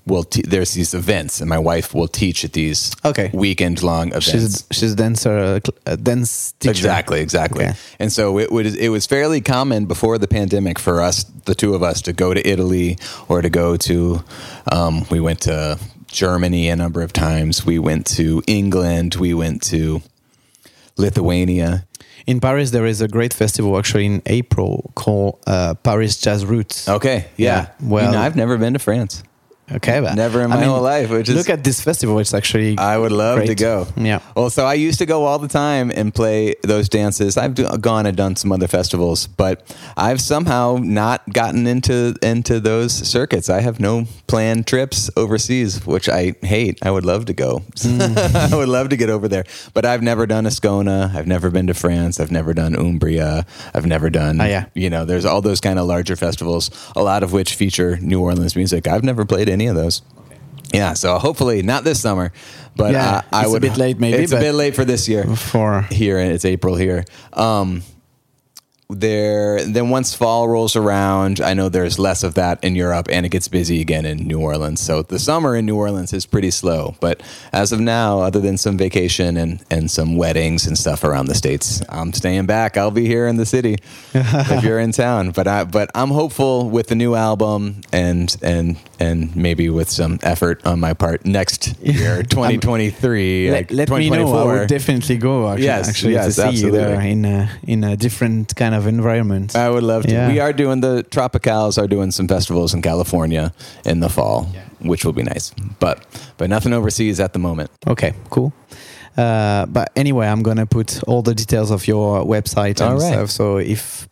will. 0.07 0.24
Te- 0.24 0.42
there's 0.42 0.72
these 0.74 0.94
events, 0.94 1.40
and 1.40 1.48
my 1.48 1.59
wife 1.59 1.94
will 1.94 2.09
teach 2.09 2.44
at 2.44 2.53
these 2.53 2.90
Okay. 3.05 3.30
weekend 3.32 3.82
long 3.82 4.09
events. 4.09 4.30
She's 4.30 4.64
she's 4.70 4.92
a 4.92 4.96
dancer, 4.96 5.61
a 5.86 5.96
dance 5.96 6.53
teacher. 6.59 6.70
Exactly, 6.70 7.20
exactly. 7.20 7.64
Okay. 7.64 7.74
And 7.98 8.12
so 8.12 8.38
it 8.38 8.50
was 8.50 8.74
it 8.76 8.88
was 8.88 9.07
fairly 9.07 9.40
common 9.40 9.86
before 9.86 10.18
the 10.18 10.28
pandemic 10.28 10.78
for 10.78 11.00
us, 11.00 11.24
the 11.44 11.55
two 11.55 11.74
of 11.74 11.82
us, 11.82 12.03
to 12.03 12.12
go 12.12 12.34
to 12.34 12.40
Italy 12.48 12.96
or 13.28 13.42
to 13.42 13.50
go 13.50 13.76
to. 13.76 14.22
Um, 14.70 15.05
we 15.11 15.20
went 15.20 15.40
to 15.42 15.78
Germany 16.09 16.68
a 16.68 16.76
number 16.76 17.03
of 17.03 17.12
times. 17.12 17.64
We 17.66 17.78
went 17.78 18.07
to 18.16 18.42
England. 18.46 19.14
We 19.16 19.34
went 19.34 19.62
to 19.64 20.03
Lithuania. 20.96 21.86
In 22.26 22.38
Paris, 22.40 22.70
there 22.70 22.86
is 22.86 23.00
a 23.00 23.09
great 23.09 23.34
festival 23.34 23.76
actually 23.78 24.07
in 24.07 24.22
April 24.26 24.92
called 24.94 25.40
uh, 25.46 25.74
Paris 25.82 26.16
Jazz 26.20 26.44
Roots. 26.46 26.88
Okay, 26.88 27.26
yeah. 27.36 27.46
Yeah, 27.46 27.66
well- 27.80 28.05
you 28.07 28.12
know, 28.12 28.20
I've 28.22 28.36
never 28.36 28.57
been 28.59 28.74
to 28.74 28.78
France. 28.78 29.22
Okay, 29.70 30.00
but 30.00 30.16
Never 30.16 30.42
in 30.42 30.50
my 30.50 30.64
whole 30.64 30.82
life, 30.82 31.08
which 31.10 31.28
is- 31.28 31.36
look 31.36 31.48
at 31.48 31.62
this 31.64 31.80
festival. 31.80 32.18
It's 32.18 32.34
actually 32.34 32.76
I 32.78 32.98
would 32.98 33.12
love 33.12 33.44
to 33.44 33.54
go. 33.54 33.86
Yeah. 33.96 34.18
Well, 34.36 34.50
so 34.50 34.66
I 34.66 34.74
used 34.74 34.98
to 34.98 35.06
go 35.06 35.24
all 35.24 35.38
the 35.38 35.48
time 35.48 35.90
and 35.94 36.12
play 36.14 36.54
those 36.62 36.88
dances. 36.88 37.36
I've 37.36 37.54
do, 37.54 37.66
gone 37.80 38.04
and 38.06 38.16
done 38.16 38.36
some 38.36 38.50
other 38.52 38.66
festivals, 38.68 39.26
but 39.28 39.62
I've 39.96 40.20
somehow 40.20 40.78
not 40.82 41.22
gotten 41.32 41.66
into 41.66 42.14
into 42.22 42.60
those 42.60 42.92
circuits. 42.92 43.48
I 43.48 43.60
have 43.60 43.78
no 43.80 44.06
planned 44.26 44.66
trips 44.66 45.10
overseas, 45.16 45.86
which 45.86 46.08
I 46.08 46.34
hate. 46.42 46.78
I 46.82 46.90
would 46.90 47.04
love 47.06 47.26
to 47.26 47.32
go. 47.32 47.62
I 47.84 48.50
would 48.52 48.68
love 48.68 48.88
to 48.90 48.96
get 48.96 49.10
over 49.10 49.28
there, 49.28 49.44
but 49.74 49.84
I've 49.84 50.02
never 50.02 50.26
done 50.26 50.44
Ascona. 50.44 51.14
I've 51.14 51.26
never 51.26 51.50
been 51.50 51.68
to 51.68 51.74
France. 51.74 52.18
I've 52.20 52.32
never 52.32 52.52
done 52.52 52.74
Umbria. 52.74 53.46
I've 53.74 53.86
never 53.86 54.10
done. 54.10 54.40
Ah, 54.40 54.44
yeah. 54.46 54.64
You 54.74 54.90
know, 54.90 55.04
there's 55.04 55.24
all 55.24 55.40
those 55.40 55.60
kind 55.60 55.78
of 55.78 55.86
larger 55.86 56.16
festivals, 56.16 56.70
a 56.96 57.02
lot 57.02 57.22
of 57.22 57.32
which 57.32 57.54
feature 57.54 57.96
New 58.02 58.20
Orleans 58.20 58.56
music. 58.56 58.86
I've 58.88 59.04
never 59.04 59.24
played 59.24 59.48
any 59.53 59.66
of 59.68 59.76
those. 59.76 60.03
Yeah, 60.72 60.94
so 60.94 61.18
hopefully 61.18 61.62
not 61.62 61.84
this 61.84 62.00
summer, 62.00 62.32
but 62.74 62.92
Yeah, 62.92 63.16
uh, 63.16 63.22
I 63.32 63.40
it's 63.40 63.48
a 63.48 63.53
would 63.53 63.62
bit 63.62 63.76
late 63.76 64.00
maybe, 64.00 64.22
It's 64.22 64.32
a 64.32 64.40
bit 64.40 64.55
late 64.55 64.74
for 64.74 64.84
this 64.86 65.07
year 65.07 65.24
For 65.36 65.82
here, 65.82 66.18
and 66.18 66.32
it's 66.32 66.46
April 66.46 66.76
here. 66.76 67.05
Um, 67.34 67.82
there, 68.88 69.64
then 69.64 69.88
once 69.88 70.14
fall 70.14 70.48
rolls 70.48 70.76
around, 70.76 71.40
I 71.40 71.55
know 71.55 71.68
there's 71.68 71.98
less 71.98 72.22
of 72.22 72.34
that 72.34 72.62
in 72.62 72.74
Europe, 72.74 73.09
and 73.11 73.24
it 73.24 73.30
gets 73.30 73.48
busy 73.48 73.80
again 73.80 74.05
in 74.05 74.26
New 74.26 74.38
Orleans. 74.40 74.80
So 74.80 75.03
the 75.03 75.18
summer 75.18 75.57
in 75.57 75.64
New 75.66 75.76
Orleans 75.76 76.12
is 76.12 76.26
pretty 76.26 76.50
slow. 76.50 76.94
But 77.00 77.22
as 77.53 77.72
of 77.72 77.80
now, 77.80 78.20
other 78.20 78.40
than 78.40 78.59
some 78.59 78.76
vacation 78.76 79.36
and 79.36 79.64
and 79.70 79.90
some 79.90 80.16
weddings 80.16 80.66
and 80.66 80.76
stuff 80.76 81.05
around 81.05 81.26
the 81.26 81.34
states, 81.34 81.80
I'm 81.88 82.12
staying 82.12 82.46
back. 82.46 82.76
I'll 82.76 82.90
be 82.90 83.07
here 83.07 83.26
in 83.26 83.36
the 83.36 83.46
city 83.46 83.78
if 84.14 84.62
you're 84.62 84.80
in 84.80 84.92
town. 84.92 85.30
But 85.30 85.48
I 85.48 85.64
but 85.64 85.90
I'm 85.94 86.11
hopeful 86.11 86.68
with 86.68 86.88
the 86.88 86.94
new 86.96 87.14
album 87.14 87.80
and 87.92 88.36
and 88.42 88.76
and 89.03 89.34
maybe 89.34 89.68
with 89.68 89.90
some 89.90 90.18
effort 90.22 90.64
on 90.64 90.78
my 90.78 90.94
part 90.94 91.24
next 91.26 91.61
year, 91.82 92.22
2023, 92.22 93.50
let, 93.50 93.70
like 93.70 93.70
let 93.72 93.90
me 93.98 94.11
know. 94.11 94.32
I 94.34 94.44
would 94.61 94.68
definitely 94.68 95.16
go. 95.16 95.48
Actually, 95.50 95.64
Yes, 95.64 95.88
actually 95.88 96.12
yes, 96.12 96.36
to 96.36 96.42
see 96.42 96.64
you 96.64 96.70
there 96.70 96.94
absolutely. 96.96 97.11
in 97.11 97.24
a, 97.24 97.50
in 97.66 97.84
a 97.84 97.96
different 97.96 98.55
kind 98.55 98.74
of 98.74 98.86
environment. 98.86 99.57
I 99.57 99.68
would 99.70 99.82
love 99.82 100.03
to. 100.05 100.12
Yeah. 100.12 100.28
We 100.32 100.38
are 100.40 100.53
doing 100.53 100.80
the 100.80 101.05
Tropicales 101.11 101.78
are 101.82 101.88
doing 101.88 102.11
some 102.12 102.28
festivals 102.28 102.74
in 102.74 102.82
California 102.82 103.53
in 103.84 104.00
the 104.00 104.09
fall, 104.09 104.44
which 104.80 105.05
will 105.05 105.12
be 105.14 105.22
nice. 105.24 105.50
But 105.80 105.96
but 106.38 106.48
nothing 106.48 106.72
overseas 106.72 107.18
at 107.20 107.32
the 107.32 107.38
moment. 107.38 107.70
Okay, 107.86 108.12
cool. 108.30 108.53
Uh, 109.16 109.66
but 109.66 109.90
anyway, 109.94 110.26
I'm 110.26 110.42
gonna 110.42 110.66
put 110.66 111.03
all 111.05 111.22
the 111.22 111.34
details 111.34 111.70
of 111.70 111.86
your 111.86 112.24
website 112.24 112.80
and 112.80 112.92
All 112.94 112.98
right. 112.98 113.12
stuff. 113.12 113.30
So 113.30 113.59
if 113.59 114.09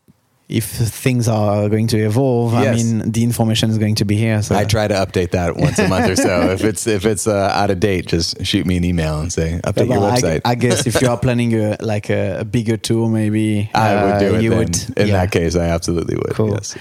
if 0.50 0.64
things 0.64 1.28
are 1.28 1.68
going 1.68 1.86
to 1.86 1.98
evolve, 1.98 2.54
I 2.54 2.72
mean, 2.74 3.12
the 3.12 3.22
information 3.22 3.70
is 3.70 3.78
going 3.78 3.94
to 3.96 4.04
be 4.04 4.16
here. 4.16 4.42
So 4.42 4.56
I 4.56 4.64
try 4.64 4.88
to 4.88 4.94
update 4.94 5.30
that 5.30 5.56
once 5.56 5.78
a 5.78 5.88
month 5.88 6.10
or 6.10 6.16
so. 6.16 6.50
If 6.50 6.64
it's 6.64 6.86
if 6.86 7.06
it's 7.06 7.26
uh, 7.28 7.50
out 7.54 7.70
of 7.70 7.78
date, 7.78 8.06
just 8.06 8.44
shoot 8.44 8.66
me 8.66 8.76
an 8.76 8.84
email 8.84 9.20
and 9.20 9.32
say 9.32 9.60
update 9.62 9.88
Well, 9.88 10.00
your 10.00 10.10
I- 10.10 10.16
website. 10.20 10.40
I, 10.44 10.54
guess 10.56 10.86
if 10.86 11.00
you 11.00 11.08
are 11.08 11.16
planning 11.26 11.54
a 11.54 11.76
like 11.80 12.10
a, 12.10 12.44
bigger 12.44 12.76
tour, 12.76 13.08
maybe 13.08 13.70
I 13.74 13.94
would 14.04 14.14
uh, 14.14 14.18
do 14.18 14.34
it 14.34 14.42
You 14.42 14.50
then. 14.50 14.58
would, 14.58 14.98
In 14.98 15.06
yeah. 15.08 15.12
that 15.24 15.30
case, 15.30 15.54
I 15.54 15.66
absolutely 15.66 16.16
would. 16.16 16.30
Cool. 16.34 16.50
Yes. 16.50 16.76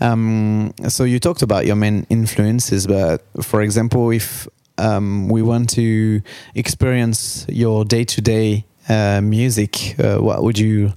Um, 0.00 0.74
so 0.88 1.04
you 1.04 1.20
talked 1.20 1.42
about 1.42 1.64
your 1.64 1.76
main 1.76 2.06
influences, 2.10 2.86
but 2.88 3.22
for 3.42 3.62
example, 3.62 4.10
if 4.10 4.48
um, 4.78 5.28
we 5.28 5.42
want 5.42 5.70
to 5.70 6.20
experience 6.56 7.46
your 7.48 7.84
day-to-day 7.84 8.64
uh, 8.88 9.20
music, 9.20 9.94
uh, 10.00 10.18
what 10.18 10.42
would 10.42 10.58
you 10.58 10.92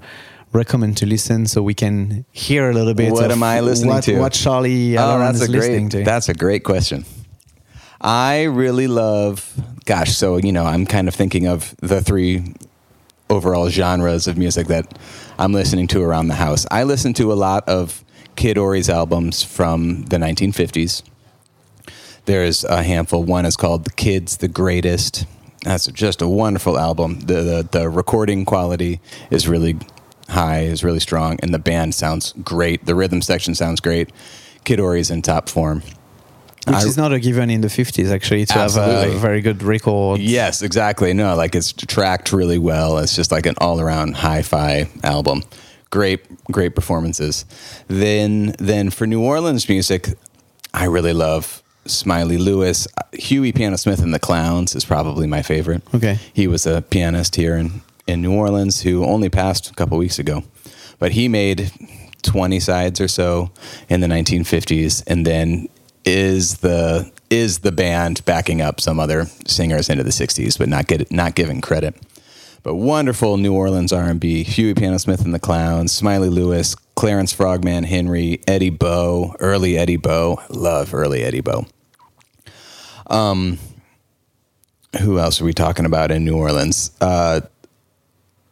recommend 0.55 0.97
to 0.97 1.05
listen 1.05 1.45
so 1.45 1.61
we 1.61 1.73
can 1.73 2.25
hear 2.31 2.69
a 2.69 2.73
little 2.73 2.93
bit? 2.93 3.11
What 3.11 3.31
am 3.31 3.43
I 3.43 3.59
listening 3.59 3.93
what, 3.93 4.03
to? 4.05 4.19
What 4.19 4.33
Charlie 4.33 4.97
Oh, 4.97 5.01
Alloran 5.01 5.19
that's 5.33 5.41
is 5.41 5.49
a 5.49 5.51
listening 5.51 5.89
great. 5.89 5.99
to? 5.99 6.05
That's 6.05 6.29
a 6.29 6.33
great 6.33 6.63
question. 6.63 7.05
I 8.01 8.43
really 8.43 8.87
love. 8.87 9.53
Gosh, 9.85 10.15
so 10.15 10.37
you 10.37 10.51
know, 10.51 10.65
I'm 10.65 10.85
kind 10.85 11.07
of 11.07 11.15
thinking 11.15 11.47
of 11.47 11.75
the 11.81 12.01
three 12.01 12.53
overall 13.29 13.69
genres 13.69 14.27
of 14.27 14.37
music 14.37 14.67
that 14.67 14.97
I'm 15.37 15.53
listening 15.53 15.87
to 15.87 16.01
around 16.01 16.27
the 16.27 16.35
house. 16.35 16.65
I 16.71 16.83
listen 16.83 17.13
to 17.15 17.31
a 17.33 17.35
lot 17.35 17.67
of 17.67 18.03
Kid 18.35 18.57
Ory's 18.57 18.89
albums 18.89 19.43
from 19.43 20.03
the 20.05 20.17
1950s. 20.17 21.01
There's 22.25 22.63
a 22.63 22.83
handful. 22.83 23.23
One 23.23 23.45
is 23.45 23.55
called 23.55 23.85
"The 23.85 23.91
Kids, 23.93 24.37
the 24.37 24.47
Greatest." 24.47 25.25
That's 25.63 25.87
just 25.87 26.21
a 26.21 26.27
wonderful 26.27 26.77
album. 26.77 27.21
The, 27.21 27.41
the 27.41 27.67
the 27.71 27.89
recording 27.89 28.45
quality 28.45 28.99
is 29.31 29.47
really 29.47 29.77
high, 30.29 30.61
is 30.61 30.83
really 30.83 30.99
strong, 30.99 31.37
and 31.41 31.53
the 31.53 31.59
band 31.59 31.93
sounds 31.95 32.33
great. 32.43 32.85
The 32.85 32.95
rhythm 32.95 33.21
section 33.21 33.55
sounds 33.55 33.79
great. 33.81 34.09
Kid 34.63 34.79
Ory's 34.79 35.11
in 35.11 35.21
top 35.21 35.49
form. 35.49 35.81
Which 36.67 36.75
I- 36.77 36.83
is 36.85 36.97
not 36.97 37.13
a 37.13 37.19
given 37.19 37.51
in 37.51 37.61
the 37.61 37.67
50s, 37.69 38.11
actually, 38.11 38.45
to 38.47 38.53
have 38.53 38.63
Absolutely. 38.75 39.15
a 39.15 39.19
very 39.19 39.41
good 39.41 39.61
record. 39.61 40.19
Yes, 40.19 40.63
exactly. 40.63 41.13
No, 41.13 41.35
like 41.35 41.53
it's 41.55 41.71
tracked 41.71 42.33
really 42.33 42.57
well. 42.57 42.97
It's 42.97 43.15
just 43.15 43.31
like 43.31 43.45
an 43.45 43.53
all-around 43.59 44.15
hi-fi 44.15 44.89
album. 45.03 45.43
Great, 45.91 46.21
great 46.51 46.73
performances. 46.73 47.45
Then, 47.87 48.55
then 48.57 48.89
for 48.89 49.05
New 49.05 49.21
Orleans 49.21 49.69
music, 49.69 50.09
I 50.73 50.85
really 50.85 51.13
love 51.13 51.61
Smiley 51.85 52.39
Lewis. 52.39 52.87
Huey 53.13 53.51
Piano 53.51 53.77
Smith 53.77 53.99
and 54.01 54.11
the 54.11 54.19
Clowns 54.19 54.75
is 54.75 54.83
probably 54.83 55.27
my 55.27 55.43
favorite. 55.43 55.83
Okay. 55.93 56.17
he 56.33 56.47
was 56.47 56.65
a 56.65 56.81
pianist 56.81 57.35
here 57.35 57.55
in 57.55 57.81
in 58.07 58.21
New 58.21 58.33
Orleans 58.33 58.81
who 58.81 59.03
only 59.05 59.29
passed 59.29 59.69
a 59.69 59.73
couple 59.73 59.97
weeks 59.97 60.19
ago, 60.19 60.43
but 60.99 61.11
he 61.11 61.27
made 61.27 61.71
20 62.23 62.59
sides 62.59 62.99
or 62.99 63.07
so 63.07 63.51
in 63.89 64.01
the 64.01 64.07
1950s, 64.07 65.03
and 65.07 65.25
then 65.25 65.69
is 66.03 66.57
the 66.57 67.11
is 67.29 67.59
the 67.59 67.71
band 67.71 68.23
backing 68.25 68.61
up 68.61 68.79
some 68.79 68.99
other 68.99 69.25
singers 69.47 69.89
into 69.89 70.03
the 70.03 70.11
60s, 70.11 70.57
but 70.57 70.69
not 70.69 70.87
get 70.87 71.11
not 71.11 71.35
giving 71.35 71.61
credit. 71.61 71.95
But 72.63 72.75
wonderful 72.75 73.37
New 73.37 73.53
Orleans 73.53 73.93
R&B, 73.93 74.43
Huey 74.43 74.73
Piano 74.73 74.97
Smith 74.97 75.23
and 75.23 75.35
the 75.35 75.39
Clowns, 75.39 75.91
Smiley 75.91 76.29
Lewis, 76.29 76.75
Clarence 76.95 77.31
Frogman 77.31 77.83
Henry, 77.83 78.41
Eddie 78.47 78.71
Bo, 78.71 79.35
early 79.39 79.77
Eddie 79.77 79.97
Bo. 79.97 80.41
Love 80.49 80.91
early 80.91 81.21
Eddie 81.21 81.41
Bo. 81.41 81.67
Um, 83.05 83.59
who 84.99 85.19
else 85.19 85.39
are 85.39 85.45
we 85.45 85.53
talking 85.53 85.85
about 85.85 86.09
in 86.09 86.25
New 86.25 86.37
Orleans? 86.37 86.89
Uh, 86.99 87.41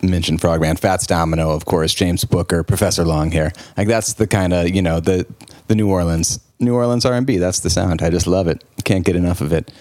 mentioned 0.09 0.41
Frogman, 0.41 0.75
Fats 0.77 1.07
Domino, 1.07 1.51
of 1.51 1.65
course, 1.65 1.93
James 1.93 2.25
Booker, 2.25 2.63
Professor 2.63 3.03
Longhair. 3.03 3.55
Like 3.77 3.87
that's 3.87 4.13
the 4.13 4.27
kind 4.27 4.53
of 4.53 4.69
you 4.69 4.81
know 4.81 4.99
the 4.99 5.25
the 5.67 5.75
New 5.75 5.89
Orleans 5.89 6.39
New 6.59 6.75
Orleans 6.75 7.05
R 7.05 7.13
and 7.13 7.25
B. 7.25 7.37
That's 7.37 7.59
the 7.61 7.69
sound. 7.69 8.01
I 8.01 8.09
just 8.09 8.27
love 8.27 8.47
it. 8.47 8.63
Can't 8.83 9.05
get 9.05 9.15
enough 9.15 9.41
of 9.41 9.51
it. 9.53 9.71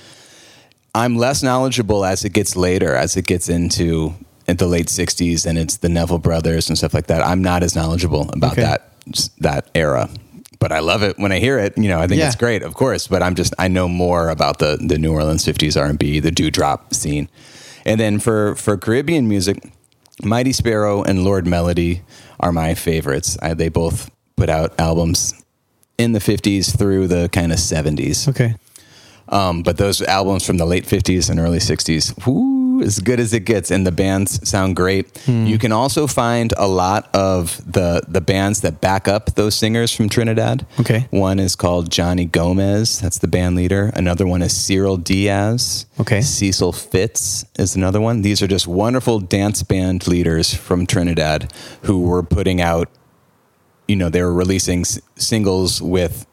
I'm 0.95 1.17
less 1.17 1.43
knowledgeable 1.43 2.05
as 2.05 2.25
it 2.25 2.33
gets 2.33 2.55
later, 2.57 2.95
as 2.95 3.17
it 3.17 3.27
gets 3.27 3.49
into 3.49 4.15
in 4.47 4.57
the 4.57 4.67
late 4.67 4.87
'60s, 4.89 5.47
and 5.47 5.57
it's 5.59 5.79
the 5.79 5.89
Neville 5.89 6.19
Brothers 6.19 6.69
and 6.69 6.77
stuff 6.77 6.93
like 6.95 7.07
that. 7.07 7.25
I'm 7.25 7.43
not 7.43 7.63
as 7.63 7.75
knowledgeable 7.75 8.29
about 8.33 8.53
Okay. 8.53 8.63
that 8.63 8.91
that 9.39 9.71
era. 9.75 10.09
But 10.59 10.71
I 10.71 10.79
love 10.79 11.03
it 11.03 11.19
when 11.19 11.33
I 11.33 11.41
hear 11.41 11.59
it. 11.59 11.77
You 11.77 11.89
know, 11.89 11.99
I 11.99 12.07
think 12.07 12.21
Yeah. 12.21 12.27
it's 12.29 12.37
great, 12.37 12.63
of 12.63 12.75
course. 12.75 13.09
But 13.09 13.21
I'm 13.23 13.35
just 13.35 13.53
I 13.59 13.67
know 13.69 13.89
more 13.89 14.29
about 14.29 14.59
the 14.59 14.79
the 14.81 14.99
New 14.99 15.13
Orleans 15.13 15.45
'50s 15.45 15.77
R&B, 15.81 16.21
the 16.21 16.31
dewdrop 16.31 16.95
scene, 16.95 17.29
and 17.87 17.99
then 17.99 18.19
for 18.21 18.55
for 18.57 18.77
Caribbean 18.77 19.27
music, 19.29 19.73
Mighty 20.25 20.53
Sparrow 20.53 21.03
and 21.03 21.25
Lord 21.25 21.47
Melody 21.47 22.03
are 22.41 22.53
my 22.53 22.75
favorites. 22.75 23.37
I, 23.43 23.55
they 23.55 23.69
both 23.69 24.11
put 24.37 24.49
out 24.49 24.79
albums 24.79 25.35
in 25.99 26.13
the 26.13 26.19
50s 26.19 26.77
through 26.77 27.09
the 27.09 27.29
kind 27.31 27.53
of 27.53 27.59
70s. 27.59 28.29
Okay. 28.29 28.55
Um, 29.29 29.63
but 29.63 29.79
those 29.79 30.03
albums 30.03 30.45
from 30.45 30.59
the 30.59 30.67
late 30.67 30.85
50s 30.85 31.31
and 31.31 31.41
early 31.41 31.59
60s, 31.59 32.27
whoo, 32.27 32.62
as 32.81 32.99
good 33.01 33.21
as 33.21 33.33
it 33.35 33.41
gets. 33.45 33.71
And 33.71 33.87
the 33.87 33.93
bands 33.93 34.49
sound 34.49 34.77
great. 34.77 35.19
Hmm. 35.27 35.47
You 35.47 35.59
can 35.59 35.73
also 35.73 36.07
find 36.07 36.55
a 36.57 36.67
lot 36.67 37.11
of 37.15 37.61
the, 37.71 38.03
the 38.09 38.21
bands 38.21 38.61
that 38.63 38.81
back 38.81 39.09
up 39.09 39.35
those 39.35 39.55
singers 39.55 39.93
from 39.93 40.09
Trinidad. 40.09 40.65
Okay. 40.81 41.07
One 41.11 41.39
is 41.39 41.57
called 41.57 41.91
Johnny 41.91 42.25
Gomez. 42.25 43.01
That's 43.01 43.19
the 43.19 43.29
band 43.29 43.57
leader. 43.57 43.91
Another 43.95 44.27
one 44.27 44.43
is 44.43 44.57
Cyril 44.57 44.97
Diaz. 44.97 45.87
Okay. 46.01 46.21
Cecil 46.23 46.73
Fitz 46.73 47.45
is 47.59 47.77
another 47.77 48.01
one. 48.01 48.23
These 48.23 48.41
are 48.43 48.47
just 48.47 48.67
wonderful 48.67 49.21
dance 49.21 49.63
band 49.63 50.07
leaders 50.07 50.55
from 50.55 50.87
Trinidad 50.87 51.53
who 51.83 52.03
were 52.03 52.23
putting 52.23 52.61
out, 52.61 52.89
you 53.89 53.97
know, 53.97 54.09
they 54.09 54.23
were 54.23 54.33
releasing 54.33 54.81
s- 54.83 55.01
singles 55.17 55.83
with 55.83 56.27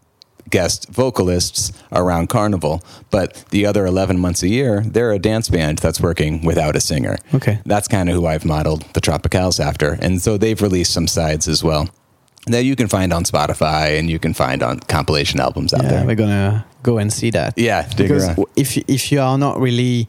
guest 0.49 0.87
vocalists 0.89 1.71
around 1.91 2.29
Carnival. 2.29 2.81
But 3.09 3.43
the 3.51 3.65
other 3.65 3.85
11 3.85 4.17
months 4.19 4.43
a 4.43 4.47
year, 4.47 4.81
they're 4.85 5.11
a 5.11 5.19
dance 5.19 5.49
band 5.49 5.79
that's 5.79 5.99
working 6.01 6.43
without 6.45 6.75
a 6.75 6.79
singer. 6.81 7.17
Okay. 7.33 7.59
That's 7.65 7.87
kind 7.87 8.09
of 8.09 8.15
who 8.15 8.25
I've 8.25 8.45
modeled 8.45 8.81
the 8.93 9.01
Tropicales 9.01 9.59
after. 9.59 9.97
And 10.01 10.21
so 10.21 10.37
they've 10.37 10.61
released 10.61 10.93
some 10.93 11.07
sides 11.07 11.47
as 11.47 11.63
well 11.63 11.89
that 12.47 12.63
you 12.63 12.75
can 12.75 12.87
find 12.87 13.13
on 13.13 13.23
Spotify 13.25 13.99
and 13.99 14.09
you 14.09 14.17
can 14.19 14.33
find 14.33 14.63
on 14.63 14.79
compilation 14.87 15.39
albums 15.39 15.73
out 15.73 15.83
Yeah, 15.83 15.89
there. 15.89 16.05
we're 16.05 16.15
gonna 16.15 16.65
go 16.83 16.97
and 16.97 17.11
see 17.13 17.29
that. 17.31 17.53
Yeah, 17.57 17.83
dig 17.89 17.97
because 18.07 18.25
around. 18.27 18.45
if 18.55 18.77
if 18.87 19.11
you 19.11 19.19
are 19.21 19.37
not 19.37 19.59
really 19.59 20.07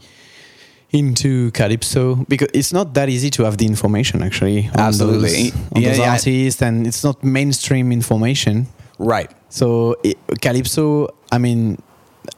into 0.93 1.51
calypso, 1.53 2.25
because 2.29 2.49
it's 2.53 2.73
not 2.73 2.95
that 2.95 3.09
easy 3.09 3.31
to 3.31 3.45
have 3.45 3.57
the 3.59 3.67
information 3.67 4.23
actually. 4.23 4.69
On 4.75 4.81
Absolutely. 4.81 5.51
those, 5.51 5.53
on 5.73 5.83
Yeah, 5.83 5.89
those 5.91 5.99
yeah. 5.99 6.11
artists, 6.13 6.63
and 6.63 6.87
it's 6.87 7.05
not 7.05 7.23
mainstream 7.23 7.93
information. 7.93 8.67
Right. 8.99 9.31
So 9.51 9.97
it, 10.03 10.17
calypso, 10.41 11.09
I 11.33 11.39
mean, 11.39 11.77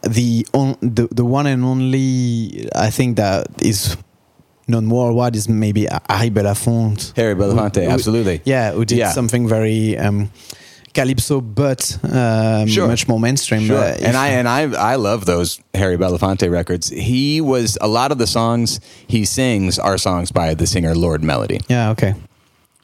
the 0.03 0.47
on, 0.53 0.77
the 0.81 1.09
the 1.11 1.25
one 1.25 1.47
and 1.47 1.65
only 1.65 2.69
I 2.75 2.91
think 2.91 3.17
that 3.17 3.47
is 3.63 3.97
known 4.69 4.89
worldwide 4.89 5.37
is 5.37 5.49
maybe 5.49 5.87
Harry 6.09 6.31
Belafonte. 6.31 7.15
Harry 7.17 7.35
Belafonte, 7.35 7.85
Who- 7.85 7.91
absolutely. 7.91 8.41
Yeah, 8.45 8.73
who 8.73 8.85
did 8.85 8.99
Yeah. 8.99 9.13
something 9.13 9.47
very 9.49 9.99
um, 9.99 10.31
calypso, 10.95 11.41
but 11.41 11.99
um, 12.05 12.67
Sure. 12.69 12.87
much 12.87 13.09
more 13.09 13.19
mainstream. 13.21 13.67
Sure. 13.67 13.77
Uh, 13.79 13.97
and 14.01 14.17
I 14.17 14.29
and 14.29 14.49
I 14.49 14.93
I 14.93 14.97
love 14.97 15.25
those 15.27 15.61
Harry 15.75 15.97
Belafonte 15.99 16.49
records. 16.51 16.89
He 16.89 17.41
was 17.41 17.77
a 17.81 17.89
lot 17.89 18.13
of 18.13 18.19
the 18.19 18.27
songs 18.27 18.81
he 19.07 19.25
sings 19.25 19.79
are 19.79 19.99
songs 19.99 20.33
by 20.33 20.55
the 20.55 20.67
singer 20.67 20.95
Lord 20.95 21.23
Melody. 21.23 21.61
yeah, 21.69 21.91
okay. 21.91 22.15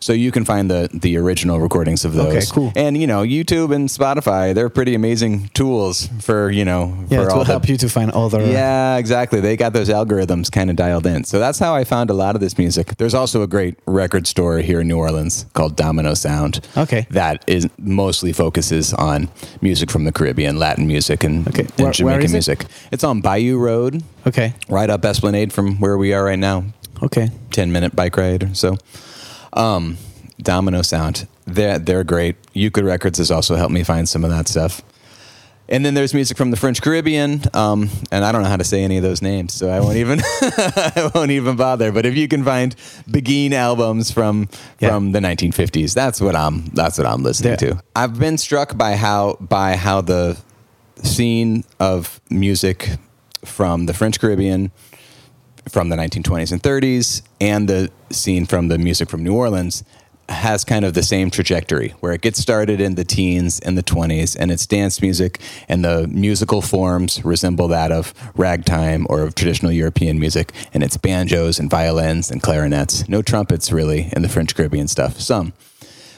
So 0.00 0.12
you 0.12 0.30
can 0.30 0.44
find 0.44 0.70
the 0.70 0.88
the 0.94 1.16
original 1.16 1.58
recordings 1.58 2.04
of 2.04 2.12
those. 2.12 2.28
Okay, 2.36 2.46
cool. 2.52 2.72
And 2.76 2.96
you 2.96 3.06
know, 3.08 3.22
YouTube 3.22 3.74
and 3.74 3.88
Spotify, 3.88 4.54
they're 4.54 4.68
pretty 4.68 4.94
amazing 4.94 5.48
tools 5.54 6.08
for, 6.20 6.50
you 6.50 6.64
know, 6.64 6.94
Yeah, 7.08 7.18
for 7.18 7.24
it 7.24 7.30
all 7.30 7.38
will 7.38 7.44
the 7.44 7.50
help 7.52 7.68
you 7.68 7.76
to 7.78 7.88
find 7.88 8.12
all 8.12 8.26
other. 8.26 8.46
Yeah, 8.46 8.96
exactly. 8.96 9.40
They 9.40 9.56
got 9.56 9.72
those 9.72 9.88
algorithms 9.88 10.52
kind 10.52 10.70
of 10.70 10.76
dialed 10.76 11.04
in. 11.06 11.24
So 11.24 11.40
that's 11.40 11.58
how 11.58 11.74
I 11.74 11.82
found 11.82 12.10
a 12.10 12.14
lot 12.14 12.36
of 12.36 12.40
this 12.40 12.56
music. 12.58 12.96
There's 12.96 13.12
also 13.14 13.42
a 13.42 13.48
great 13.48 13.74
record 13.86 14.28
store 14.28 14.58
here 14.58 14.80
in 14.82 14.86
New 14.88 14.98
Orleans 14.98 15.46
called 15.54 15.74
Domino 15.74 16.14
Sound. 16.14 16.60
Okay. 16.76 17.06
That 17.10 17.42
is 17.48 17.68
mostly 17.78 18.32
focuses 18.32 18.94
on 18.94 19.28
music 19.60 19.90
from 19.90 20.04
the 20.04 20.12
Caribbean, 20.12 20.58
Latin 20.60 20.86
music, 20.86 21.24
and, 21.24 21.46
Okay. 21.48 21.62
and 21.62 21.70
Where- 21.72 21.84
where 21.86 21.92
Jamaican 21.92 22.24
is 22.24 22.30
it? 22.30 22.34
music. 22.34 22.66
It's 22.92 23.02
on 23.02 23.20
Bayou 23.20 23.58
Road, 23.58 24.04
Okay. 24.28 24.54
right 24.68 24.90
up 24.90 25.04
Esplanade 25.04 25.52
from 25.52 25.78
where 25.80 25.98
we 25.98 26.12
are 26.14 26.22
right 26.24 26.38
now. 26.38 26.64
Okay. 27.02 27.30
10 27.50 27.72
minute 27.72 27.96
bike 27.96 28.16
ride 28.16 28.42
or 28.44 28.50
so. 28.54 28.76
Um, 29.52 29.96
Domino 30.40 30.82
Sound. 30.82 31.26
They're, 31.46 31.78
they're 31.78 32.04
great. 32.04 32.36
Euclid 32.52 32.84
Records 32.84 33.18
has 33.18 33.30
also 33.30 33.56
helped 33.56 33.72
me 33.72 33.82
find 33.82 34.08
some 34.08 34.24
of 34.24 34.30
that 34.30 34.48
stuff. 34.48 34.82
And 35.70 35.84
then 35.84 35.92
there's 35.92 36.14
music 36.14 36.38
from 36.38 36.50
the 36.50 36.56
French 36.56 36.80
Caribbean, 36.80 37.42
um, 37.52 37.90
and 38.10 38.24
I 38.24 38.32
don't 38.32 38.42
know 38.42 38.48
how 38.48 38.56
to 38.56 38.64
say 38.64 38.82
any 38.84 38.96
of 38.96 39.02
those 39.02 39.20
names, 39.20 39.52
so 39.52 39.68
I 39.68 39.80
won't 39.80 39.96
even 39.98 40.18
I 40.40 41.10
won't 41.14 41.30
even 41.30 41.56
bother. 41.56 41.92
But 41.92 42.06
if 42.06 42.16
you 42.16 42.26
can 42.26 42.42
find 42.42 42.74
Biguine 43.10 43.52
albums 43.52 44.10
from 44.10 44.48
Yeah. 44.80 44.88
from 44.88 45.12
the 45.12 45.18
1950s, 45.20 45.92
that's 45.92 46.22
what 46.22 46.34
I'm 46.34 46.64
that's 46.72 46.96
what 46.96 47.06
I'm 47.06 47.22
listening 47.22 47.56
There- 47.58 47.74
to. 47.74 47.82
I've 47.94 48.18
been 48.18 48.38
struck 48.38 48.78
by 48.78 48.96
how 48.96 49.36
by 49.42 49.76
how 49.76 50.00
the 50.00 50.38
scene 51.02 51.64
of 51.78 52.18
music 52.30 52.96
from 53.44 53.84
the 53.84 53.92
French 53.92 54.18
Caribbean 54.20 54.72
from 55.68 55.88
the 55.88 55.96
1920s 55.96 56.52
and 56.52 56.62
30s 56.62 57.22
and 57.40 57.68
the 57.68 57.90
scene 58.10 58.46
from 58.46 58.68
the 58.68 58.78
music 58.78 59.08
from 59.08 59.22
New 59.22 59.34
Orleans 59.34 59.84
has 60.28 60.64
kind 60.64 60.84
of 60.84 60.92
the 60.94 61.02
same 61.02 61.30
trajectory 61.30 61.90
where 62.00 62.12
it 62.12 62.20
gets 62.20 62.38
started 62.38 62.80
in 62.80 62.96
the 62.96 63.04
teens 63.04 63.60
and 63.60 63.78
the 63.78 63.82
20s 63.82 64.36
and 64.38 64.50
it's 64.50 64.66
dance 64.66 65.00
music 65.00 65.40
and 65.68 65.84
the 65.84 66.06
musical 66.08 66.60
forms 66.60 67.24
resemble 67.24 67.68
that 67.68 67.90
of 67.90 68.12
ragtime 68.36 69.06
or 69.08 69.22
of 69.22 69.34
traditional 69.34 69.72
European 69.72 70.18
music 70.18 70.52
and 70.74 70.82
it's 70.82 70.96
banjos 70.96 71.58
and 71.58 71.70
violins 71.70 72.30
and 72.30 72.42
clarinets. 72.42 73.08
No 73.08 73.22
trumpets 73.22 73.72
really 73.72 74.10
in 74.14 74.22
the 74.22 74.28
French 74.28 74.54
Caribbean 74.54 74.88
stuff 74.88 75.18
some. 75.18 75.54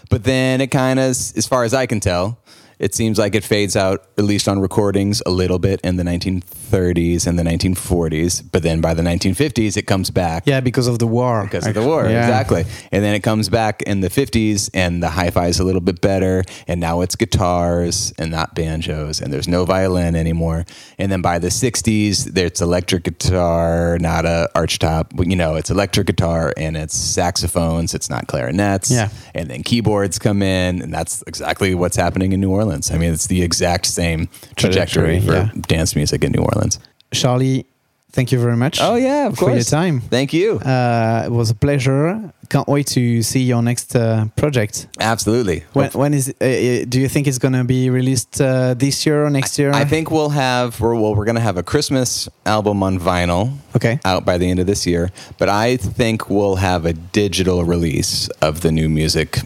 But 0.09 0.25
then 0.25 0.61
it 0.61 0.73
kind 0.73 0.99
of 0.99 1.11
as 1.11 1.47
far 1.47 1.63
as 1.63 1.73
I 1.73 1.87
can 1.87 2.01
tell 2.01 2.39
It 2.81 2.95
seems 2.95 3.19
like 3.19 3.35
it 3.35 3.45
fades 3.45 3.77
out, 3.77 4.05
at 4.17 4.25
least 4.25 4.49
on 4.49 4.59
recordings, 4.59 5.23
a 5.27 5.31
little 5.31 5.59
bit 5.59 5.81
in 5.85 5.97
the 5.97 6.03
1930s 6.03 7.27
and 7.27 7.39
the 7.39 7.43
1940s. 7.43 8.43
But 8.51 8.63
then 8.63 8.81
by 8.81 8.95
the 8.95 9.03
1950s, 9.03 9.77
it 9.77 9.83
comes 9.87 10.11
back. 10.11 10.45
Yeah, 10.47 10.61
because 10.61 10.87
of 10.87 10.99
the 10.99 11.07
war. 11.07 11.45
Because 11.45 11.67
of 11.67 11.75
the 11.75 11.83
war, 11.83 12.09
Yeah. 12.09 12.21
exactly. 12.23 12.65
And 12.91 13.05
then 13.05 13.15
it 13.15 13.21
comes 13.21 13.51
back 13.51 13.83
in 13.83 14.01
the 14.01 14.09
50s, 14.09 14.71
and 14.73 15.03
the 15.03 15.11
hi 15.11 15.29
fi 15.31 15.49
is 15.49 15.61
a 15.61 15.65
little 15.65 15.83
bit 15.83 16.01
better. 16.01 16.43
And 16.67 16.81
now 16.81 17.03
it's 17.03 17.17
guitars 17.17 18.15
and 18.19 18.31
not 18.31 18.55
banjos, 18.55 19.21
and 19.21 19.31
there's 19.33 19.47
no 19.49 19.67
violin 19.67 20.17
anymore. 20.17 20.65
And 20.99 21.13
then 21.13 21.21
by 21.21 21.39
the 21.39 21.49
60s, 21.51 22.25
there's 22.33 22.63
electric 22.63 23.05
guitar, 23.05 23.99
not 24.01 24.25
a 24.25 24.49
archtop. 24.55 25.09
but, 25.15 25.27
You 25.29 25.37
know, 25.37 25.55
it's 25.57 25.71
electric 25.71 26.07
guitar 26.07 26.53
and 26.57 26.77
it's 26.79 26.97
saxophones, 26.97 27.93
it's 27.95 28.09
not 28.09 28.27
clarinets. 28.27 28.91
Yeah. 28.91 29.11
And 29.35 29.51
then 29.51 29.63
keyboards 29.63 30.19
come 30.19 30.43
in, 30.43 30.81
and 30.83 30.93
that's 30.95 31.23
exactly 31.27 31.75
what's 31.75 31.97
happening 31.97 32.33
in 32.33 32.41
New 32.41 32.51
Orleans. 32.51 32.70
I 32.71 32.99
mean, 32.99 33.13
it's 33.13 33.27
the 33.27 33.43
exact 33.43 33.87
same 33.87 34.29
trajectory, 34.57 35.21
for 35.21 35.33
yeah. 35.33 35.51
dance 35.69 35.97
music 35.97 36.25
in 36.25 36.33
New 36.33 36.43
Orleans. 36.43 36.79
Charlie, 37.13 37.67
thank 38.13 38.33
you 38.33 38.41
very 38.41 38.57
much. 38.57 38.79
Oh, 38.81 38.97
yeah, 38.97 39.29
of 39.29 39.39
for 39.39 39.51
your 39.51 39.63
time. 39.63 40.01
Thank 40.01 40.33
you. 40.33 40.59
Uh, 40.59 41.25
it 41.27 41.33
was 41.33 41.51
a 41.51 41.55
pleasure. 41.55 42.33
Can't 42.49 42.67
wait 42.67 42.89
to 42.89 43.23
see 43.23 43.43
your 43.43 43.63
next 43.63 43.95
uh, 43.95 44.27
project. 44.35 44.89
Absolutely. 44.99 45.65
When, 45.73 45.91
when 45.91 46.15
is? 46.15 46.29
Uh, 46.41 46.45
uh, 46.45 46.85
do 46.89 47.01
you 47.01 47.09
think 47.09 47.27
it's 47.29 47.39
going 47.39 47.55
to 47.55 47.63
be 47.63 47.91
released 47.91 48.41
uh, 48.41 48.75
this 48.75 49.07
year 49.07 49.25
or 49.25 49.31
next 49.31 49.57
year? 49.59 49.71
I 49.73 49.85
think 49.85 50.11
we'll 50.11 50.31
have 50.31 50.81
we're, 50.81 50.97
well, 50.97 51.15
we're 51.15 51.27
going 51.27 51.37
to 51.37 51.41
have 51.41 51.57
a 51.57 51.63
Christmas 51.63 52.29
album 52.47 52.83
on 52.83 52.99
vinyl 52.99 53.57
Okay. 53.77 54.01
out 54.05 54.25
by 54.25 54.37
the 54.37 54.51
end 54.51 54.59
of 54.59 54.67
this 54.67 54.85
year, 54.85 55.11
but 55.39 55.49
I 55.49 55.77
think 55.77 56.29
we'll 56.29 56.57
have 56.57 56.85
a 56.87 56.93
digital 56.93 57.63
release 57.65 58.29
of 58.43 58.63
the 58.63 58.73
new 58.73 58.89
music 58.89 59.39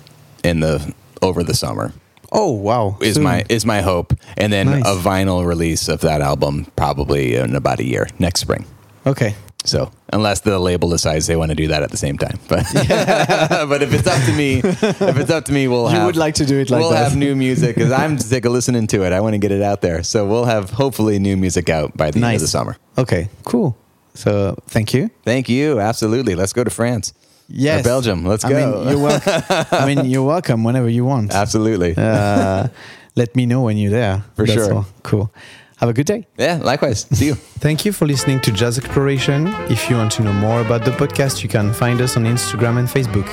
in 0.42 0.60
the 0.60 0.94
over 1.20 1.42
the 1.42 1.54
summer. 1.54 1.92
Oh 2.37 2.51
wow! 2.51 2.99
Is 3.01 3.14
Soon. 3.14 3.22
my 3.24 3.45
is 3.49 3.64
my 3.64 3.80
hope, 3.80 4.12
and 4.37 4.53
then 4.53 4.66
Nice. 4.66 4.82
a 4.87 4.97
vinyl 4.97 5.47
release 5.47 5.89
of 5.89 6.01
that 6.01 6.20
album 6.20 6.66
probably 6.76 7.37
in 7.37 7.55
about 7.55 7.78
a 7.80 7.85
year 7.85 8.09
next 8.18 8.41
spring. 8.41 8.64
okay. 9.07 9.35
So 9.66 9.91
unless 10.12 10.41
the 10.41 10.59
label 10.59 10.91
decides 10.91 11.26
they 11.26 11.37
want 11.37 11.49
to 11.51 11.55
do 11.55 11.68
that 11.68 11.82
at 11.82 11.91
the 11.91 11.97
same 11.97 12.18
time, 12.18 12.39
but 12.49 12.66
but 12.74 13.82
if 13.82 13.95
it's 13.95 14.07
up 14.07 14.22
to 14.24 14.32
me, 14.37 14.59
if 14.59 15.16
it's 15.16 15.30
up 15.30 15.47
to 15.47 15.53
me, 15.53 15.68
we'll 15.68 15.85
You 15.89 15.97
have, 15.97 16.05
would 16.07 16.16
like 16.18 16.35
to 16.35 16.45
do 16.45 16.59
it 16.59 16.68
like 16.68 16.80
we'll 16.80 16.91
that. 16.91 17.03
have 17.09 17.16
new 17.16 17.35
music 17.35 17.74
because 17.76 17.91
I'm 17.91 18.18
sick 18.18 18.45
of 18.45 18.53
listening 18.53 18.87
to 18.89 19.05
it. 19.07 19.12
I 19.14 19.20
want 19.22 19.32
to 19.32 19.39
get 19.39 19.53
it 19.53 19.62
out 19.62 19.80
there, 19.80 20.03
so 20.03 20.26
we'll 20.26 20.45
have 20.45 20.68
hopefully 20.68 21.18
new 21.18 21.37
music 21.39 21.70
out 21.70 21.97
by 21.97 22.11
the 22.11 22.18
end 22.22 22.35
of 22.35 22.41
the 22.43 22.47
summer. 22.49 22.76
Okay. 22.99 23.30
Cool. 23.45 23.74
So 24.12 24.57
thank 24.66 24.93
you. 24.93 25.09
Thank 25.24 25.49
you. 25.49 25.80
Absolutely. 25.80 26.35
Let's 26.35 26.53
go 26.53 26.62
to 26.62 26.70
France. 26.70 27.14
Yes. 27.49 27.80
Or 27.80 27.84
Belgium. 27.84 28.24
Let's 28.24 28.45
I 28.45 28.51
go. 28.51 28.57
mean, 28.57 28.88
you're 28.88 29.03
welcome. 29.03 29.42
I 29.72 29.86
mean, 29.86 30.05
you're 30.11 30.26
welcome 30.26 30.64
whenever 30.64 30.88
you 30.88 31.05
want. 31.05 31.32
Absolutely. 31.32 31.95
Uh, 31.97 32.68
let 33.16 33.36
me 33.36 33.47
know 33.47 33.62
when 33.62 33.76
you're 33.76 33.90
there. 33.92 34.24
For 34.34 34.47
That's 34.47 34.53
sure. 34.66 34.74
all. 34.74 34.86
Cool. 35.03 35.30
Have 35.78 35.88
a 35.88 35.92
good 35.92 36.07
day. 36.07 36.26
yeah. 36.38 36.61
Likewise. 36.62 37.07
See 37.12 37.26
you. 37.26 37.34
Thank 37.59 37.84
you 37.84 37.92
for 37.92 38.07
listening 38.07 38.40
to 38.40 38.53
Jazz 38.53 38.78
Exploration. 38.78 39.49
If 39.68 39.90
you 39.90 39.97
want 39.97 40.12
to 40.12 40.22
know 40.22 40.32
more 40.32 40.61
about 40.61 40.84
the 40.84 40.92
podcast, 40.92 41.42
you 41.42 41.49
can 41.49 41.72
find 41.74 42.01
us 42.01 42.16
on 42.16 42.24
Instagram 42.24 42.78
and 42.78 42.88
Facebook. 42.88 43.28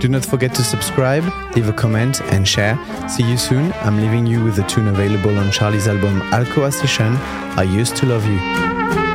Do 0.00 0.06
not 0.08 0.24
forget 0.24 0.54
to 0.54 0.62
subscribe, 0.62 1.24
leave 1.56 1.68
a 1.68 1.72
comment, 1.72 2.20
and 2.30 2.46
share. 2.46 2.78
See 3.08 3.24
you 3.28 3.36
soon. 3.36 3.72
I'm 3.82 3.96
leaving 3.96 4.26
you 4.26 4.44
with 4.44 4.58
a 4.60 4.66
tune 4.68 4.86
available 4.86 5.36
on 5.36 5.50
Charlie's 5.50 5.88
album 5.88 6.20
Alcoa 6.30 6.72
Session. 6.72 7.16
I 7.58 7.64
used 7.64 7.96
to 7.96 8.06
love 8.06 8.24
you. 8.24 9.07